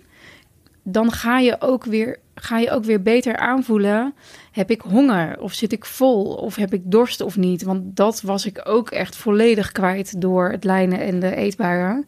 dan 0.84 1.12
ga 1.12 1.40
je 1.40 1.62
ook 1.62 1.86
weer, 1.86 2.20
ga 2.36 2.58
je 2.58 2.72
ook 2.72 2.84
weer 2.84 3.02
beter 3.02 3.38
aanvoelen. 3.38 4.14
Heb 4.56 4.72
ik 4.72 4.82
honger 4.82 5.40
of 5.40 5.54
zit 5.54 5.72
ik 5.72 5.86
vol 5.86 6.24
of 6.26 6.56
heb 6.56 6.74
ik 6.74 6.82
dorst 6.84 7.22
of 7.22 7.38
niet? 7.38 7.64
Want 7.64 7.96
dat 7.96 8.22
was 8.22 8.46
ik 8.46 8.62
ook 8.64 8.90
echt 8.90 9.16
volledig 9.16 9.72
kwijt 9.72 10.22
door 10.22 10.50
het 10.50 10.64
lijnen 10.64 11.00
en 11.00 11.20
de 11.20 11.36
eetbuien. 11.36 12.06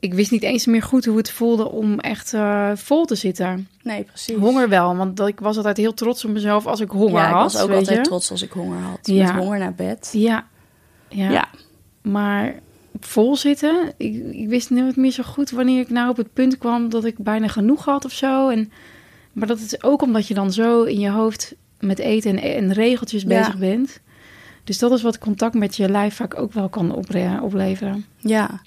Ik 0.00 0.14
wist 0.14 0.30
niet 0.30 0.42
eens 0.42 0.66
meer 0.66 0.82
goed 0.82 1.04
hoe 1.04 1.16
het 1.16 1.30
voelde 1.30 1.70
om 1.70 1.98
echt 1.98 2.34
eh, 2.34 2.70
vol 2.74 3.04
te 3.04 3.14
zitten. 3.14 3.68
Nee, 3.82 4.02
precies. 4.04 4.36
Honger 4.36 4.68
wel, 4.68 4.96
want 4.96 5.16
dat, 5.16 5.28
ik 5.28 5.40
was 5.40 5.56
altijd 5.56 5.76
heel 5.76 5.94
trots 5.94 6.24
op 6.24 6.30
mezelf 6.30 6.66
als 6.66 6.80
ik 6.80 6.90
honger 6.90 7.20
ja, 7.20 7.28
ik 7.28 7.34
had. 7.34 7.52
was 7.52 7.62
ook 7.62 7.70
altijd 7.70 7.98
je? 7.98 8.04
trots 8.04 8.30
als 8.30 8.42
ik 8.42 8.50
honger 8.50 8.78
had. 8.78 8.98
Ja. 9.02 9.32
Met 9.32 9.42
honger 9.42 9.58
naar 9.58 9.74
bed. 9.74 10.10
Ja. 10.12 10.46
ja. 11.08 11.30
Ja. 11.30 11.48
Maar 12.02 12.54
vol 13.00 13.36
zitten, 13.36 13.92
ik, 13.96 14.24
ik 14.32 14.48
wist 14.48 14.70
nooit 14.70 14.96
meer 14.96 15.12
zo 15.12 15.22
goed 15.22 15.50
wanneer 15.50 15.80
ik 15.80 15.90
nou 15.90 16.10
op 16.10 16.16
het 16.16 16.32
punt 16.32 16.58
kwam 16.58 16.88
dat 16.88 17.04
ik 17.04 17.18
bijna 17.18 17.48
genoeg 17.48 17.84
had 17.84 18.04
of 18.04 18.12
zo. 18.12 18.48
En, 18.48 18.72
maar 19.36 19.48
dat 19.48 19.58
is 19.58 19.82
ook 19.82 20.02
omdat 20.02 20.28
je 20.28 20.34
dan 20.34 20.52
zo 20.52 20.82
in 20.82 21.00
je 21.00 21.10
hoofd 21.10 21.54
met 21.80 21.98
eten 21.98 22.30
en, 22.42 22.54
en 22.56 22.72
regeltjes 22.72 23.22
Ja. 23.22 23.28
bezig 23.28 23.58
bent. 23.58 24.00
Dus 24.64 24.78
dat 24.78 24.92
is 24.92 25.02
wat 25.02 25.18
contact 25.18 25.54
met 25.54 25.76
je 25.76 25.88
lijf 25.88 26.14
vaak 26.14 26.38
ook 26.38 26.52
wel 26.52 26.68
kan 26.68 26.94
opre- 26.94 27.40
opleveren. 27.42 28.04
Ja, 28.16 28.60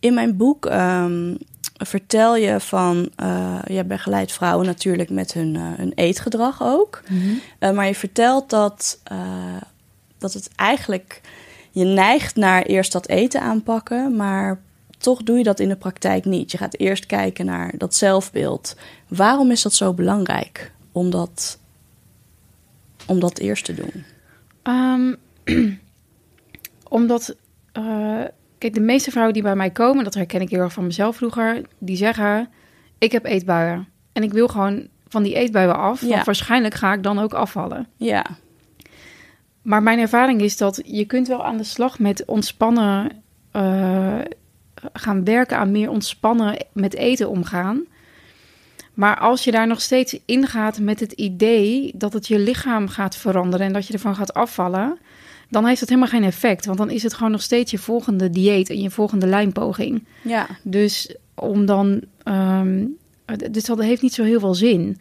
in 0.00 0.14
mijn 0.14 0.36
boek 0.36 0.66
ehm, 0.66 1.34
vertel 1.74 2.36
je 2.36 2.60
van, 2.60 3.10
eh 3.16 3.58
je 3.66 3.84
begeleidt 3.84 4.32
vrouwen 4.32 4.66
natuurlijk 4.66 5.10
met 5.10 5.32
hun, 5.32 5.56
eh, 5.56 5.62
hun 5.76 5.92
eetgedrag 5.94 6.62
ook. 6.62 7.02
Eh, 7.58 7.70
maar 7.70 7.86
je 7.86 7.94
vertelt 7.94 8.50
dat, 8.50 9.00
dat 10.18 10.32
het 10.32 10.50
eigenlijk, 10.56 11.20
je 11.70 11.84
neigt 11.84 12.36
naar 12.36 12.62
eerst 12.62 12.92
dat 12.92 13.08
eten 13.08 13.40
aanpakken, 13.40 14.16
maar 14.16 14.60
toch 15.04 15.22
doe 15.22 15.38
je 15.38 15.44
dat 15.44 15.60
in 15.60 15.68
de 15.68 15.76
praktijk 15.76 16.24
niet. 16.24 16.50
Je 16.50 16.58
gaat 16.58 16.78
eerst 16.78 17.06
kijken 17.06 17.46
naar 17.46 17.72
dat 17.78 17.94
zelfbeeld. 17.94 18.76
Waarom 19.08 19.50
is 19.50 19.62
dat 19.62 19.74
zo 19.74 19.94
belangrijk 19.94 20.72
om 20.92 21.10
dat, 21.10 21.58
om 23.06 23.20
dat 23.20 23.38
eerst 23.38 23.64
te 23.64 23.74
doen? 23.74 24.04
Ehm, 24.62 25.14
omdat, 26.88 27.36
eh, 27.72 28.22
kijk, 28.58 28.74
de 28.74 28.80
meeste 28.80 29.10
vrouwen 29.10 29.34
die 29.34 29.42
bij 29.42 29.56
mij 29.56 29.70
komen, 29.70 30.04
dat 30.04 30.14
herken 30.14 30.40
ik 30.40 30.50
heel 30.50 30.60
erg 30.60 30.72
van 30.72 30.84
mezelf 30.86 31.16
vroeger, 31.16 31.62
die 31.78 31.96
zeggen: 31.96 32.48
Ik 32.98 33.12
heb 33.12 33.24
eetbuien. 33.24 33.88
En 34.12 34.22
ik 34.22 34.32
wil 34.32 34.48
gewoon 34.48 34.86
van 35.08 35.22
die 35.22 35.34
eetbuien 35.34 35.76
af, 35.76 36.00
Ja. 36.00 36.08
want 36.08 36.24
waarschijnlijk 36.24 36.74
ga 36.74 36.92
ik 36.92 37.02
dan 37.02 37.18
ook 37.18 37.34
afvallen. 37.34 37.86
Ja, 37.96 38.26
Maar 39.62 39.82
mijn 39.82 39.98
ervaring 39.98 40.40
is 40.40 40.56
dat 40.56 40.80
je 40.84 41.04
kunt 41.04 41.28
wel 41.28 41.44
aan 41.44 41.56
de 41.56 41.64
slag 41.64 41.98
met 41.98 42.24
ontspannen 42.24 43.22
eh, 43.50 44.18
gaan 44.92 45.24
werken 45.24 45.58
aan 45.58 45.70
meer 45.70 45.90
ontspannen 45.90 46.66
met 46.72 46.94
eten 46.94 47.28
omgaan. 47.28 47.82
Maar 48.94 49.18
als 49.18 49.44
je 49.44 49.50
daar 49.50 49.66
nog 49.66 49.80
steeds 49.80 50.18
ingaat 50.24 50.78
met 50.78 51.00
het 51.00 51.12
idee 51.12 51.92
dat 51.94 52.12
het 52.12 52.26
je 52.26 52.38
lichaam 52.38 52.88
gaat 52.88 53.16
veranderen 53.16 53.66
en 53.66 53.72
dat 53.72 53.86
je 53.86 53.92
ervan 53.92 54.14
gaat 54.14 54.34
afvallen, 54.34 54.98
dan 55.50 55.66
heeft 55.66 55.80
dat 55.80 55.88
helemaal 55.88 56.10
geen 56.10 56.24
effect. 56.24 56.66
Want 56.66 56.78
dan 56.78 56.90
is 56.90 57.02
het 57.02 57.14
gewoon 57.14 57.30
nog 57.32 57.42
steeds 57.42 57.70
je 57.70 57.78
volgende 57.78 58.30
dieet 58.30 58.70
en 58.70 58.80
je 58.80 58.90
volgende 58.90 59.26
lijnpoging. 59.26 60.04
ja, 60.22 60.46
Dus 60.62 61.14
om 61.34 61.66
dan. 61.66 62.00
ehm, 62.22 62.84
dus 63.50 63.64
dat 63.64 63.82
heeft 63.82 64.02
niet 64.02 64.14
zo 64.14 64.22
heel 64.22 64.40
veel 64.40 64.54
zin. 64.54 64.98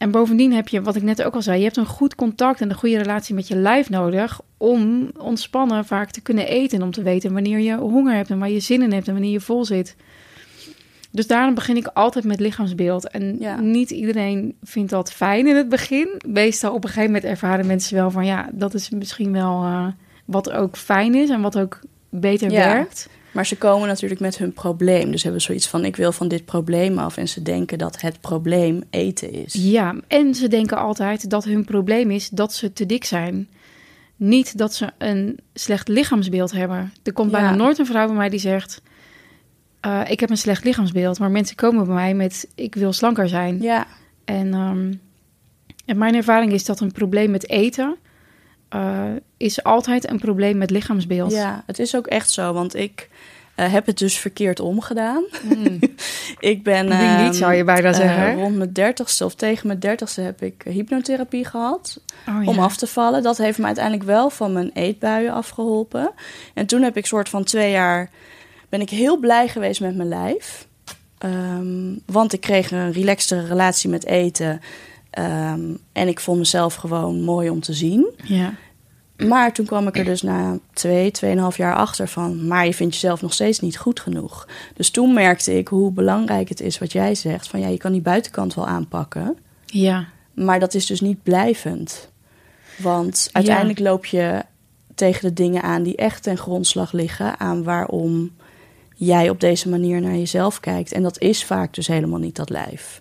En 0.00 0.10
bovendien 0.10 0.52
heb 0.52 0.68
je, 0.68 0.82
wat 0.82 0.96
ik 0.96 1.02
net 1.02 1.22
ook 1.22 1.34
al 1.34 1.42
zei, 1.42 1.58
je 1.58 1.64
hebt 1.64 1.76
een 1.76 1.86
goed 1.86 2.14
contact 2.14 2.60
en 2.60 2.70
een 2.70 2.76
goede 2.76 2.98
relatie 2.98 3.34
met 3.34 3.48
je 3.48 3.56
lijf 3.56 3.90
nodig 3.90 4.40
om 4.56 5.10
ontspannen 5.18 5.84
vaak 5.84 6.10
te 6.10 6.20
kunnen 6.20 6.46
eten. 6.46 6.78
En 6.78 6.84
om 6.84 6.90
te 6.90 7.02
weten 7.02 7.32
wanneer 7.32 7.58
je 7.58 7.76
honger 7.76 8.14
hebt 8.14 8.30
en 8.30 8.38
waar 8.38 8.50
je 8.50 8.60
zin 8.60 8.82
in 8.82 8.92
hebt 8.92 9.06
en 9.06 9.12
wanneer 9.12 9.32
je 9.32 9.40
vol 9.40 9.64
zit. 9.64 9.96
Dus 11.10 11.26
daarom 11.26 11.54
begin 11.54 11.76
ik 11.76 11.86
altijd 11.86 12.24
met 12.24 12.40
lichaamsbeeld. 12.40 13.08
En 13.08 13.36
Ja. 13.38 13.60
niet 13.60 13.90
iedereen 13.90 14.54
vindt 14.62 14.90
dat 14.90 15.12
fijn 15.12 15.46
in 15.46 15.56
het 15.56 15.68
begin. 15.68 16.08
Meestal 16.26 16.72
op 16.74 16.82
een 16.84 16.88
gegeven 16.90 17.12
moment 17.12 17.30
ervaren 17.30 17.66
mensen 17.66 17.94
wel 17.96 18.10
van 18.10 18.26
ja, 18.26 18.48
dat 18.52 18.74
is 18.74 18.90
misschien 18.90 19.32
wel 19.32 19.62
eh, 19.62 19.86
wat 20.24 20.50
ook 20.50 20.76
fijn 20.76 21.14
is 21.14 21.28
en 21.30 21.40
wat 21.40 21.58
ook 21.58 21.80
beter 22.08 22.50
Ja. 22.50 22.74
werkt. 22.74 23.08
Maar 23.32 23.46
ze 23.46 23.56
komen 23.56 23.88
natuurlijk 23.88 24.20
met 24.20 24.38
hun 24.38 24.52
probleem. 24.52 25.10
Dus 25.10 25.22
hebben 25.22 25.40
zoiets 25.40 25.68
van: 25.68 25.84
ik 25.84 25.96
wil 25.96 26.12
van 26.12 26.28
dit 26.28 26.44
probleem 26.44 26.98
af. 26.98 27.16
En 27.16 27.28
ze 27.28 27.42
denken 27.42 27.78
dat 27.78 28.00
het 28.00 28.20
probleem 28.20 28.82
eten 28.90 29.32
is. 29.32 29.52
Ja, 29.52 29.94
en 30.06 30.34
ze 30.34 30.48
denken 30.48 30.78
altijd 30.78 31.30
dat 31.30 31.44
hun 31.44 31.64
probleem 31.64 32.10
is 32.10 32.28
dat 32.28 32.54
ze 32.54 32.72
te 32.72 32.86
dik 32.86 33.04
zijn. 33.04 33.48
Niet 34.16 34.58
dat 34.58 34.74
ze 34.74 34.90
een 34.98 35.38
slecht 35.54 35.88
lichaamsbeeld 35.88 36.52
hebben. 36.52 36.92
Er 37.02 37.12
komt 37.12 37.30
bijna 37.30 37.54
nooit 37.54 37.78
een 37.78 37.86
vrouw 37.86 38.06
bij 38.06 38.16
mij 38.16 38.28
die 38.28 38.38
zegt... 38.38 38.82
eh, 39.80 40.00
ik 40.08 40.20
heb 40.20 40.30
een 40.30 40.36
slecht 40.36 40.64
lichaamsbeeld. 40.64 41.18
Maar 41.18 41.30
mensen 41.30 41.56
komen 41.56 41.84
bij 41.84 41.94
mij 41.94 42.14
met... 42.14 42.48
ik 42.54 42.74
wil 42.74 42.92
slanker 42.92 43.28
zijn. 43.28 43.62
Ja, 43.62 43.86
En, 44.24 44.54
ehm, 44.54 44.92
en 45.86 45.98
mijn 45.98 46.14
ervaring 46.14 46.52
is 46.52 46.64
dat 46.64 46.80
een 46.80 46.92
probleem 46.92 47.30
met 47.30 47.48
eten... 47.48 47.96
eh, 48.70 49.04
is 49.36 49.62
altijd 49.62 50.10
een 50.10 50.18
probleem 50.18 50.58
met 50.58 50.70
lichaamsbeeld. 50.70 51.32
ja, 51.32 51.62
het 51.66 51.78
is 51.78 51.96
ook 51.96 52.06
echt 52.06 52.30
zo. 52.30 52.52
Want 52.52 52.74
ik 52.74 53.08
eh, 53.54 53.72
heb 53.72 53.86
het 53.86 53.98
dus 53.98 54.18
verkeerd 54.18 54.60
omgedaan. 54.60 55.24
Mm. 55.42 55.78
Ik 56.38 56.62
ben. 56.62 56.90
Ehm, 56.90 57.24
niet, 57.24 57.36
zou 57.36 57.54
je 57.54 57.64
bijna 57.64 57.88
eh, 57.88 57.94
zeggen. 57.94 58.34
rond 58.34 58.56
mijn 58.56 58.72
dertigste 58.72 59.24
of 59.24 59.34
tegen 59.34 59.66
mijn 59.66 59.78
dertigste 59.78 60.20
heb 60.20 60.42
ik 60.42 60.62
hypnotherapie 60.64 61.44
gehad. 61.44 62.00
Oh, 62.28 62.48
om 62.48 62.58
af 62.58 62.76
te 62.76 62.86
vallen. 62.86 63.22
Dat 63.22 63.38
heeft 63.38 63.58
me 63.58 63.66
uiteindelijk 63.66 64.04
wel 64.04 64.30
van 64.30 64.52
mijn 64.52 64.70
eetbuien 64.74 65.32
afgeholpen. 65.32 66.10
En 66.54 66.66
toen 66.66 66.82
heb 66.82 66.96
ik 66.96 67.06
soort 67.06 67.28
van 67.28 67.44
twee 67.44 67.70
jaar... 67.70 68.10
ben 68.68 68.80
ik 68.80 68.90
heel 68.90 69.16
blij 69.16 69.48
geweest 69.48 69.80
met 69.80 69.96
mijn 69.96 70.08
lijf. 70.08 70.66
Ehm, 71.18 71.94
want 72.06 72.32
ik 72.32 72.40
kreeg 72.40 72.70
een 72.70 72.92
relaxtere 72.92 73.46
relatie 73.46 73.90
met 73.90 74.06
eten. 74.06 74.60
Ehm, 75.10 75.74
en 75.92 76.08
ik 76.08 76.20
vond 76.20 76.38
mezelf 76.38 76.74
gewoon 76.74 77.22
mooi 77.22 77.50
om 77.50 77.60
te 77.60 77.72
zien. 77.72 78.06
Ja. 78.24 78.54
Maar 79.16 79.52
toen 79.52 79.66
kwam 79.66 79.86
ik 79.86 79.98
er 79.98 80.04
dus 80.04 80.22
na 80.22 80.58
twee, 80.72 81.10
tweeënhalf 81.10 81.56
jaar 81.56 81.74
achter 81.74 82.08
van... 82.08 82.46
maar 82.46 82.66
je 82.66 82.74
vindt 82.74 82.94
jezelf 82.94 83.22
nog 83.22 83.32
steeds 83.32 83.60
niet 83.60 83.78
goed 83.78 84.00
genoeg. 84.00 84.48
Dus 84.74 84.90
toen 84.90 85.14
merkte 85.14 85.58
ik 85.58 85.68
hoe 85.68 85.92
belangrijk 85.92 86.48
het 86.48 86.60
is 86.60 86.78
wat 86.78 86.92
jij 86.92 87.14
zegt. 87.14 87.48
Van 87.48 87.60
ja, 87.60 87.68
je 87.68 87.76
kan 87.76 87.92
die 87.92 88.00
buitenkant 88.00 88.54
wel 88.54 88.66
aanpakken... 88.66 89.36
ja. 89.66 90.06
Maar 90.34 90.60
dat 90.60 90.74
is 90.74 90.86
dus 90.86 91.00
niet 91.00 91.22
blijvend. 91.22 92.10
Want 92.78 93.28
uiteindelijk 93.32 93.78
loop 93.78 94.04
je 94.04 94.42
tegen 94.94 95.22
de 95.28 95.32
dingen 95.32 95.62
aan 95.62 95.82
die 95.82 95.96
echt 95.96 96.22
ten 96.22 96.36
grondslag 96.36 96.92
liggen 96.92 97.38
aan 97.38 97.62
waarom 97.62 98.30
jij 98.94 99.30
op 99.30 99.40
deze 99.40 99.68
manier 99.68 100.00
naar 100.00 100.16
jezelf 100.16 100.60
kijkt. 100.60 100.92
En 100.92 101.02
dat 101.02 101.20
is 101.20 101.44
vaak 101.44 101.74
dus 101.74 101.86
helemaal 101.86 102.18
niet 102.18 102.36
dat 102.36 102.50
lijf. 102.50 103.00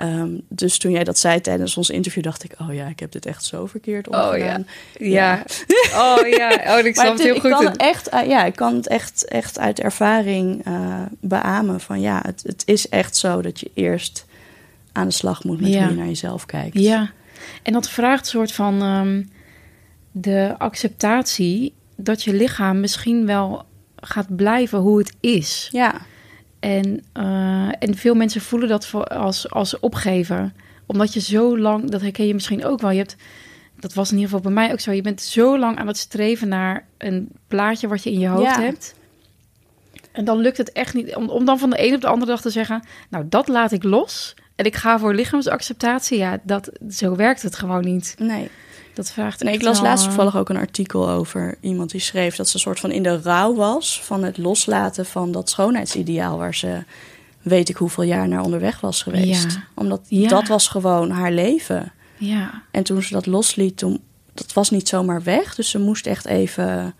Ehm, 0.00 0.30
dus 0.48 0.78
toen 0.78 0.90
jij 0.90 1.04
dat 1.04 1.18
zei 1.18 1.40
tijdens 1.40 1.76
ons 1.76 1.90
interview, 1.90 2.22
dacht 2.22 2.44
ik: 2.44 2.52
Oh 2.58 2.74
ja, 2.74 2.86
ik 2.86 3.00
heb 3.00 3.12
dit 3.12 3.26
echt 3.26 3.44
zo 3.44 3.66
verkeerd 3.66 4.08
Oh 4.08 4.14
ja. 4.14 4.26
omgedaan. 4.26 4.66
Ja. 4.98 5.42
Oh 5.94 6.28
ja. 6.28 6.78
Oh, 6.78 6.86
ik 6.86 6.94
snap 7.00 7.12
het, 7.12 7.22
heel 7.22 7.34
ik 7.34 7.40
goed. 7.40 7.50
kan 7.50 7.64
het 7.64 7.76
echt, 7.76 8.08
eh, 8.08 8.26
ja, 8.28 8.44
ik 8.44 8.56
kan 8.56 8.74
het 8.74 8.86
echt, 8.88 9.24
echt 9.24 9.58
uit 9.58 9.80
ervaring 9.80 10.64
eh 10.64 11.02
beamen 11.20 11.80
van 11.80 12.00
ja, 12.00 12.20
het, 12.26 12.42
het 12.46 12.62
is 12.66 12.88
echt 12.88 13.16
zo 13.16 13.42
dat 13.42 13.60
je 13.60 13.70
eerst 13.74 14.26
aan 14.92 15.06
de 15.08 15.14
slag 15.14 15.44
moet 15.44 15.60
met 15.60 15.70
Ja. 15.72 15.80
hoe 15.82 15.90
je 15.90 15.96
naar 15.96 16.06
jezelf 16.06 16.46
kijkt. 16.46 16.78
Ja, 16.78 17.10
en 17.62 17.72
dat 17.72 17.88
vraagt 17.88 18.20
een 18.20 18.26
soort 18.30 18.52
van 18.52 18.82
ehm, 18.82 19.22
de 20.12 20.54
acceptatie 20.58 21.72
dat 21.96 22.22
je 22.22 22.32
lichaam 22.34 22.80
misschien 22.80 23.26
wel 23.26 23.64
gaat 23.96 24.36
blijven 24.36 24.78
hoe 24.78 24.98
het 24.98 25.12
is. 25.20 25.68
Ja, 25.72 25.94
En, 26.60 27.04
eh, 27.12 27.68
en 27.78 27.94
veel 27.96 28.14
mensen 28.14 28.40
voelen 28.40 28.68
dat 28.68 28.86
voor- 28.86 29.04
als, 29.06 29.50
als 29.50 29.78
opgeven. 29.78 30.54
Omdat 30.86 31.12
je 31.14 31.20
zo 31.20 31.58
lang, 31.58 31.90
dat 31.90 32.00
herken 32.00 32.26
je 32.26 32.34
misschien 32.34 32.64
ook 32.64 32.80
wel. 32.80 32.90
Je 32.90 32.98
hebt, 32.98 33.16
dat 33.80 33.94
was 33.94 34.10
in 34.10 34.16
ieder 34.18 34.30
geval 34.30 34.52
bij 34.52 34.62
mij 34.62 34.72
ook 34.72 34.80
zo. 34.80 34.92
Je 34.92 35.02
bent 35.02 35.22
zo 35.22 35.58
lang 35.58 35.78
aan 35.78 35.86
het 35.86 35.96
streven 35.96 36.48
naar 36.48 36.86
een 36.98 37.28
plaatje 37.46 37.88
wat 37.88 38.02
je 38.02 38.12
in 38.12 38.18
je 38.18 38.28
hoofd 38.28 38.56
Ja. 38.56 38.60
hebt. 38.62 38.94
En 40.12 40.24
dan 40.24 40.38
lukt 40.38 40.56
het 40.56 40.72
echt 40.72 40.94
niet 40.94 41.14
om, 41.14 41.28
om 41.28 41.44
dan 41.44 41.58
van 41.58 41.70
de 41.70 41.86
een 41.86 41.94
op 41.94 42.00
de 42.00 42.06
andere 42.06 42.30
dag 42.30 42.40
te 42.40 42.50
zeggen: 42.50 42.82
Nou, 43.10 43.24
dat 43.28 43.48
laat 43.48 43.72
ik 43.72 43.82
los. 43.84 44.34
En 44.56 44.64
ik 44.64 44.76
ga 44.76 44.98
voor 44.98 45.14
lichaamsacceptatie. 45.14 46.18
Ja, 46.18 46.38
dat, 46.42 46.70
zo 46.90 47.16
werkt 47.16 47.42
het 47.42 47.56
gewoon 47.56 47.84
niet. 47.84 48.14
nee. 48.18 48.50
Dat 49.04 49.10
vraagt 49.12 49.42
Nee, 49.42 49.54
ik 49.54 49.62
las 49.62 49.80
laatst 49.80 50.02
eh, 50.04 50.08
toevallig 50.10 50.36
ook 50.36 50.48
een 50.48 50.56
artikel 50.56 51.08
over 51.10 51.54
iemand 51.60 51.90
die 51.90 52.00
schreef 52.00 52.36
dat 52.36 52.48
ze 52.48 52.54
een 52.54 52.60
soort 52.60 52.80
van 52.80 52.90
in 52.90 53.02
de 53.02 53.20
rouw 53.22 53.54
was 53.54 54.02
van 54.04 54.22
het 54.24 54.38
loslaten 54.38 55.06
van 55.06 55.32
dat 55.32 55.50
schoonheidsideaal 55.50 56.38
waar 56.38 56.54
ze 56.54 56.82
weet 57.42 57.68
ik 57.68 57.76
hoeveel 57.76 58.04
jaar 58.04 58.28
naar 58.28 58.42
onderweg 58.42 58.80
was 58.80 59.02
geweest. 59.02 59.52
Ja. 59.52 59.62
Omdat 59.74 60.00
Ja. 60.08 60.28
dat 60.28 60.48
was 60.48 60.68
gewoon 60.68 61.10
haar 61.10 61.32
leven. 61.32 61.92
Ja, 62.16 62.62
En 62.70 62.82
toen 62.82 63.02
ze 63.02 63.12
dat 63.12 63.26
losliet, 63.26 63.76
toen, 63.76 64.00
dat 64.34 64.52
was 64.52 64.70
niet 64.70 64.88
zomaar 64.88 65.22
weg. 65.22 65.54
Dus 65.54 65.70
ze 65.70 65.78
moest 65.78 66.06
echt 66.06 66.26
even 66.26 66.94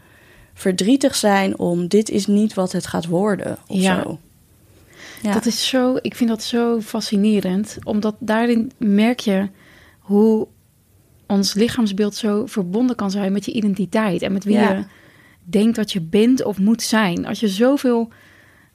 verdrietig 0.55 1.15
zijn 1.15 1.59
om 1.59 1.89
dit 1.89 2.11
is 2.11 2.27
niet 2.27 2.55
wat 2.55 2.73
het 2.73 2.87
gaat 2.87 3.07
worden 3.07 3.59
of 3.67 3.81
Ja. 3.81 4.03
zo. 4.03 4.19
Ja. 5.23 5.33
Dat 5.33 5.47
is 5.47 5.69
zo, 5.69 5.97
ik 6.03 6.15
vind 6.15 6.31
dat 6.31 6.43
zo 6.43 6.81
fascinerend, 6.81 7.77
omdat 7.83 8.15
daarin 8.19 8.73
merk 8.77 9.19
je 9.21 9.49
hoe 9.99 10.47
ons 11.31 11.55
lichaamsbeeld 11.55 12.15
zo 12.15 12.47
verbonden 12.47 12.97
kan 12.97 13.11
zijn 13.11 13.33
met 13.33 13.45
je 13.45 13.53
identiteit 13.53 14.23
en 14.23 14.33
met 14.33 14.45
wie 14.45 14.55
Ja. 14.55 14.71
je 14.73 14.85
denkt 15.45 15.77
dat 15.77 15.93
je 15.93 16.01
bent 16.01 16.45
of 16.45 16.59
moet 16.59 16.83
zijn. 16.83 17.27
Als 17.27 17.41
je 17.41 17.49
zoveel 17.49 18.09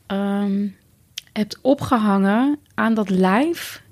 ehm, 0.08 0.68
hebt 1.34 1.58
opgehangen 1.62 2.60
aan 2.74 2.94
dat 2.94 3.10
lijf, 3.10 3.84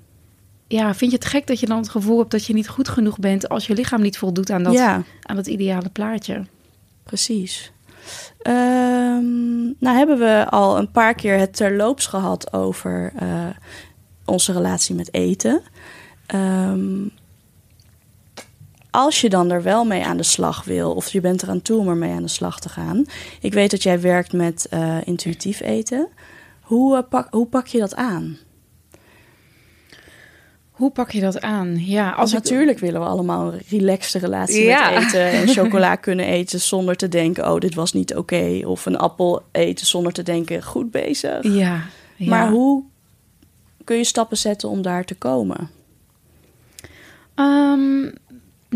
ja, 0.68 0.94
vind 0.94 1.10
je 1.10 1.16
het 1.16 1.26
gek 1.26 1.46
dat 1.46 1.60
je 1.60 1.66
dan 1.66 1.76
het 1.78 1.88
gevoel 1.88 2.18
hebt 2.18 2.30
dat 2.30 2.44
je 2.46 2.54
niet 2.54 2.68
goed 2.68 2.88
genoeg 2.88 3.18
bent 3.18 3.48
als 3.48 3.66
je 3.66 3.74
lichaam 3.74 4.00
niet 4.00 4.18
voldoet 4.18 4.50
aan 4.50 4.62
dat, 4.62 4.72
ja, 4.72 5.02
aan 5.22 5.36
dat 5.36 5.46
ideale 5.46 5.88
plaatje. 5.88 6.44
precies. 7.02 7.72
Ehm, 8.42 9.64
nou 9.78 9.96
hebben 9.96 10.18
we 10.18 10.46
al 10.50 10.78
een 10.78 10.90
paar 10.90 11.14
keer 11.14 11.38
het 11.38 11.56
terloops 11.56 12.06
gehad 12.06 12.52
over 12.52 13.12
eh, 13.16 13.46
onze 14.24 14.52
relatie 14.52 14.94
met 14.94 15.14
eten. 15.14 15.62
Ehm, 16.26 17.06
als 18.94 19.20
je 19.20 19.28
dan 19.28 19.50
er 19.50 19.62
wel 19.62 19.84
mee 19.84 20.04
aan 20.04 20.16
de 20.16 20.22
slag 20.22 20.64
wil, 20.64 20.92
of 20.92 21.08
je 21.08 21.20
bent 21.20 21.42
eraan 21.42 21.62
toe 21.62 21.78
om 21.78 21.88
ermee 21.88 22.12
aan 22.12 22.22
de 22.22 22.28
slag 22.28 22.60
te 22.60 22.68
gaan. 22.68 23.04
Ik 23.40 23.52
weet 23.52 23.70
dat 23.70 23.82
jij 23.82 24.00
werkt 24.00 24.32
met 24.32 24.66
eh, 24.70 24.96
intuïtief 25.04 25.60
eten. 25.60 26.08
Hoe, 26.60 26.96
eh, 26.96 27.02
pak, 27.08 27.26
hoe 27.30 27.46
pak 27.46 27.66
je 27.66 27.78
dat 27.78 27.94
aan? 27.94 28.38
Hoe 30.70 30.90
pak 30.90 31.10
je 31.10 31.20
dat 31.20 31.40
aan? 31.40 31.76
Ja, 31.84 32.10
Als 32.10 32.30
ik- 32.32 32.36
natuurlijk 32.38 32.78
willen 32.78 33.00
we 33.00 33.06
allemaal 33.06 33.52
een 33.52 33.60
relaxte 33.68 34.18
relatie 34.18 34.62
Ja. 34.64 34.90
met 34.90 35.02
eten 35.02 35.26
en 35.30 35.48
chocola 35.58 35.96
kunnen 35.96 36.26
eten 36.26 36.60
zonder 36.60 36.96
te 36.96 37.08
denken, 37.08 37.52
oh, 37.52 37.58
dit 37.58 37.74
was 37.74 37.92
niet 37.92 38.14
oké. 38.16 38.60
Of 38.64 38.86
een 38.86 38.96
appel 38.98 39.42
eten 39.52 39.86
zonder 39.86 40.12
te 40.12 40.22
denken, 40.22 40.62
goed 40.62 40.90
bezig. 40.90 41.42
Ja, 41.42 41.82
ja. 42.16 42.28
Maar 42.28 42.50
hoe 42.50 42.82
kun 43.84 43.96
je 43.96 44.04
stappen 44.04 44.36
zetten 44.36 44.68
om 44.68 44.82
daar 44.82 45.04
te 45.04 45.14
komen? 45.14 45.70
Ehm, 47.34 48.10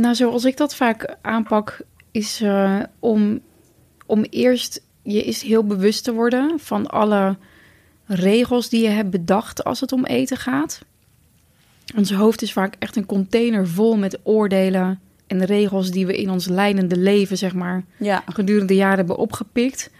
nou, 0.01 0.15
zoals 0.15 0.45
ik 0.45 0.57
dat 0.57 0.75
vaak 0.75 1.17
aanpak, 1.23 1.81
is 2.11 2.41
eh, 2.41 2.81
om, 2.99 3.41
om 4.07 4.25
eerst 4.31 4.83
je 5.03 5.23
is 5.23 5.43
heel 5.43 5.65
bewust 5.65 6.05
te 6.05 6.13
worden 6.13 6.59
van 6.61 6.87
alle 6.87 7.37
regels 8.05 8.69
die 8.69 8.83
je 8.83 8.89
hebt 8.89 9.11
bedacht 9.11 9.65
als 9.65 9.81
het 9.81 9.93
om 9.93 10.05
eten 10.05 10.37
gaat. 10.37 10.81
Ons 11.97 12.13
hoofd 12.13 12.43
is 12.43 12.53
vaak 12.53 12.77
echt 12.79 12.97
een 12.97 13.07
container 13.07 13.69
vol 13.69 13.97
met 13.97 14.19
oordelen 14.23 15.01
en 15.27 15.45
regels 15.45 15.91
die 15.91 16.07
we 16.07 16.17
in 16.17 16.31
ons 16.31 16.47
leidende 16.47 16.97
leven, 16.97 17.39
zeg 17.39 17.55
maar, 17.55 17.85
Ja, 17.97 18.23
gedurende 18.27 18.67
de 18.67 18.75
jaren 18.75 18.97
hebben 18.99 19.17
opgepikt. 19.17 19.91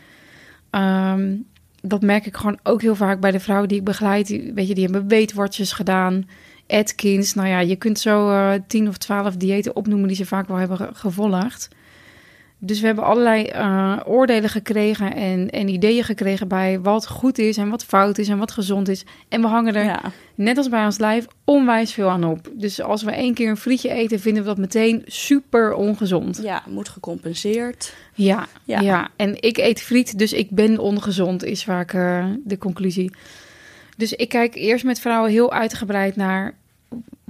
Ehm, 0.71 1.37
dat 1.83 2.03
merk 2.03 2.27
ik 2.27 2.37
gewoon 2.37 2.59
ook 2.63 2.83
heel 2.83 2.97
vaak 2.97 3.21
bij 3.21 3.31
de 3.31 3.41
vrouwen 3.41 3.69
die 3.69 3.79
ik 3.79 3.85
begeleid. 3.85 4.27
Die, 4.27 4.53
weet 4.55 4.69
je, 4.69 4.75
die 4.75 4.85
hebben 4.85 5.09
weetwatches 5.09 5.73
gedaan, 5.73 6.29
Atkins. 6.69 7.35
Nou 7.35 7.49
ja, 7.49 7.61
je 7.61 7.77
kunt 7.77 7.99
zo 7.99 8.31
eh 8.31 8.53
10 8.67 8.89
of 8.89 8.97
12 8.97 9.37
diëten 9.37 9.77
opnoemen 9.77 10.09
die 10.09 10.17
ze 10.17 10.27
vaak 10.27 10.49
wel 10.49 10.57
hebben 10.57 10.77
ge- 10.77 10.89
gevolgd. 10.93 11.69
Dus 12.61 12.81
we 12.81 12.87
hebben 12.87 13.05
allerlei 13.05 13.45
eh, 13.45 13.97
oordelen 14.07 14.51
gekregen 14.51 15.15
en, 15.15 15.51
en 15.51 15.69
ideeën 15.69 16.05
gekregen 16.05 16.49
bij 16.49 16.81
wat 16.81 17.07
goed 17.09 17.39
is 17.39 17.57
en 17.57 17.69
wat 17.71 17.85
fout 17.85 18.19
is 18.19 18.29
en 18.29 18.39
wat 18.39 18.53
gezond 18.53 18.89
is. 18.89 19.05
En 19.29 19.41
we 19.41 19.47
hangen 19.47 19.75
er 19.75 19.85
ja, 19.85 20.01
net 20.35 20.57
als 20.57 20.69
bij 20.69 20.85
ons 20.85 20.99
lijf, 20.99 21.27
onwijs 21.45 21.93
veel 21.93 22.09
aan 22.09 22.25
op. 22.25 22.49
Dus 22.53 22.81
als 22.83 23.03
we 23.03 23.11
één 23.11 23.35
keer 23.35 23.49
een 23.49 23.57
frietje 23.57 23.91
eten, 23.91 24.21
vinden 24.21 24.43
we 24.43 24.49
dat 24.49 24.59
meteen 24.59 25.03
super 25.07 25.75
ongezond. 25.75 26.41
ja, 26.43 26.63
moet 26.69 26.89
gecompenseerd. 26.89 27.95
Ja, 28.15 28.47
Ja. 28.65 28.81
ja. 28.81 29.09
en 29.17 29.43
ik 29.43 29.57
eet 29.59 29.81
friet, 29.83 30.19
dus 30.19 30.33
ik 30.33 30.51
ben 30.51 30.79
ongezond, 30.79 31.45
is 31.45 31.65
vaak 31.65 31.93
eh, 31.93 32.27
de 32.45 32.59
conclusie. 32.59 33.11
Dus 33.99 34.13
ik 34.13 34.29
kijk 34.29 34.55
eerst 34.55 34.85
met 34.85 35.01
vrouwen 35.01 35.31
heel 35.31 35.53
uitgebreid 35.53 36.17
naar... 36.17 36.55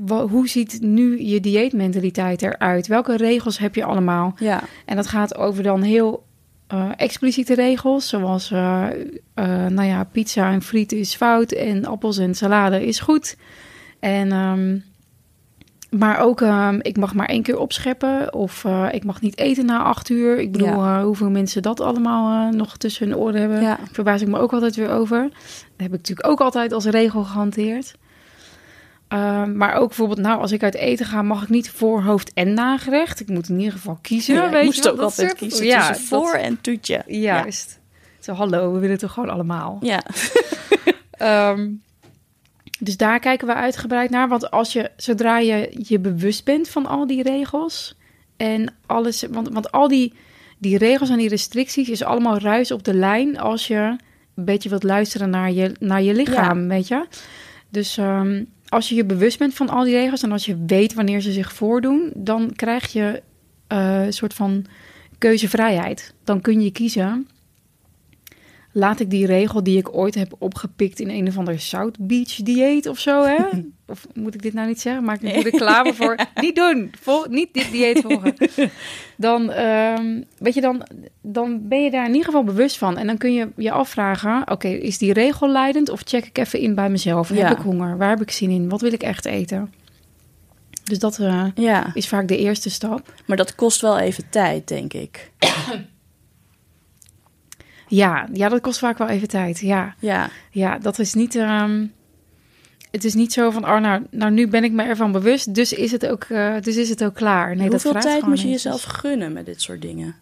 hoe 0.09 0.49
ziet 0.49 0.81
nu 0.81 1.23
je 1.23 1.41
dieetmentaliteit 1.41 2.43
eruit? 2.43 2.87
Welke 2.87 3.17
regels 3.17 3.59
heb 3.59 3.75
je 3.75 3.85
allemaal? 3.85 4.35
Ja, 4.39 4.63
En 4.85 4.97
dat 4.97 5.07
gaat 5.07 5.37
over 5.37 5.63
dan 5.63 5.83
heel 5.83 6.25
eh, 6.67 6.91
expliciete 6.97 7.55
regels, 7.55 8.09
zoals 8.09 8.51
eh, 8.51 8.87
eh, 9.35 9.67
nou 9.67 9.89
ja, 9.89 10.05
pizza 10.05 10.53
en 10.53 10.63
friet 10.63 10.93
is 10.93 11.15
fout 11.15 11.53
en 11.53 11.85
appels 11.85 12.19
en 12.19 12.35
salade 12.35 12.87
is 12.87 13.01
goed. 13.01 13.37
En, 14.01 14.33
ehm, 14.33 14.79
maar 15.91 16.19
ook, 16.21 16.41
ehm, 16.41 16.79
ik 16.83 16.97
mag 16.97 17.15
maar 17.15 17.27
één 17.29 17.43
keer 17.43 17.59
opscheppen 17.59 18.35
of 18.35 18.65
eh, 18.65 18.87
ik 18.91 19.05
mag 19.05 19.21
niet 19.21 19.39
eten 19.39 19.67
na 19.67 19.83
acht 19.83 20.09
uur. 20.09 20.39
Ik 20.39 20.53
bedoel, 20.53 20.69
Ja. 20.85 20.99
eh, 20.99 21.03
hoeveel 21.05 21.31
mensen 21.31 21.63
dat 21.63 21.81
allemaal 21.81 22.49
eh, 22.49 22.55
nog 22.57 22.77
tussen 22.77 23.09
hun 23.09 23.17
oren 23.19 23.41
hebben, 23.41 23.61
Ja. 23.61 23.79
verbaas 23.93 24.21
ik 24.23 24.29
me 24.29 24.39
ook 24.39 24.53
altijd 24.53 24.77
weer 24.77 24.91
over. 24.91 25.23
Dat 25.23 25.31
heb 25.77 25.87
ik 25.87 25.93
natuurlijk 25.99 26.29
ook 26.29 26.41
altijd 26.41 26.73
als 26.73 26.85
regel 26.85 27.25
gehanteerd. 27.25 27.95
Ehm, 29.09 29.57
maar 29.57 29.75
ook 29.75 29.87
bijvoorbeeld, 29.89 30.19
nou, 30.21 30.41
als 30.41 30.53
ik 30.53 30.63
uit 30.63 30.75
eten 30.75 31.07
ga, 31.07 31.23
mag 31.23 31.43
ik 31.43 31.49
niet 31.49 31.71
voor 31.71 32.03
hoofd 32.03 32.33
en 32.35 32.55
nagerecht. 32.55 33.21
Ik 33.21 33.29
moet 33.29 33.49
in 33.49 33.59
ieder 33.59 33.73
geval 33.73 33.99
kiezen. 34.03 34.35
ja 34.35 34.43
weet 34.43 34.53
ik 34.53 34.59
je 34.59 34.65
moest 34.65 34.89
ook 34.89 34.99
altijd 35.01 35.29
soort- 35.29 35.39
kiezen 35.41 35.67
Ja, 35.67 35.89
tussen 35.89 36.11
dat- 36.11 36.23
voor 36.29 36.35
en 36.35 36.61
toetje. 36.61 37.03
Juist. 37.07 37.79
Zo, 38.19 38.33
hallo, 38.33 38.73
we 38.73 38.79
willen 38.79 38.99
toch 38.99 39.13
gewoon 39.13 39.29
allemaal. 39.31 39.79
Ja, 39.81 40.03
Ehm, 41.11 41.69
dus 42.79 42.97
daar 42.97 43.19
kijken 43.19 43.47
we 43.47 43.55
uitgebreid 43.55 44.11
naar. 44.11 44.29
Want 44.29 44.51
als 44.51 44.73
je, 44.73 44.91
zodra 44.97 45.39
je 45.39 45.77
je 45.87 45.99
bewust 45.99 46.45
bent 46.45 46.69
van 46.69 46.87
al 46.87 47.07
die 47.07 47.23
regels 47.23 47.97
en 48.37 48.75
alles, 48.87 49.25
want, 49.31 49.49
want 49.49 49.73
al 49.73 49.89
die, 49.89 50.13
die 50.59 50.79
regels 50.79 51.11
en 51.11 51.19
die 51.19 51.29
restricties 51.29 51.89
is 51.89 52.03
allemaal 52.03 52.39
ruis 52.39 52.71
op 52.71 52.85
de 52.85 52.95
lijn 52.95 53.39
als 53.39 53.67
je 53.67 53.97
een 54.35 54.45
beetje 54.45 54.69
wilt 54.69 54.83
luisteren 54.83 55.31
naar 55.31 55.53
je, 55.53 55.73
naar 55.81 56.03
je 56.03 56.15
lichaam, 56.15 56.69
weet 56.69 56.89
je. 56.89 57.07
Dus 57.69 57.97
ehm, 57.97 58.45
als 58.69 58.89
je 58.89 58.95
je 58.95 59.05
bewust 59.05 59.39
bent 59.39 59.55
van 59.55 59.69
al 59.69 59.85
die 59.85 59.95
regels 59.95 60.23
en 60.23 60.33
als 60.33 60.47
je 60.47 60.65
weet 60.67 60.95
wanneer 60.95 61.21
ze 61.21 61.33
zich 61.33 61.53
voordoen, 61.53 62.11
dan 62.15 62.53
krijg 62.57 62.93
je 62.93 63.23
eh, 63.67 64.05
een 64.05 64.13
soort 64.13 64.35
van 64.35 64.65
keuzevrijheid. 65.19 66.15
Dan 66.25 66.41
kun 66.41 66.61
je 66.61 66.71
kiezen 66.71 67.29
laat 68.79 69.01
ik 69.01 69.11
die 69.11 69.27
regel 69.27 69.63
die 69.63 69.79
ik 69.79 69.97
ooit 69.97 70.15
heb 70.15 70.35
opgepikt 70.39 71.01
in 71.01 71.11
een 71.11 71.29
of 71.29 71.39
ander 71.39 71.61
South 71.61 71.97
Beach 72.01 72.35
dieet 72.35 72.89
of 72.89 72.99
zo, 72.99 73.25
hè? 73.25 73.45
Of 73.91 74.07
moet 74.15 74.35
ik 74.35 74.43
dit 74.43 74.53
nou 74.53 74.69
niet 74.69 74.81
zeggen? 74.81 75.05
Maak 75.05 75.21
ik 75.23 75.35
nu 75.35 75.43
reclame 75.43 75.95
voor? 76.01 76.17
Niet 76.35 76.57
doen! 76.57 76.91
Vol, 77.01 77.25
niet 77.29 77.55
dit 77.55 77.71
dieet 77.71 78.01
volgen. 78.01 78.35
Dan, 79.17 79.51
ehm, 79.51 80.23
weet 80.39 80.55
je, 80.55 80.61
dan, 80.61 80.87
dan 81.23 81.69
ben 81.69 81.83
je 81.83 81.91
daar 81.91 82.05
in 82.05 82.11
ieder 82.11 82.25
geval 82.25 82.45
bewust 82.45 82.79
van. 82.79 82.97
En 82.97 83.07
dan 83.07 83.17
kun 83.17 83.33
je 83.33 83.49
je 83.57 83.71
afvragen, 83.71 84.51
oké, 84.51 84.69
is 84.69 84.99
die 84.99 85.13
regel 85.13 85.51
leidend? 85.51 85.91
Of 85.91 86.01
check 86.05 86.27
ik 86.27 86.39
even 86.39 86.61
in 86.61 86.75
bij 86.75 86.91
mezelf? 86.91 87.35
Ja. 87.35 87.49
Heb 87.49 87.59
ik 87.59 87.65
honger? 87.65 87.97
Waar 87.97 88.11
heb 88.11 88.21
ik 88.21 88.31
zin 88.31 88.51
in? 88.51 88.69
Wat 88.69 88.81
wil 88.81 88.93
ik 88.93 89.03
echt 89.03 89.25
eten? 89.25 89.73
Dus 90.85 90.99
dat 90.99 91.19
eh, 91.19 91.45
ja, 91.55 91.91
is 91.95 92.09
vaak 92.09 92.29
de 92.29 92.39
eerste 92.39 92.71
stap. 92.71 93.13
maar 93.27 93.37
dat 93.37 93.55
kost 93.55 93.81
wel 93.81 93.99
even 93.99 94.25
tijd, 94.31 94.69
denk 94.69 94.93
ik. 94.93 95.31
Ja, 97.89 98.29
ja, 98.33 98.49
dat 98.49 98.61
kost 98.61 98.79
vaak 98.79 98.99
wel 98.99 99.09
even 99.09 99.29
tijd. 99.29 99.59
Ja, 99.59 99.95
Ja, 99.99 100.31
Ja, 100.51 100.79
dat 100.79 100.99
is 100.99 101.15
niet. 101.15 101.35
ehm, 101.35 101.87
het 102.91 103.05
is 103.05 103.15
niet 103.15 103.33
zo 103.33 103.51
van, 103.51 103.65
oh, 103.65 103.79
nou, 103.79 104.07
nou, 104.11 104.33
nu 104.33 104.49
ben 104.49 104.65
ik 104.65 104.73
me 104.73 104.83
ervan 104.83 105.13
bewust, 105.13 105.55
dus 105.55 105.73
is 105.73 105.93
het 105.93 106.07
ook, 106.07 106.25
eh, 106.25 106.55
dus 106.61 106.77
is 106.77 106.89
het 106.89 107.05
ook 107.05 107.15
klaar. 107.15 107.57
Nee, 107.57 107.69
hoeveel 107.69 107.93
tijd 107.93 108.27
moet 108.27 108.41
je 108.41 108.49
jezelf 108.49 108.83
gunnen 108.83 109.33
met 109.33 109.47
dit 109.47 109.63
soort 109.63 109.83
dingen? 109.83 110.15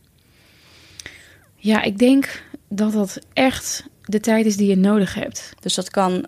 Ja, 1.56 1.82
ik 1.82 1.98
denk 1.98 2.42
dat 2.68 2.92
dat 2.92 3.18
echt 3.32 3.84
de 4.02 4.20
tijd 4.20 4.46
is 4.46 4.56
die 4.56 4.68
je 4.68 4.76
nodig 4.76 5.14
hebt. 5.14 5.54
Dus 5.60 5.74
dat 5.74 5.90
kan 5.90 6.26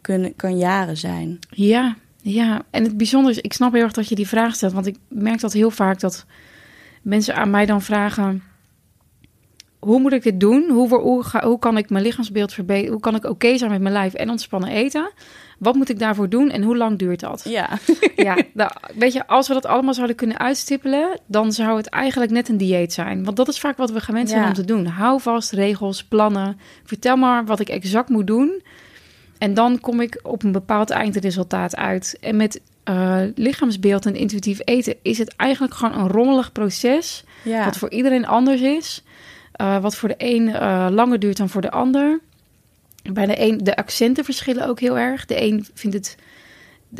kunnen, 0.00 0.36
kan 0.36 0.58
jaren 0.58 0.96
zijn. 0.96 1.38
Ja, 1.50 1.96
ja. 2.20 2.62
En 2.70 2.82
het 2.82 2.96
bijzondere 2.96 3.34
is, 3.34 3.40
ik 3.40 3.52
snap 3.52 3.72
heel 3.72 3.82
erg 3.82 3.92
dat 3.92 4.08
je 4.08 4.14
die 4.14 4.28
vraag 4.28 4.54
stelt. 4.54 4.72
Want 4.72 4.86
ik 4.86 4.96
merk 5.08 5.40
dat 5.40 5.52
heel 5.52 5.70
vaak 5.70 6.00
dat 6.00 6.26
mensen 7.02 7.36
aan 7.36 7.50
mij 7.50 7.66
dan 7.66 7.82
vragen... 7.82 8.42
Hoe 9.82 10.00
moet 10.00 10.12
ik 10.12 10.22
dit 10.22 10.40
doen? 10.40 10.70
Hoe, 10.70 10.88
hoe, 11.00 11.22
ga, 11.24 11.44
hoe 11.46 11.58
kan 11.58 11.76
ik 11.76 11.90
mijn 11.90 12.04
lichaamsbeeld 12.04 12.52
verbeteren? 12.52 12.92
Hoe 12.92 13.00
kan 13.00 13.14
ik 13.14 13.24
oké 13.24 13.56
zijn 13.58 13.70
met 13.70 13.80
mijn 13.80 13.92
lijf 13.94 14.14
en 14.14 14.30
ontspannen 14.30 14.70
eten? 14.70 15.10
Wat 15.58 15.74
moet 15.74 15.88
ik 15.88 15.98
daarvoor 15.98 16.28
doen 16.28 16.50
en 16.50 16.62
hoe 16.62 16.76
lang 16.76 16.98
duurt 16.98 17.20
dat? 17.20 17.42
Ja. 17.48 17.68
ja, 18.16 18.36
nou, 18.54 18.70
weet 18.94 19.12
je, 19.12 19.26
als 19.26 19.48
we 19.48 19.54
dat 19.54 19.66
allemaal 19.66 19.94
zouden 19.94 20.16
kunnen 20.16 20.38
uitstippelen, 20.38 21.20
dan 21.26 21.52
zou 21.52 21.76
het 21.76 21.86
eigenlijk 21.86 22.32
net 22.32 22.48
een 22.48 22.56
dieet 22.56 22.92
zijn. 22.92 23.24
Want 23.24 23.36
dat 23.36 23.48
is 23.48 23.60
vaak 23.60 23.76
wat 23.76 23.90
we 23.90 24.00
gewend 24.00 24.28
zijn 24.28 24.40
Ja. 24.40 24.48
om 24.48 24.54
te 24.54 24.64
doen. 24.64 24.86
Hou 24.86 25.20
vast, 25.20 25.52
regels, 25.52 26.04
plannen. 26.04 26.58
Vertel 26.84 27.16
maar 27.16 27.44
wat 27.44 27.60
ik 27.60 27.68
exact 27.68 28.08
moet 28.08 28.26
doen. 28.26 28.62
En 29.38 29.54
dan 29.54 29.80
kom 29.80 30.00
ik 30.00 30.20
op 30.22 30.42
een 30.42 30.52
bepaald 30.52 30.90
eindresultaat 30.90 31.76
uit. 31.76 32.16
En 32.20 32.36
met 32.36 32.60
eh, 32.84 33.20
lichaamsbeeld 33.34 34.06
en 34.06 34.14
intuïtief 34.14 34.60
eten 34.64 34.94
is 35.02 35.18
het 35.18 35.34
eigenlijk 35.36 35.74
gewoon 35.74 35.98
een 35.98 36.08
rommelig 36.08 36.52
proces. 36.52 37.24
ja. 37.44 37.64
Wat 37.64 37.76
voor 37.76 37.90
iedereen 37.90 38.26
anders 38.26 38.60
is. 38.60 39.02
Eh, 39.52 39.78
wat 39.78 39.96
voor 39.96 40.08
de 40.08 40.14
een 40.18 40.54
eh, 40.54 40.86
langer 40.90 41.18
duurt 41.18 41.36
dan 41.36 41.48
voor 41.48 41.60
de 41.60 41.70
ander. 41.70 42.20
Bij 43.12 43.26
de 43.26 43.40
een, 43.40 43.58
de 43.58 43.76
accenten 43.76 44.24
verschillen 44.24 44.66
ook 44.66 44.80
heel 44.80 44.98
erg. 44.98 45.26
De 45.26 45.42
een 45.42 45.66
vindt 45.74 45.96
het. 45.96 46.16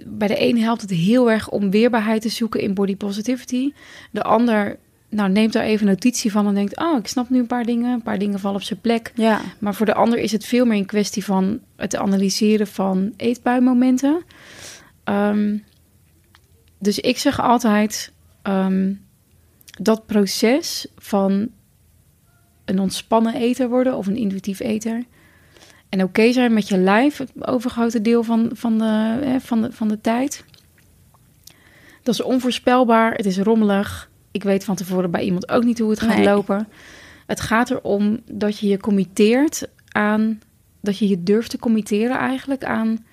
Bij 0.06 0.28
de 0.28 0.42
een 0.42 0.60
helpt 0.60 0.80
het 0.80 0.90
heel 0.90 1.30
erg 1.30 1.48
om 1.50 1.70
weerbaarheid 1.70 2.22
te 2.22 2.28
zoeken 2.28 2.60
in 2.60 2.74
body 2.74 2.96
positivity. 2.96 3.72
De 4.10 4.22
ander 4.22 4.78
nou, 5.08 5.30
neemt 5.30 5.52
daar 5.52 5.64
even 5.64 5.86
notitie 5.86 6.32
van 6.32 6.46
en 6.46 6.54
denkt: 6.54 6.76
Oh, 6.76 6.98
ik 6.98 7.06
snap 7.06 7.30
nu 7.30 7.38
een 7.38 7.46
paar 7.46 7.64
dingen. 7.64 7.92
Een 7.92 8.02
paar 8.02 8.18
dingen 8.18 8.40
vallen 8.40 8.56
op 8.56 8.62
zijn 8.62 8.80
plek. 8.80 9.12
ja. 9.14 9.40
Maar 9.58 9.74
voor 9.74 9.86
de 9.86 9.94
ander 9.94 10.18
is 10.18 10.32
het 10.32 10.44
veel 10.44 10.64
meer 10.64 10.78
een 10.78 10.86
kwestie 10.86 11.24
van 11.24 11.60
het 11.76 11.96
analyseren 11.96 12.66
van 12.66 13.12
eetbuimomenten. 13.16 14.22
Ehm, 15.04 15.56
dus 16.78 16.98
ik 16.98 17.18
zeg 17.18 17.40
altijd 17.40 18.12
ehm, 18.42 18.92
dat 19.80 20.06
proces 20.06 20.86
van 20.98 21.48
een 22.72 22.80
ontspannen 22.80 23.34
eter 23.34 23.68
worden 23.68 23.96
of 23.96 24.06
een 24.06 24.16
intuïtief 24.16 24.60
eter. 24.60 25.04
En 25.88 26.02
oké 26.02 26.32
zijn 26.32 26.52
met 26.52 26.68
je 26.68 26.78
lijf, 26.78 27.16
het 27.16 27.32
overgrote 27.38 28.00
deel 28.00 28.22
van, 28.22 28.50
van, 28.52 28.78
de, 28.78 29.18
hè, 29.24 29.40
van, 29.40 29.62
de, 29.62 29.72
van 29.72 29.88
de 29.88 30.00
tijd. 30.00 30.44
Dat 32.02 32.14
is 32.14 32.22
onvoorspelbaar, 32.22 33.14
het 33.14 33.26
is 33.26 33.38
rommelig. 33.38 34.10
Ik 34.30 34.42
weet 34.42 34.64
van 34.64 34.74
tevoren 34.74 35.10
bij 35.10 35.22
iemand 35.22 35.48
ook 35.48 35.64
niet 35.64 35.78
hoe 35.78 35.90
het 35.90 36.00
gaat 36.00 36.16
Nee. 36.16 36.24
lopen. 36.24 36.68
Het 37.26 37.40
gaat 37.40 37.70
erom 37.70 38.20
dat 38.30 38.58
je 38.58 38.68
je 38.68 38.78
committeert 38.78 39.68
aan, 39.88 40.40
dat 40.80 40.98
je 40.98 41.08
je 41.08 41.22
durft 41.22 41.50
te 41.50 41.58
committeren 41.58 42.18
eigenlijk 42.18 42.64
aan, 42.64 43.04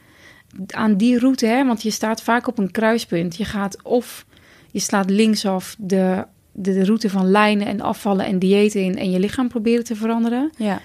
aan 0.68 0.96
die 0.98 1.20
route. 1.20 1.46
Hè? 1.46 1.66
Want 1.66 1.82
je 1.82 1.92
staat 1.92 2.22
vaak 2.22 2.48
op 2.48 2.58
een 2.58 2.72
kruispunt. 2.72 3.36
Je 3.36 3.46
gaat 3.46 3.84
of 3.84 4.26
je 4.72 4.80
slaat 4.80 5.10
linksaf 5.10 5.76
de, 5.80 6.26
de, 6.62 6.86
route 6.86 7.10
van 7.10 7.32
lijnen 7.32 7.68
en 7.68 7.82
afvallen 7.82 8.26
en 8.26 8.40
diëten 8.40 8.82
in 8.84 8.98
en 8.98 9.12
je 9.12 9.20
lichaam 9.20 9.48
proberen 9.48 9.84
te 9.84 9.96
veranderen. 9.96 10.52
ja. 10.58 10.82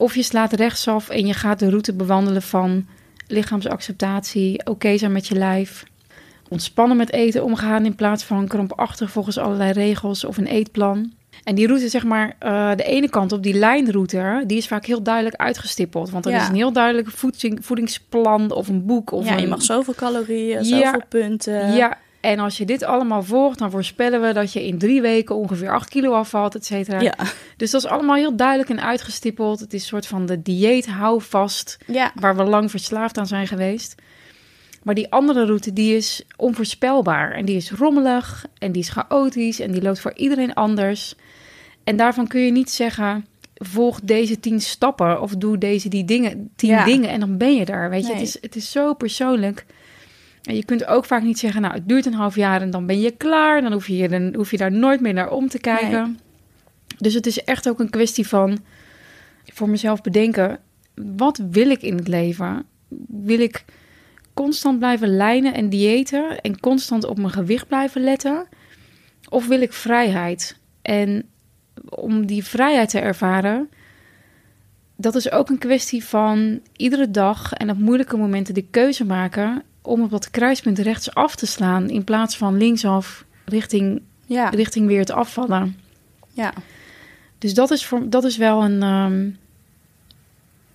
Of 0.00 0.14
je 0.14 0.22
slaat 0.22 0.52
rechtsaf 0.52 1.08
en 1.08 1.26
je 1.26 1.32
gaat 1.34 1.58
de 1.58 1.68
route 1.70 1.92
bewandelen 1.92 2.42
van 2.42 2.86
lichaamsacceptatie, 3.26 4.66
oké 4.66 4.96
zijn 4.98 5.12
met 5.12 5.26
je 5.26 5.34
lijf, 5.34 5.84
ontspannen 6.48 6.96
met 6.96 7.12
eten 7.12 7.44
omgaan 7.44 7.84
in 7.84 7.94
plaats 7.94 8.24
van 8.24 8.46
krampachtig 8.46 9.10
volgens 9.10 9.38
allerlei 9.38 9.72
regels 9.72 10.24
of 10.24 10.36
een 10.36 10.46
eetplan. 10.46 11.12
En 11.44 11.54
die 11.54 11.66
route, 11.66 11.88
zeg 11.88 12.04
maar, 12.04 12.36
eh, 12.38 12.70
de 12.76 12.82
ene 12.84 13.08
kant 13.10 13.32
op 13.32 13.42
die 13.42 13.54
lijnroute, 13.54 14.42
die 14.46 14.56
is 14.58 14.66
vaak 14.66 14.86
heel 14.86 15.02
duidelijk 15.02 15.36
uitgestippeld. 15.36 16.10
Want 16.10 16.26
er 16.26 16.32
Ja. 16.32 16.42
is 16.42 16.48
een 16.48 16.54
heel 16.54 16.72
duidelijk 16.72 17.10
voeding, 17.10 17.64
voedingsplan 17.64 18.50
of 18.52 18.68
een 18.68 18.86
boek. 18.86 19.10
Of 19.12 19.24
ja, 19.24 19.36
je 19.36 19.46
mag 19.46 19.62
zoveel 19.62 19.94
calorieën, 19.94 20.64
Ja. 20.64 20.84
zoveel 20.84 21.02
punten. 21.08 21.72
Ja, 21.74 21.98
en 22.20 22.38
als 22.38 22.56
je 22.56 22.64
dit 22.64 22.82
allemaal 22.82 23.22
volgt, 23.22 23.58
dan 23.58 23.70
voorspellen 23.70 24.20
we 24.20 24.32
dat 24.32 24.52
je 24.52 24.66
in 24.66 24.78
drie 24.78 25.00
weken 25.00 25.34
ongeveer 25.36 25.70
8 25.72 25.88
kilo 25.88 26.12
afvalt, 26.12 26.54
et 26.54 26.64
cetera. 26.66 27.00
Ja. 27.00 27.14
Dus 27.56 27.70
dat 27.70 27.84
is 27.84 27.90
allemaal 27.90 28.16
heel 28.16 28.36
duidelijk 28.36 28.70
en 28.70 28.80
uitgestippeld. 28.82 29.60
Het 29.60 29.74
is 29.74 29.80
een 29.82 29.88
soort 29.88 30.06
van 30.06 30.26
de 30.26 30.42
dieet 30.42 30.86
houvast 30.86 31.78
Ja. 31.86 32.12
waar 32.14 32.36
we 32.36 32.42
lang 32.44 32.70
verslaafd 32.70 33.18
aan 33.18 33.26
zijn 33.26 33.46
geweest. 33.46 33.94
Maar 34.82 34.94
die 34.94 35.10
andere 35.12 35.44
route, 35.46 35.72
die 35.72 35.96
is 35.96 36.24
onvoorspelbaar. 36.36 37.32
En 37.32 37.44
die 37.44 37.56
is 37.56 37.70
rommelig 37.70 38.46
en 38.58 38.72
die 38.72 38.82
is 38.82 38.88
chaotisch 38.88 39.60
en 39.60 39.70
die 39.72 39.82
loopt 39.82 40.00
voor 40.00 40.12
iedereen 40.14 40.54
anders. 40.54 41.14
En 41.84 41.96
daarvan 41.96 42.26
kun 42.26 42.40
je 42.40 42.52
niet 42.52 42.70
zeggen, 42.70 43.26
volg 43.54 44.00
deze 44.02 44.40
tien 44.40 44.60
stappen 44.60 45.20
of 45.20 45.36
doe 45.36 45.58
deze 45.58 45.88
die 45.88 46.04
dingen, 46.04 46.50
tien 46.56 46.70
Ja. 46.70 46.84
dingen 46.84 47.10
en 47.10 47.20
dan 47.20 47.36
ben 47.36 47.54
je 47.54 47.64
daar. 47.64 47.90
Weet 47.90 48.02
je, 48.06 48.12
Nee. 48.12 48.18
het, 48.18 48.28
is, 48.28 48.38
het 48.42 48.56
is 48.56 48.70
zo 48.70 48.94
persoonlijk. 48.94 49.66
Je 50.54 50.64
kunt 50.64 50.86
ook 50.86 51.04
vaak 51.04 51.22
niet 51.22 51.38
zeggen, 51.38 51.60
nou, 51.60 51.74
het 51.74 51.88
duurt 51.88 52.06
een 52.06 52.14
half 52.14 52.34
jaar 52.36 52.62
en 52.62 52.70
dan 52.70 52.86
ben 52.86 53.00
je 53.00 53.10
klaar. 53.10 53.62
Dan 53.62 53.72
hoef 53.72 53.86
je, 53.86 53.96
je- 53.96 54.08
dan 54.08 54.34
hoef 54.34 54.50
je 54.50 54.56
daar 54.56 54.72
nooit 54.72 55.00
meer 55.00 55.12
naar 55.12 55.30
om 55.30 55.48
te 55.48 55.58
kijken. 55.58 56.18
Dus 56.98 57.14
het 57.14 57.26
is 57.26 57.44
echt 57.44 57.68
ook 57.68 57.80
een 57.80 57.90
kwestie 57.90 58.28
van 58.28 58.58
voor 59.44 59.68
mezelf 59.68 60.00
bedenken: 60.02 60.58
wat 61.16 61.40
wil 61.50 61.70
ik 61.70 61.82
in 61.82 61.96
het 61.96 62.08
leven? 62.08 62.64
Wil 63.08 63.40
ik 63.40 63.64
constant 64.34 64.78
blijven 64.78 65.16
lijnen 65.16 65.54
en 65.54 65.68
diëten 65.68 66.40
en 66.40 66.60
constant 66.60 67.04
op 67.04 67.16
mijn 67.18 67.30
gewicht 67.30 67.66
blijven 67.68 68.00
letten? 68.02 68.46
Of 69.28 69.46
wil 69.46 69.60
ik 69.60 69.72
vrijheid? 69.72 70.56
En 70.82 71.28
om 71.88 72.26
die 72.26 72.44
vrijheid 72.44 72.88
te 72.90 72.98
ervaren, 72.98 73.68
dat 75.00 75.14
is 75.14 75.30
ook 75.30 75.48
een 75.48 75.58
kwestie 75.58 76.04
van 76.04 76.60
iedere 76.76 77.10
dag 77.10 77.52
en 77.52 77.70
op 77.70 77.78
moeilijke 77.78 78.16
momenten 78.16 78.54
de 78.54 78.64
keuze 78.70 79.04
maken 79.04 79.62
om 79.82 80.02
op 80.02 80.10
dat 80.10 80.30
kruispunt 80.30 80.78
rechts 80.78 81.14
af 81.14 81.34
te 81.36 81.46
slaan 81.46 81.88
in 81.90 82.04
plaats 82.04 82.36
van 82.36 82.56
linksaf 82.56 83.24
richting, 83.44 84.02
Ja. 84.26 84.48
richting 84.48 84.86
weer 84.86 84.98
het 84.98 85.10
afvallen. 85.10 85.76
ja. 86.32 86.52
Dus 87.38 87.54
dat 87.54 87.70
is, 87.70 87.86
voor, 87.86 88.08
dat 88.10 88.24
is 88.24 88.36
wel 88.36 88.64
een, 88.64 88.82
ehm, 88.82 89.28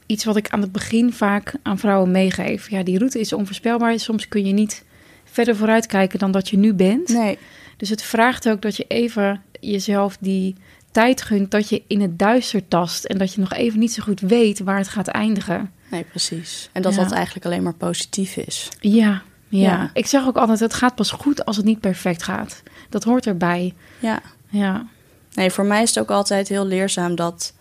iets 0.06 0.24
wat 0.24 0.36
ik 0.36 0.50
aan 0.50 0.62
het 0.62 0.72
begin 0.72 1.14
vaak 1.14 1.54
aan 1.62 1.78
vrouwen 1.80 2.12
meegeef. 2.12 2.70
Ja, 2.70 2.84
die 2.84 2.98
route 2.98 3.20
is 3.20 3.34
onvoorspelbaar. 3.34 4.00
Soms 4.00 4.28
kun 4.28 4.46
je 4.46 4.54
niet 4.54 4.84
verder 5.24 5.56
vooruit 5.56 5.86
kijken 5.86 6.20
dan 6.20 6.32
dat 6.32 6.50
je 6.50 6.58
nu 6.58 6.74
bent. 6.74 7.08
Nee. 7.10 7.38
Dus 7.78 7.90
het 7.90 8.02
vraagt 8.04 8.50
ook 8.50 8.62
dat 8.62 8.76
je 8.76 8.86
even 8.88 9.42
jezelf 9.60 10.18
die 10.20 10.56
tijd 10.94 11.22
gunt 11.22 11.52
dat 11.52 11.70
je 11.70 11.82
in 11.88 12.02
het 12.02 12.20
duister 12.20 12.68
tast 12.68 13.04
en 13.04 13.18
dat 13.18 13.34
je 13.34 13.40
nog 13.40 13.54
even 13.54 13.80
niet 13.80 13.94
zo 13.94 14.04
goed 14.04 14.20
weet 14.20 14.60
waar 14.60 14.78
het 14.78 14.88
gaat 14.88 15.08
eindigen. 15.08 15.72
Nee, 15.92 16.04
precies. 16.04 16.70
En 16.72 16.82
dat 16.82 16.96
Ja. 16.96 17.04
dat 17.04 17.12
eigenlijk 17.12 17.46
alleen 17.46 17.64
maar 17.64 17.74
positief 17.74 18.36
is. 18.36 18.70
Ja, 18.80 19.22
ja, 19.48 19.70
Ja. 19.70 19.90
Ik 19.94 20.06
zeg 20.06 20.26
ook 20.26 20.38
altijd, 20.38 20.60
het 20.60 20.74
gaat 20.74 20.96
pas 20.96 21.12
goed 21.12 21.46
als 21.46 21.56
het 21.58 21.66
niet 21.66 21.80
perfect 21.80 22.24
gaat. 22.24 22.64
Dat 22.90 23.04
hoort 23.04 23.26
erbij. 23.28 23.74
Ja. 24.00 24.22
Ja, 24.50 24.86
Nee, 25.34 25.52
voor 25.52 25.66
mij 25.66 25.82
is 25.82 25.90
het 25.90 26.00
ook 26.00 26.12
altijd 26.12 26.48
heel 26.48 26.66
leerzaam 26.66 27.16
dat 27.16 27.54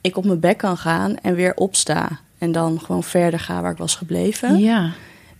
ik 0.00 0.16
op 0.16 0.24
mijn 0.24 0.40
bek 0.40 0.58
kan 0.58 0.76
gaan 0.76 1.16
en 1.16 1.34
weer 1.34 1.54
opsta. 1.54 2.08
En 2.38 2.52
dan 2.52 2.80
gewoon 2.80 3.02
verder 3.04 3.40
ga 3.40 3.60
waar 3.62 3.72
ik 3.72 3.78
was 3.78 3.94
gebleven. 3.94 4.58
ja, 4.58 4.90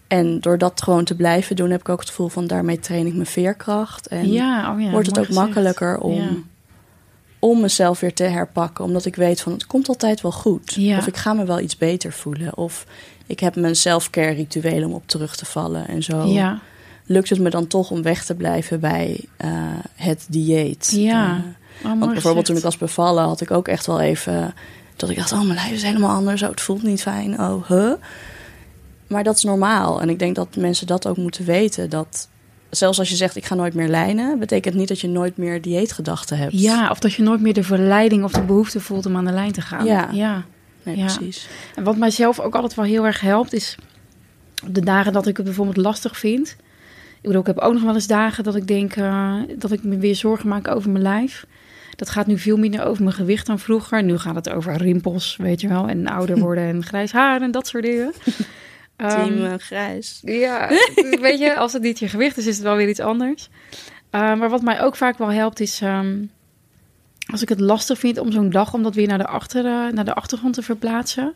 En 0.06 0.40
door 0.40 0.58
dat 0.58 0.82
gewoon 0.82 1.04
te 1.04 1.14
blijven 1.16 1.56
doen, 1.56 1.70
heb 1.70 1.80
ik 1.80 1.88
ook 1.88 2.00
het 2.00 2.08
gevoel 2.08 2.28
van 2.28 2.46
daarmee 2.46 2.78
train 2.78 3.06
ik 3.06 3.14
mijn 3.14 3.26
veerkracht. 3.26 4.06
En 4.06 4.32
ja, 4.32 4.72
oh 4.74 4.80
ja 4.80 4.90
wordt 4.90 5.06
het 5.06 5.18
ook 5.18 5.26
gezegd. 5.26 5.44
makkelijker 5.46 5.98
om. 5.98 6.46
Om 7.39 7.61
mezelf 7.61 8.01
weer 8.01 8.14
te 8.14 8.24
herpakken. 8.24 8.84
Omdat 8.84 9.05
ik 9.05 9.16
weet 9.16 9.41
van 9.41 9.53
het 9.53 9.66
komt 9.66 9.89
altijd 9.89 10.20
wel 10.20 10.32
goed. 10.32 10.74
Ja. 10.74 10.99
Of 10.99 11.07
ik 11.07 11.16
ga 11.16 11.32
me 11.32 11.45
wel 11.45 11.61
iets 11.61 11.76
beter 11.76 12.12
voelen. 12.12 12.57
Of 12.57 12.86
ik 13.26 13.41
heb 13.41 13.57
mijn 13.57 13.76
self-care 13.76 14.32
rituelen 14.32 14.89
om 14.89 14.95
op 14.95 15.07
terug 15.07 15.36
te 15.36 15.45
vallen. 15.45 15.89
En 15.89 16.03
zo 16.03 16.24
Ja, 16.26 16.61
lukt 17.07 17.28
het 17.28 17.39
me 17.39 17.51
dan 17.51 17.66
toch 17.66 17.91
om 17.91 18.03
weg 18.03 18.24
te 18.24 18.34
blijven 18.34 18.80
bij 18.80 19.24
eh, 19.36 19.51
het 19.95 20.26
dieet. 20.28 20.93
Ja. 20.95 21.45
Oh, 21.78 21.84
mooi 21.84 21.99
want 21.99 22.12
bijvoorbeeld 22.12 22.45
toen 22.45 22.57
ik 22.57 22.62
was 22.62 22.78
bevallen, 22.78 23.24
had 23.24 23.41
ik 23.41 23.51
ook 23.51 23.68
echt 23.68 23.86
wel 23.86 24.01
even... 24.01 24.55
dat 24.97 25.11
ik 25.11 25.16
dacht, 25.16 25.32
oh, 25.32 25.43
mijn 25.43 25.55
lijf 25.55 25.70
is 25.70 25.82
helemaal 25.82 26.16
anders. 26.16 26.43
Oh, 26.43 26.49
het 26.49 26.61
voelt 26.61 26.82
niet 26.82 27.03
fijn. 27.03 27.41
Oh, 27.41 27.68
huh? 27.68 27.93
Maar 29.07 29.24
dat 29.24 29.36
is 29.36 29.43
normaal. 29.43 30.01
En 30.01 30.09
ik 30.09 30.18
denk 30.18 30.34
dat 30.34 30.57
mensen 30.57 30.86
dat 30.86 31.07
ook 31.07 31.16
moeten 31.16 31.45
weten. 31.45 31.91
Dat 31.91 32.28
zelfs 32.70 32.98
als 32.98 33.08
je 33.08 33.16
zegt, 33.16 33.36
ik 33.36 33.44
ga 33.44 33.54
nooit 33.54 33.74
meer 33.74 33.88
lijnen... 33.88 34.38
betekent 34.38 34.74
niet 34.74 34.88
dat 34.88 35.00
je 35.00 35.08
nooit 35.08 35.36
meer 35.36 35.60
dieetgedachten 35.62 36.38
hebt. 36.38 36.60
Ja, 36.60 36.90
of 36.90 36.98
dat 36.98 37.12
je 37.12 37.22
nooit 37.22 37.40
meer 37.40 37.54
de 37.54 37.62
verleiding 37.62 38.24
of 38.24 38.32
de 38.32 38.42
behoefte 38.42 38.80
voelt 38.80 39.06
om 39.06 39.16
aan 39.16 39.24
de 39.24 39.32
lijn 39.32 39.52
te 39.52 39.60
gaan. 39.60 39.84
Ja. 39.84 40.08
ja. 40.12 40.44
Nee, 40.82 40.96
Ja. 40.96 41.04
precies. 41.04 41.48
En 41.74 41.84
wat 41.84 41.96
mijzelf 41.96 42.40
ook 42.40 42.54
altijd 42.54 42.74
wel 42.74 42.84
heel 42.84 43.06
erg 43.06 43.20
helpt, 43.20 43.52
is 43.52 43.76
op 44.66 44.74
de 44.74 44.80
dagen 44.80 45.12
dat 45.12 45.26
ik 45.26 45.36
het 45.36 45.46
bijvoorbeeld 45.46 45.76
lastig 45.76 46.18
vind. 46.18 46.56
Ik 47.16 47.24
bedoel, 47.24 47.40
ik 47.40 47.46
heb 47.46 47.58
ook 47.58 47.72
nog 47.72 47.82
wel 47.82 47.94
eens 47.94 48.06
dagen 48.06 48.44
dat 48.44 48.54
ik 48.56 48.66
denk 48.66 48.96
eh, 48.96 49.34
dat 49.58 49.72
ik 49.72 49.84
me 49.84 49.96
weer 49.96 50.16
zorgen 50.16 50.48
maak 50.48 50.68
over 50.68 50.90
mijn 50.90 51.02
lijf. 51.02 51.46
Dat 51.96 52.10
gaat 52.10 52.26
nu 52.26 52.38
veel 52.38 52.56
minder 52.56 52.84
over 52.84 53.02
mijn 53.02 53.14
gewicht 53.14 53.46
dan 53.46 53.58
vroeger. 53.58 54.02
Nu 54.02 54.18
gaat 54.18 54.34
het 54.34 54.50
over 54.50 54.76
rimpels, 54.76 55.36
weet 55.36 55.60
je 55.60 55.68
wel, 55.68 55.88
en 55.88 56.06
ouder 56.06 56.38
worden 56.46 56.64
en 56.64 56.84
grijs 56.84 57.12
haar 57.12 57.42
en 57.42 57.50
dat 57.50 57.66
soort 57.66 57.84
dingen. 57.84 58.12
Team 58.99 59.44
Ehm, 59.44 59.44
eh, 59.44 59.59
grijs. 59.59 60.20
ja, 60.24 60.68
weet 61.20 61.38
je, 61.38 61.57
als 61.57 61.72
het 61.72 61.82
niet 61.82 61.99
je 61.99 62.09
gewicht 62.09 62.36
is, 62.36 62.46
is 62.46 62.55
het 62.55 62.64
wel 62.64 62.76
weer 62.76 62.88
iets 62.88 63.01
anders. 63.01 63.49
Uh, 64.14 64.20
maar 64.34 64.49
wat 64.49 64.62
mij 64.62 64.80
ook 64.82 64.96
vaak 64.96 65.18
wel 65.18 65.32
helpt 65.32 65.61
is, 65.61 65.80
ehm, 65.80 66.24
als 67.30 67.42
ik 67.42 67.49
het 67.49 67.61
lastig 67.61 67.99
vind 67.99 68.18
om 68.18 68.32
zo'n 68.32 68.51
dag 68.51 68.74
om 68.74 68.82
dat 68.82 68.94
weer 68.94 69.07
naar 69.07 69.18
de, 69.18 69.26
achter, 69.26 69.64
eh, 69.64 69.92
naar 69.92 70.05
de 70.05 70.14
achtergrond 70.14 70.55
te 70.55 70.62
verplaatsen, 70.62 71.34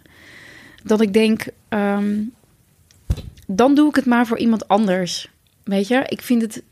dat 0.84 1.00
ik 1.00 1.12
denk, 1.12 1.46
ehm, 1.68 2.20
dan 3.46 3.74
doe 3.74 3.88
ik 3.88 3.94
het 3.94 4.06
maar 4.06 4.26
voor 4.26 4.38
iemand 4.38 4.68
anders. 4.68 5.30
Weet 5.64 5.88
je, 5.88 6.02
ik 6.06 6.20
vind 6.22 6.42
het 6.42 6.62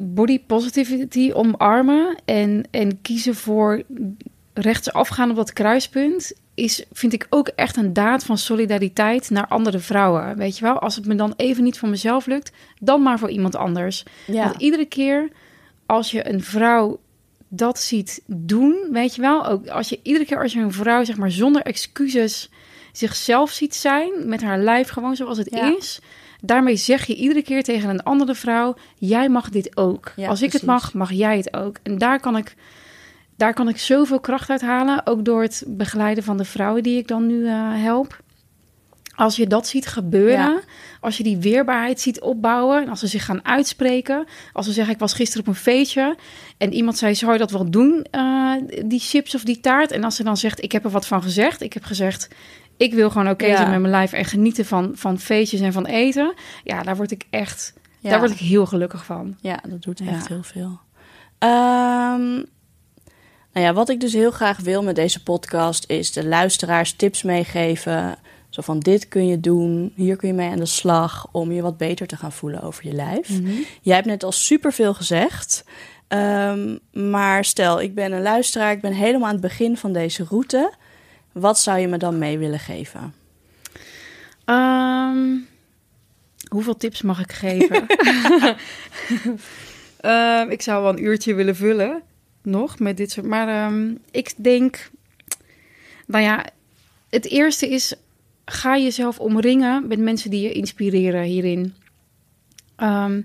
body 0.00 0.40
positivity 0.40 1.32
omarmen 1.32 2.16
en, 2.24 2.68
en 2.70 3.02
kiezen 3.02 3.34
voor 3.34 3.82
rechtsaf 4.54 5.08
gaan 5.08 5.30
op 5.30 5.36
dat 5.36 5.52
kruispunt 5.52 6.32
is, 6.56 6.84
vind 6.92 7.12
ik 7.12 7.26
ook 7.30 7.48
echt 7.48 7.76
een 7.76 7.92
daad 7.92 8.24
van 8.24 8.38
solidariteit 8.38 9.30
naar 9.30 9.46
andere 9.46 9.78
vrouwen. 9.78 10.36
Weet 10.36 10.58
je 10.58 10.64
wel, 10.64 10.78
als 10.78 10.96
het 10.96 11.06
me 11.06 11.14
dan 11.14 11.34
even 11.36 11.64
niet 11.64 11.78
voor 11.78 11.88
mezelf 11.88 12.26
lukt, 12.26 12.52
dan 12.80 13.02
maar 13.02 13.18
voor 13.18 13.30
iemand 13.30 13.56
anders. 13.56 14.04
Ja. 14.26 14.44
Want 14.44 14.60
iedere 14.62 14.84
keer 14.86 15.28
als 15.86 16.10
je 16.10 16.28
een 16.28 16.42
vrouw 16.42 17.00
dat 17.48 17.78
ziet 17.78 18.22
doen, 18.26 18.76
weet 18.92 19.14
je 19.14 19.20
wel, 19.20 19.46
ook 19.46 19.68
als 19.68 19.88
je 19.88 20.00
iedere 20.02 20.24
keer 20.24 20.42
als 20.42 20.52
je 20.52 20.60
een 20.60 20.72
vrouw 20.72 21.04
zeg 21.04 21.16
maar 21.16 21.30
zonder 21.30 21.62
excuses 21.62 22.50
zichzelf 22.92 23.50
ziet 23.50 23.74
zijn 23.74 24.10
met 24.28 24.42
haar 24.42 24.58
lijf 24.58 24.88
gewoon 24.88 25.16
zoals 25.16 25.38
het 25.38 25.50
Ja. 25.50 25.76
is, 25.76 26.00
daarmee 26.40 26.76
zeg 26.76 27.06
je 27.06 27.14
iedere 27.14 27.42
keer 27.42 27.62
tegen 27.62 27.88
een 27.88 28.02
andere 28.02 28.34
vrouw: 28.34 28.74
jij 28.98 29.28
mag 29.28 29.48
dit 29.48 29.76
ook. 29.76 30.12
Ja, 30.16 30.28
als 30.28 30.42
ik 30.42 30.52
het 30.52 30.62
mag, 30.62 30.94
mag 30.94 31.12
jij 31.12 31.36
het 31.36 31.54
ook. 31.56 31.76
En 31.82 31.98
daar 31.98 32.20
kan 32.20 32.36
ik 32.36 32.54
daar 33.36 33.54
kan 33.54 33.68
ik 33.68 33.78
zoveel 33.78 34.20
kracht 34.20 34.50
uit 34.50 34.60
halen, 34.60 35.06
ook 35.06 35.24
door 35.24 35.42
het 35.42 35.64
begeleiden 35.66 36.24
van 36.24 36.36
de 36.36 36.44
vrouwen 36.44 36.82
die 36.82 36.98
ik 36.98 37.08
dan 37.08 37.26
nu 37.26 37.46
eh, 37.46 37.52
help. 37.82 38.24
Als 39.14 39.36
je 39.36 39.46
dat 39.46 39.66
ziet 39.66 39.86
gebeuren, 39.86 40.50
Ja. 40.50 40.60
als 41.00 41.16
je 41.16 41.22
die 41.22 41.36
weerbaarheid 41.36 42.00
ziet 42.00 42.20
opbouwen, 42.20 42.82
en 42.82 42.88
als 42.88 43.00
ze 43.00 43.06
zich 43.06 43.24
gaan 43.24 43.44
uitspreken, 43.44 44.26
als 44.52 44.66
ze 44.66 44.72
zeggen: 44.72 44.94
Ik 44.94 45.00
was 45.00 45.12
gisteren 45.14 45.42
op 45.46 45.48
een 45.48 45.60
feestje 45.60 46.16
en 46.58 46.72
iemand 46.72 46.98
zei: 46.98 47.14
Zou 47.14 47.32
je 47.32 47.38
dat 47.38 47.50
wel 47.50 47.70
doen, 47.70 48.06
eh, 48.10 48.52
die 48.84 49.00
chips 49.00 49.34
of 49.34 49.42
die 49.44 49.60
taart? 49.60 49.90
En 49.90 50.04
als 50.04 50.16
ze 50.16 50.24
dan 50.24 50.36
zegt: 50.36 50.62
Ik 50.62 50.72
heb 50.72 50.84
er 50.84 50.90
wat 50.90 51.06
van 51.06 51.22
gezegd, 51.22 51.60
ik 51.62 51.72
heb 51.72 51.84
gezegd. 51.84 52.28
Ik 52.76 52.94
wil 52.94 53.10
gewoon 53.10 53.28
oké 53.28 53.46
Ja. 53.46 53.56
zijn 53.56 53.70
met 53.70 53.80
mijn 53.80 53.92
lijf 53.92 54.12
en 54.12 54.24
genieten 54.24 54.64
van, 54.64 54.90
van 54.94 55.18
feestjes 55.18 55.60
en 55.60 55.72
van 55.72 55.86
eten. 55.86 56.34
Ja, 56.64 56.82
daar 56.82 56.96
word 56.96 57.10
ik 57.10 57.26
echt, 57.30 57.72
Ja. 58.00 58.10
daar 58.10 58.18
word 58.18 58.30
ik 58.30 58.38
heel 58.38 58.66
gelukkig 58.66 59.04
van. 59.04 59.36
Ja, 59.40 59.58
dat 59.68 59.82
doet 59.82 60.00
echt 60.00 60.28
heel 60.28 60.42
veel. 60.42 60.78
Ehm, 61.38 62.42
nou 63.56 63.68
ja, 63.68 63.74
wat 63.74 63.88
ik 63.88 64.00
dus 64.00 64.12
heel 64.12 64.30
graag 64.30 64.60
wil 64.60 64.82
met 64.82 64.94
deze 64.94 65.22
podcast 65.22 65.84
is 65.90 66.12
de 66.12 66.26
luisteraars 66.26 66.92
tips 66.92 67.22
meegeven. 67.22 68.18
Zo 68.48 68.62
van 68.62 68.78
dit 68.78 69.08
kun 69.08 69.26
je 69.26 69.40
doen, 69.40 69.92
hier 69.94 70.16
kun 70.16 70.28
je 70.28 70.34
mee 70.34 70.50
aan 70.50 70.58
de 70.58 70.66
slag 70.66 71.28
om 71.32 71.52
je 71.52 71.62
wat 71.62 71.76
beter 71.76 72.06
te 72.06 72.16
gaan 72.16 72.32
voelen 72.32 72.62
over 72.62 72.86
je 72.86 72.92
lijf. 72.92 73.28
Jij 73.82 73.94
hebt 73.94 74.06
net 74.06 74.24
al 74.24 74.32
superveel 74.32 74.94
gezegd. 74.94 75.64
Ehm, 76.08 76.76
maar 76.92 77.44
stel, 77.44 77.80
ik 77.80 77.94
ben 77.94 78.12
een 78.12 78.22
luisteraar, 78.22 78.72
ik 78.72 78.80
ben 78.80 78.92
helemaal 78.92 79.26
aan 79.26 79.32
het 79.32 79.42
begin 79.42 79.76
van 79.76 79.92
deze 79.92 80.24
route. 80.24 80.72
Wat 81.32 81.58
zou 81.58 81.78
je 81.78 81.88
me 81.88 81.96
dan 81.96 82.18
mee 82.18 82.38
willen 82.38 82.58
geven? 82.58 83.14
Ehm, 84.44 85.36
hoeveel 86.48 86.76
tips 86.76 87.02
mag 87.02 87.20
ik 87.20 87.32
geven? 87.32 87.86
Ehm, 90.00 90.50
ik 90.50 90.62
zou 90.62 90.82
wel 90.82 90.92
een 90.92 91.04
uurtje 91.04 91.34
willen 91.34 91.56
vullen. 91.56 92.02
Nog 92.46 92.78
met 92.78 92.96
dit 92.96 93.10
soort. 93.10 93.26
Maar 93.26 93.48
ehm, 93.48 93.94
ik 94.10 94.32
denk. 94.36 94.90
Nou 96.06 96.24
ja, 96.24 96.44
het 97.10 97.26
eerste 97.30 97.68
is. 97.70 97.94
Ga 98.44 98.76
jezelf 98.78 99.18
omringen 99.18 99.86
met 99.88 99.98
mensen 99.98 100.30
die 100.30 100.42
je 100.42 100.52
inspireren 100.52 101.22
hierin. 101.22 101.74
Ehm, 102.76 103.20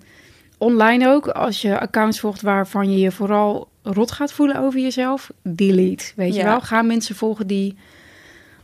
online 0.58 1.08
ook. 1.08 1.28
Als 1.28 1.62
je 1.62 1.80
accounts 1.80 2.20
volgt 2.20 2.42
waarvan 2.42 2.92
je 2.92 2.98
je 3.00 3.12
vooral 3.12 3.70
rot 3.84 4.12
gaat 4.12 4.34
voelen 4.34 4.58
over 4.60 4.80
jezelf. 4.80 5.32
Delete. 5.44 6.12
Weet 6.16 6.36
je 6.36 6.44
wel? 6.44 6.62
Ga 6.62 6.82
mensen 6.82 7.16
volgen 7.16 7.48
die. 7.48 7.76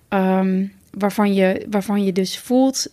ehm, 0.09 0.65
waarvan, 0.91 1.33
je, 1.33 1.65
waarvan 1.69 2.03
je 2.03 2.11
dus 2.11 2.39
voelt. 2.39 2.87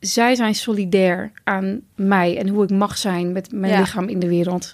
Zij 0.00 0.34
zijn 0.34 0.54
solidair 0.54 1.32
aan 1.44 1.80
mij 1.94 2.38
en 2.38 2.48
hoe 2.48 2.64
ik 2.64 2.70
mag 2.70 2.98
zijn 2.98 3.32
met 3.32 3.52
mijn 3.52 3.72
Ja. 3.72 3.78
lichaam 3.80 4.08
in 4.08 4.18
de 4.18 4.28
wereld. 4.28 4.72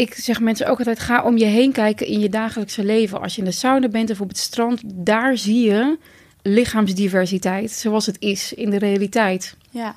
Ik 0.00 0.14
zeg 0.14 0.40
mensen 0.40 0.66
ook 0.66 0.78
altijd: 0.78 0.98
ga 0.98 1.22
om 1.22 1.36
je 1.38 1.44
heen 1.44 1.72
kijken 1.72 2.06
in 2.06 2.20
je 2.20 2.28
dagelijkse 2.28 2.84
leven. 2.84 3.20
Als 3.20 3.34
je 3.34 3.40
in 3.40 3.48
de 3.48 3.54
sauna 3.54 3.88
bent 3.88 4.10
of 4.10 4.20
op 4.20 4.28
het 4.28 4.38
strand, 4.38 4.80
daar 4.84 5.36
zie 5.36 5.70
je 5.70 5.98
lichaamsdiversiteit 6.42 7.70
zoals 7.70 8.06
het 8.06 8.16
is 8.18 8.52
in 8.52 8.70
de 8.70 8.78
realiteit. 8.78 9.56
Ja, 9.70 9.94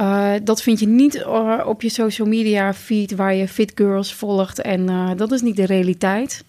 Uh, 0.00 0.32
dat 0.42 0.62
vind 0.62 0.80
je 0.80 0.86
niet 0.86 1.14
uh, 1.14 1.64
op 1.66 1.82
je 1.82 1.88
social 1.88 2.28
media 2.28 2.74
feed 2.74 3.14
waar 3.14 3.34
je 3.34 3.48
fit 3.48 3.72
girls 3.74 4.14
volgt. 4.14 4.60
En 4.60 4.90
uh, 4.90 5.10
dat 5.16 5.32
is 5.32 5.40
niet 5.40 5.56
de 5.56 5.66
realiteit. 5.66 6.44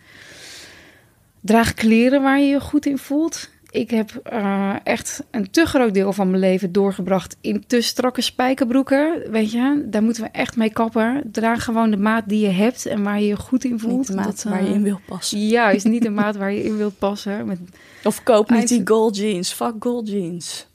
Draag 1.41 1.73
kleren 1.73 2.21
waar 2.21 2.39
je 2.39 2.45
je 2.45 2.59
goed 2.59 2.85
in 2.85 2.97
voelt. 2.97 3.49
Ik 3.71 3.89
heb 3.89 4.21
uh, 4.33 4.75
echt 4.83 5.23
een 5.31 5.51
te 5.51 5.65
groot 5.65 5.93
deel 5.93 6.13
van 6.13 6.29
mijn 6.29 6.41
leven 6.41 6.71
doorgebracht 6.71 7.37
in 7.41 7.63
te 7.67 7.81
strakke 7.81 8.21
spijkerbroeken. 8.21 9.31
Weet 9.31 9.51
je, 9.51 9.85
daar 9.89 10.03
moeten 10.03 10.23
we 10.23 10.29
echt 10.31 10.55
mee 10.55 10.69
kappen. 10.69 11.23
Draag 11.31 11.63
gewoon 11.63 11.91
de 11.91 11.97
maat 11.97 12.23
die 12.27 12.39
je 12.39 12.49
hebt 12.53 12.85
en 12.85 13.03
waar 13.03 13.19
je 13.19 13.27
je 13.27 13.35
goed 13.35 13.63
in 13.63 13.79
voelt. 13.79 13.97
niet 13.97 14.07
de 14.07 14.13
maat 14.15 14.25
Dat, 14.25 14.43
waar 14.43 14.63
je 14.63 14.69
in 14.73 14.83
wil 14.83 14.99
passen. 15.05 15.47
Juist, 15.47 15.85
niet 15.85 16.01
de 16.03 16.09
maat 16.21 16.35
waar 16.35 16.51
je 16.51 16.63
in 16.63 16.77
wilt 16.77 16.97
passen. 16.99 17.45
Met, 17.47 17.59
Of 18.03 18.23
koop 18.23 18.49
niet 18.49 18.67
die 18.67 18.81
gold 18.87 19.17
jeans. 19.17 19.53
Fuck 19.53 19.73
gold 19.79 20.09
jeans. 20.09 20.67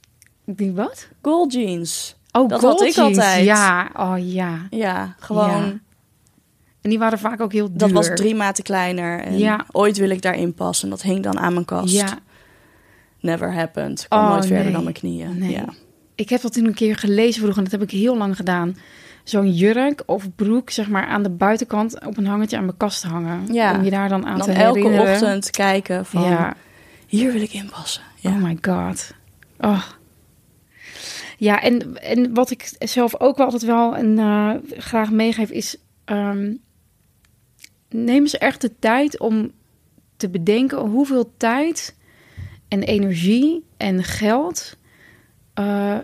die 0.45 0.73
wat? 0.73 1.09
Gold 1.23 1.53
jeans. 1.53 2.17
Oh, 2.33 2.49
Dat 2.49 2.61
gold 2.61 2.79
had 2.79 2.89
ik 2.89 2.95
jeans. 2.95 3.17
altijd. 3.19 3.45
Ja, 3.45 3.91
oh 3.97 4.15
ja. 4.33 4.59
Ja, 4.71 5.15
gewoon. 5.19 5.49
Ja. 5.49 5.79
En 6.81 6.91
die 6.91 6.99
waren 6.99 7.19
vaak 7.19 7.41
ook 7.41 7.53
heel 7.53 7.69
duur. 7.69 7.79
Dat 7.79 7.91
was 7.91 8.11
drie 8.15 8.35
maten 8.35 8.65
kleiner. 8.65 9.21
En 9.21 9.39
Ja. 9.39 9.67
ooit 9.73 9.97
wil 9.97 10.11
ik 10.11 10.23
daarin 10.23 10.55
passen. 10.55 10.91
Dat 10.91 11.03
hing 11.03 11.23
dan 11.23 11.39
aan 11.39 11.53
mijn 11.53 11.65
kast. 11.65 11.95
Ja, 11.95 12.19
Never 13.25 13.53
happened. 13.53 14.07
Kwam 14.09 14.25
Oh, 14.25 14.31
nooit 14.31 14.47
verder 14.47 14.73
dan 14.73 14.83
mijn 14.83 14.95
knieën. 14.95 15.39
Nee. 15.39 15.51
Ja. 15.51 15.65
ik 16.15 16.29
heb 16.29 16.41
dat 16.41 16.53
toen 16.53 16.65
een 16.67 16.75
keer 16.75 16.97
gelezen 16.97 17.41
vroeger 17.41 17.57
en 17.59 17.63
dat 17.71 17.73
heb 17.81 17.83
ik 17.83 17.91
heel 17.99 18.17
lang 18.17 18.37
gedaan. 18.37 18.77
Zo'n 19.25 19.53
jurk 19.53 20.03
of 20.07 20.35
broek, 20.35 20.71
zeg 20.71 20.89
maar, 20.89 21.07
aan 21.07 21.23
de 21.23 21.31
buitenkant 21.31 22.05
op 22.07 22.17
een 22.17 22.27
hangertje 22.27 22.57
aan 22.57 22.65
mijn 22.65 22.77
kast 22.77 23.03
hangen. 23.03 23.53
Ja. 23.53 23.75
Om 23.79 23.85
je 23.85 23.91
daar 23.91 24.09
dan 24.09 24.27
aan 24.27 24.39
Dan 24.39 24.47
te 24.47 24.53
elke 24.53 24.79
herinneren. 24.79 25.13
ochtend 25.13 25.51
kijken 25.51 26.07
van... 26.07 26.23
Ja. 26.23 26.55
Hier 27.07 27.33
wil 27.33 27.41
ik 27.43 27.53
in 27.53 27.71
passen. 27.71 28.03
Ja. 28.17 28.31
Oh 28.31 28.43
my 28.43 28.59
god. 28.61 29.15
Oh. 29.59 29.83
Ja, 31.39 31.61
en, 31.63 31.97
en 32.03 32.35
wat 32.35 32.51
ik 32.51 32.73
zelf 32.79 33.21
ook 33.21 33.37
wel 33.37 33.47
altijd 33.47 33.65
wel 33.65 33.97
een, 33.99 34.19
eh, 34.19 34.51
graag 34.79 35.11
meegeef 35.11 35.51
is... 35.51 35.77
ehm, 36.05 36.55
neem 37.89 38.21
eens 38.23 38.39
echt 38.39 38.61
de 38.61 38.79
tijd 38.79 39.19
om 39.21 39.51
te 40.17 40.29
bedenken 40.31 40.79
hoeveel 40.79 41.33
tijd 41.37 41.97
en 42.75 42.83
energie 42.83 43.65
en 43.77 44.05
geld... 44.05 44.77
eh, 45.55 45.99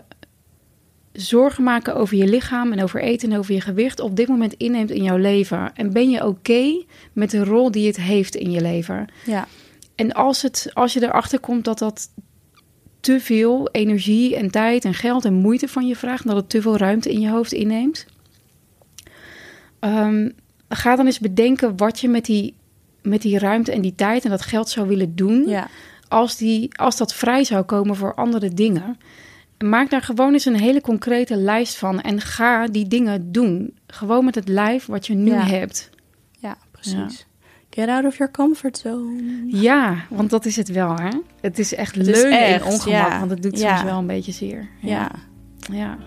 zorgen 1.11 1.63
maken 1.63 1.95
over 1.95 2.17
je 2.17 2.27
lichaam 2.27 2.71
en 2.71 2.83
over 2.83 3.01
eten 3.01 3.31
en 3.31 3.37
over 3.37 3.53
je 3.53 3.61
gewicht 3.61 3.99
op 3.99 4.15
dit 4.15 4.27
moment 4.27 4.53
inneemt 4.53 4.91
in 4.91 5.03
jouw 5.03 5.17
leven. 5.17 5.75
En 5.75 5.93
ben 5.93 6.09
je 6.09 6.25
oké 6.25 6.83
met 7.13 7.31
de 7.31 7.43
rol 7.43 7.71
die 7.71 7.87
het 7.87 7.97
heeft 7.97 8.35
in 8.35 8.51
je 8.51 8.61
leven? 8.61 9.07
ja. 9.25 9.47
En 9.95 10.11
als, 10.11 10.41
het, 10.41 10.69
als 10.73 10.93
je 10.93 11.03
erachter 11.03 11.39
komt 11.39 11.65
dat 11.65 11.79
dat 11.79 12.09
te 12.99 13.19
veel 13.19 13.69
energie 13.71 14.35
en 14.35 14.51
tijd 14.51 14.85
en 14.85 14.93
geld 14.93 15.25
en 15.25 15.33
moeite 15.33 15.67
van 15.67 15.87
je 15.87 15.95
vraagt, 15.95 16.27
dat 16.27 16.35
het 16.35 16.49
te 16.49 16.61
veel 16.61 16.77
ruimte 16.77 17.11
in 17.11 17.19
je 17.19 17.29
hoofd 17.29 17.51
inneemt, 17.51 18.05
ehm, 19.79 20.29
ga 20.69 20.95
dan 20.95 21.05
eens 21.05 21.19
bedenken 21.19 21.77
wat 21.77 21.99
je 21.99 22.07
met 22.07 22.25
die, 22.25 22.53
met 23.01 23.21
die 23.21 23.39
ruimte 23.39 23.71
en 23.71 23.81
die 23.81 23.95
tijd 23.95 24.23
en 24.23 24.29
dat 24.29 24.41
geld 24.41 24.69
zou 24.69 24.87
willen 24.87 25.15
doen, 25.15 25.47
ja. 25.47 25.69
Als, 26.11 26.37
die, 26.37 26.77
als 26.77 26.97
dat 26.97 27.13
vrij 27.13 27.43
zou 27.43 27.63
komen 27.63 27.95
voor 27.95 28.15
andere 28.15 28.49
dingen. 28.53 28.97
Maak 29.65 29.89
daar 29.89 30.01
gewoon 30.01 30.33
eens 30.33 30.45
een 30.45 30.59
hele 30.59 30.81
concrete 30.81 31.35
lijst 31.35 31.77
van 31.77 32.01
en 32.01 32.21
ga 32.21 32.67
die 32.67 32.87
dingen 32.87 33.31
doen. 33.31 33.73
Gewoon 33.87 34.25
met 34.25 34.35
het 34.35 34.47
lijf 34.47 34.85
wat 34.85 35.07
je 35.07 35.13
nu 35.13 35.31
Ja. 35.31 35.43
hebt. 35.45 35.89
Ja, 36.39 36.57
precies. 36.71 37.25
Get 37.69 37.87
out 37.89 38.05
of 38.05 38.17
your 38.17 38.31
comfort 38.31 38.77
zone. 38.77 39.43
Ja, 39.47 39.95
want 40.09 40.29
dat 40.29 40.45
is 40.45 40.55
het 40.55 40.69
wel, 40.69 40.95
hè? 40.95 41.09
Het 41.41 41.59
is 41.59 41.73
echt 41.75 41.95
echt, 41.95 42.61
en 42.61 42.63
ongemak, 42.63 43.09
ja. 43.09 43.19
want 43.19 43.31
het 43.31 43.41
doet 43.43 43.59
soms 43.59 43.83
wel 43.83 43.97
een 43.97 44.07
beetje 44.07 44.31
zeer. 44.31 44.69
Ja. 44.79 45.11
ja. 45.71 45.97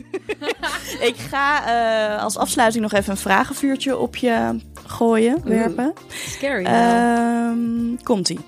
Ik 1.10 1.16
ga 1.16 1.66
eh, 1.66 2.22
als 2.22 2.36
afsluiting 2.36 2.82
nog 2.82 2.92
even 2.92 3.10
een 3.10 3.16
vragenvuurtje 3.16 3.96
op 3.96 4.16
je 4.16 4.60
gooien, 4.86 5.40
werpen. 5.44 5.92
Scary. 6.08 6.64
Ehm 6.64 7.96
Komt-ie. 8.02 8.40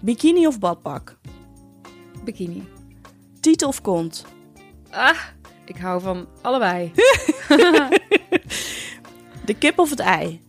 Bikini 0.00 0.46
of 0.46 0.58
badpak? 0.58 1.16
Bikini. 2.24 2.68
Titel 3.40 3.68
of 3.68 3.80
kont? 3.80 4.24
Ah, 4.90 5.18
ik 5.64 5.76
hou 5.76 6.00
van 6.00 6.26
allebei. 6.42 6.92
De 9.46 9.54
kip 9.58 9.78
of 9.78 9.90
het 9.90 9.98
ei? 9.98 10.40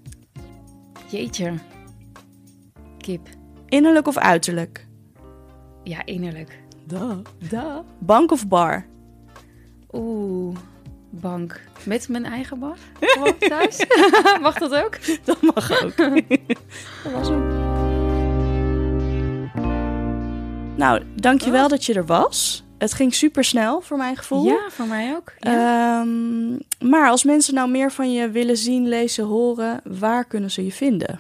Jeetje. 1.07 1.53
Kip. 2.97 3.27
Innerlijk 3.67 4.07
of 4.07 4.17
uiterlijk? 4.17 4.87
Ja, 5.83 6.05
innerlijk. 6.05 6.59
Da, 6.85 7.21
da. 7.49 7.83
Bank 7.99 8.31
of 8.31 8.47
bar? 8.47 8.85
Oeh. 9.95 10.55
bank 11.09 11.61
met 11.83 12.09
mijn 12.09 12.25
eigen 12.25 12.59
bar. 12.59 12.77
Gewoon 12.99 13.37
thuis. 13.37 13.85
Mag 14.41 14.57
dat 14.57 14.75
ook? 14.75 14.97
Dat 15.23 15.41
mag 15.41 15.83
ook. 15.83 15.95
dat 17.03 17.11
was 17.13 17.27
hem. 17.27 17.43
Nou, 20.75 21.01
dankjewel 21.15 21.63
Oh. 21.63 21.69
dat 21.69 21.85
je 21.85 21.93
er 21.93 22.05
was. 22.05 22.63
Het 22.77 22.93
ging 22.93 23.13
super 23.13 23.43
snel 23.43 23.81
voor 23.81 23.97
mijn 23.97 24.17
gevoel. 24.17 24.45
Ja, 24.45 24.59
voor 24.69 24.87
mij 24.87 25.15
ook. 25.15 25.33
Ja. 25.39 25.99
Ehm, 26.01 26.49
maar 26.89 27.09
als 27.09 27.23
mensen 27.23 27.53
nou 27.53 27.69
meer 27.69 27.91
van 27.91 28.13
je 28.13 28.29
willen 28.29 28.57
zien, 28.57 28.87
lezen, 28.87 29.25
horen, 29.25 29.81
waar 29.83 30.25
kunnen 30.25 30.51
ze 30.51 30.65
je 30.65 30.71
vinden? 30.71 31.19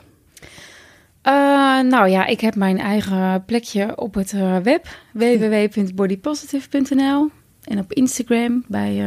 Eh, 1.21 1.33
nou 1.79 2.07
ja, 2.09 2.25
ik 2.25 2.41
heb 2.41 2.55
mijn 2.55 2.79
eigen 2.79 3.45
plekje 3.45 3.97
op 3.97 4.13
het 4.13 4.33
eh, 4.33 4.57
web. 4.57 4.87
www.bodypositive.nl 5.13 7.29
En 7.65 7.79
op 7.79 7.93
Instagram 7.93 8.63
bij 8.67 9.03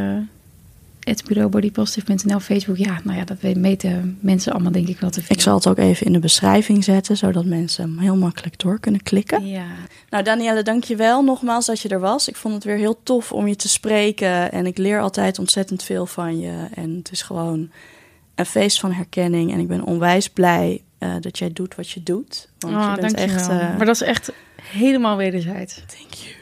bodypositive.nl. 1.49 2.39
Facebook, 2.39 2.77
ja, 2.77 2.99
nou 3.03 3.17
ja, 3.17 3.23
dat 3.23 3.39
we- 3.39 3.59
weten 3.59 4.17
mensen 4.21 4.53
allemaal 4.53 4.71
denk 4.71 4.87
ik 4.87 4.99
wel 4.99 5.09
te 5.09 5.19
vinden. 5.19 5.35
Ik 5.37 5.41
zal 5.43 5.55
het 5.55 5.67
ook 5.67 5.77
even 5.77 6.05
in 6.05 6.11
de 6.13 6.19
beschrijving 6.19 6.83
zetten, 6.83 7.17
zodat 7.17 7.45
mensen 7.45 7.83
hem 7.83 7.99
heel 7.99 8.15
makkelijk 8.17 8.59
door 8.59 8.79
kunnen 8.79 9.03
klikken. 9.03 9.47
Ja, 9.47 9.65
Nou, 10.09 10.23
Danielle, 10.23 10.63
dankjewel 10.63 11.23
nogmaals 11.23 11.65
dat 11.65 11.79
je 11.79 11.89
er 11.89 11.99
was. 11.99 12.27
Ik 12.27 12.35
vond 12.35 12.53
het 12.53 12.63
weer 12.63 12.77
heel 12.77 12.99
tof 13.03 13.31
om 13.31 13.47
je 13.47 13.55
te 13.55 13.69
spreken. 13.69 14.51
En 14.51 14.65
ik 14.65 14.77
leer 14.77 15.01
altijd 15.01 15.39
ontzettend 15.39 15.83
veel 15.83 16.05
van 16.05 16.39
je. 16.39 16.67
En 16.73 16.95
het 16.95 17.11
is 17.11 17.21
gewoon 17.21 17.69
een 18.35 18.45
feest 18.45 18.79
van 18.79 18.91
herkenning. 18.91 19.51
En 19.53 19.59
ik 19.59 19.67
ben 19.67 19.83
onwijs 19.83 20.29
blij 20.29 20.81
eh, 20.97 21.13
dat 21.19 21.37
jij 21.37 21.53
doet 21.53 21.75
wat 21.75 21.89
je 21.89 22.03
doet. 22.03 22.49
Want 22.59 22.75
oh, 22.75 22.91
je 22.95 23.01
bent 23.01 23.13
echt... 23.13 23.47
eh, 23.47 23.57
Maar 23.77 23.85
dat 23.85 23.95
is 23.95 24.01
echt 24.01 24.31
helemaal 24.61 25.17
wederzijds. 25.17 25.73
Thank 25.75 26.13
you. 26.13 26.33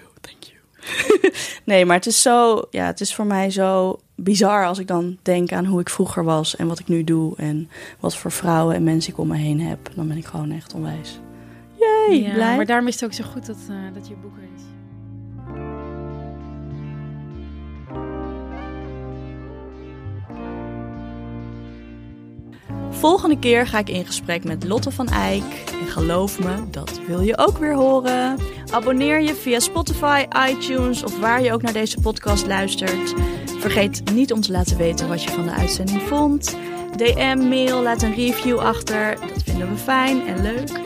Nee, 1.67 1.85
maar 1.85 1.95
het 1.95 2.05
is 2.05 2.21
zo... 2.21 2.67
Ja, 2.69 2.85
het 2.85 3.01
is 3.01 3.15
voor 3.15 3.25
mij 3.25 3.49
zo 3.49 3.99
bizar 4.15 4.65
als 4.65 4.79
ik 4.79 4.87
dan 4.87 5.17
denk 5.21 5.51
aan 5.51 5.65
hoe 5.65 5.79
ik 5.79 5.89
vroeger 5.89 6.23
was... 6.23 6.55
en 6.55 6.67
wat 6.67 6.79
ik 6.79 6.87
nu 6.87 7.03
doe 7.03 7.35
en 7.37 7.69
wat 7.99 8.17
voor 8.17 8.31
vrouwen 8.31 8.75
en 8.75 8.83
mensen 8.83 9.13
ik 9.13 9.19
om 9.19 9.27
me 9.27 9.37
heen 9.37 9.61
heb. 9.61 9.89
Dan 9.95 10.07
ben 10.07 10.17
ik 10.17 10.25
gewoon 10.25 10.51
echt 10.51 10.73
onwijs... 10.73 11.19
Yay, 11.79 12.21
ja, 12.21 12.33
blij. 12.33 12.55
maar 12.55 12.65
daarom 12.65 12.87
is 12.87 12.93
het 12.93 13.03
ook 13.03 13.13
zo 13.13 13.23
goed 13.23 13.45
dat, 13.45 13.57
eh, 13.69 13.93
dat 13.93 14.07
je 14.07 14.15
boek 14.15 14.37
er 14.37 14.43
is. 14.55 14.66
Volgende 22.99 23.39
keer 23.39 23.67
ga 23.67 23.79
ik 23.79 23.89
in 23.89 24.05
gesprek 24.05 24.43
met 24.43 24.63
Lotte 24.63 24.91
van 24.91 25.07
Eyck. 25.07 25.63
En 25.81 25.87
geloof 25.87 26.39
me, 26.39 26.69
dat 26.71 26.99
wil 27.07 27.21
je 27.21 27.37
ook 27.37 27.57
weer 27.57 27.73
horen. 27.75 28.37
Abonneer 28.71 29.21
je 29.21 29.35
via 29.35 29.59
Spotify, 29.59 30.25
iTunes 30.49 31.03
of 31.03 31.19
waar 31.19 31.41
je 31.41 31.53
ook 31.53 31.61
naar 31.61 31.73
deze 31.73 31.99
podcast 31.99 32.47
luistert. 32.47 33.13
Vergeet 33.59 34.01
niet 34.13 34.33
om 34.33 34.41
te 34.41 34.51
laten 34.51 34.77
weten 34.77 35.07
wat 35.07 35.23
je 35.23 35.29
van 35.29 35.43
de 35.43 35.51
uitzending 35.51 36.01
vond. 36.01 36.57
DM, 36.95 37.47
mail, 37.49 37.81
laat 37.81 38.01
een 38.01 38.15
review 38.15 38.57
achter. 38.57 39.17
Dat 39.19 39.43
vinden 39.43 39.69
we 39.69 39.77
fijn 39.77 40.27
en 40.27 40.41
leuk. 40.41 40.79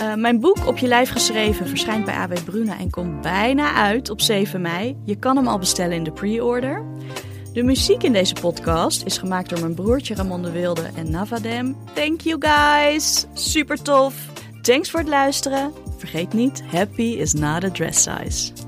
Eh, 0.00 0.14
mijn 0.14 0.40
boek 0.40 0.66
Op 0.66 0.78
je 0.78 0.86
lijf 0.86 1.10
geschreven 1.10 1.68
verschijnt 1.68 2.04
bij 2.04 2.14
AB 2.14 2.34
Bruna 2.44 2.78
en 2.78 2.90
komt 2.90 3.20
bijna 3.20 3.74
uit 3.74 4.10
op 4.10 4.20
7 4.20 4.60
mei. 4.60 4.96
Je 5.04 5.16
kan 5.16 5.36
hem 5.36 5.46
al 5.46 5.58
bestellen 5.58 5.96
in 5.96 6.04
de 6.04 6.12
pre-order. 6.12 6.84
De 7.56 7.62
muziek 7.62 8.02
in 8.02 8.12
deze 8.12 8.34
podcast 8.34 9.04
is 9.04 9.18
gemaakt 9.18 9.50
door 9.50 9.60
mijn 9.60 9.74
broertje 9.74 10.14
Ramon 10.14 10.42
de 10.42 10.50
Wilde 10.50 10.90
en 10.94 11.10
Navadem. 11.10 11.76
Thank 11.94 12.20
you 12.20 12.40
guys! 12.40 13.26
Super 13.32 13.82
tof! 13.82 14.14
Thanks 14.62 14.90
voor 14.90 15.00
het 15.00 15.08
luisteren. 15.08 15.72
Vergeet 15.98 16.32
niet, 16.32 16.62
happy 16.66 17.02
is 17.02 17.32
not 17.32 17.64
a 17.64 17.70
dress 17.70 18.02
size. 18.02 18.65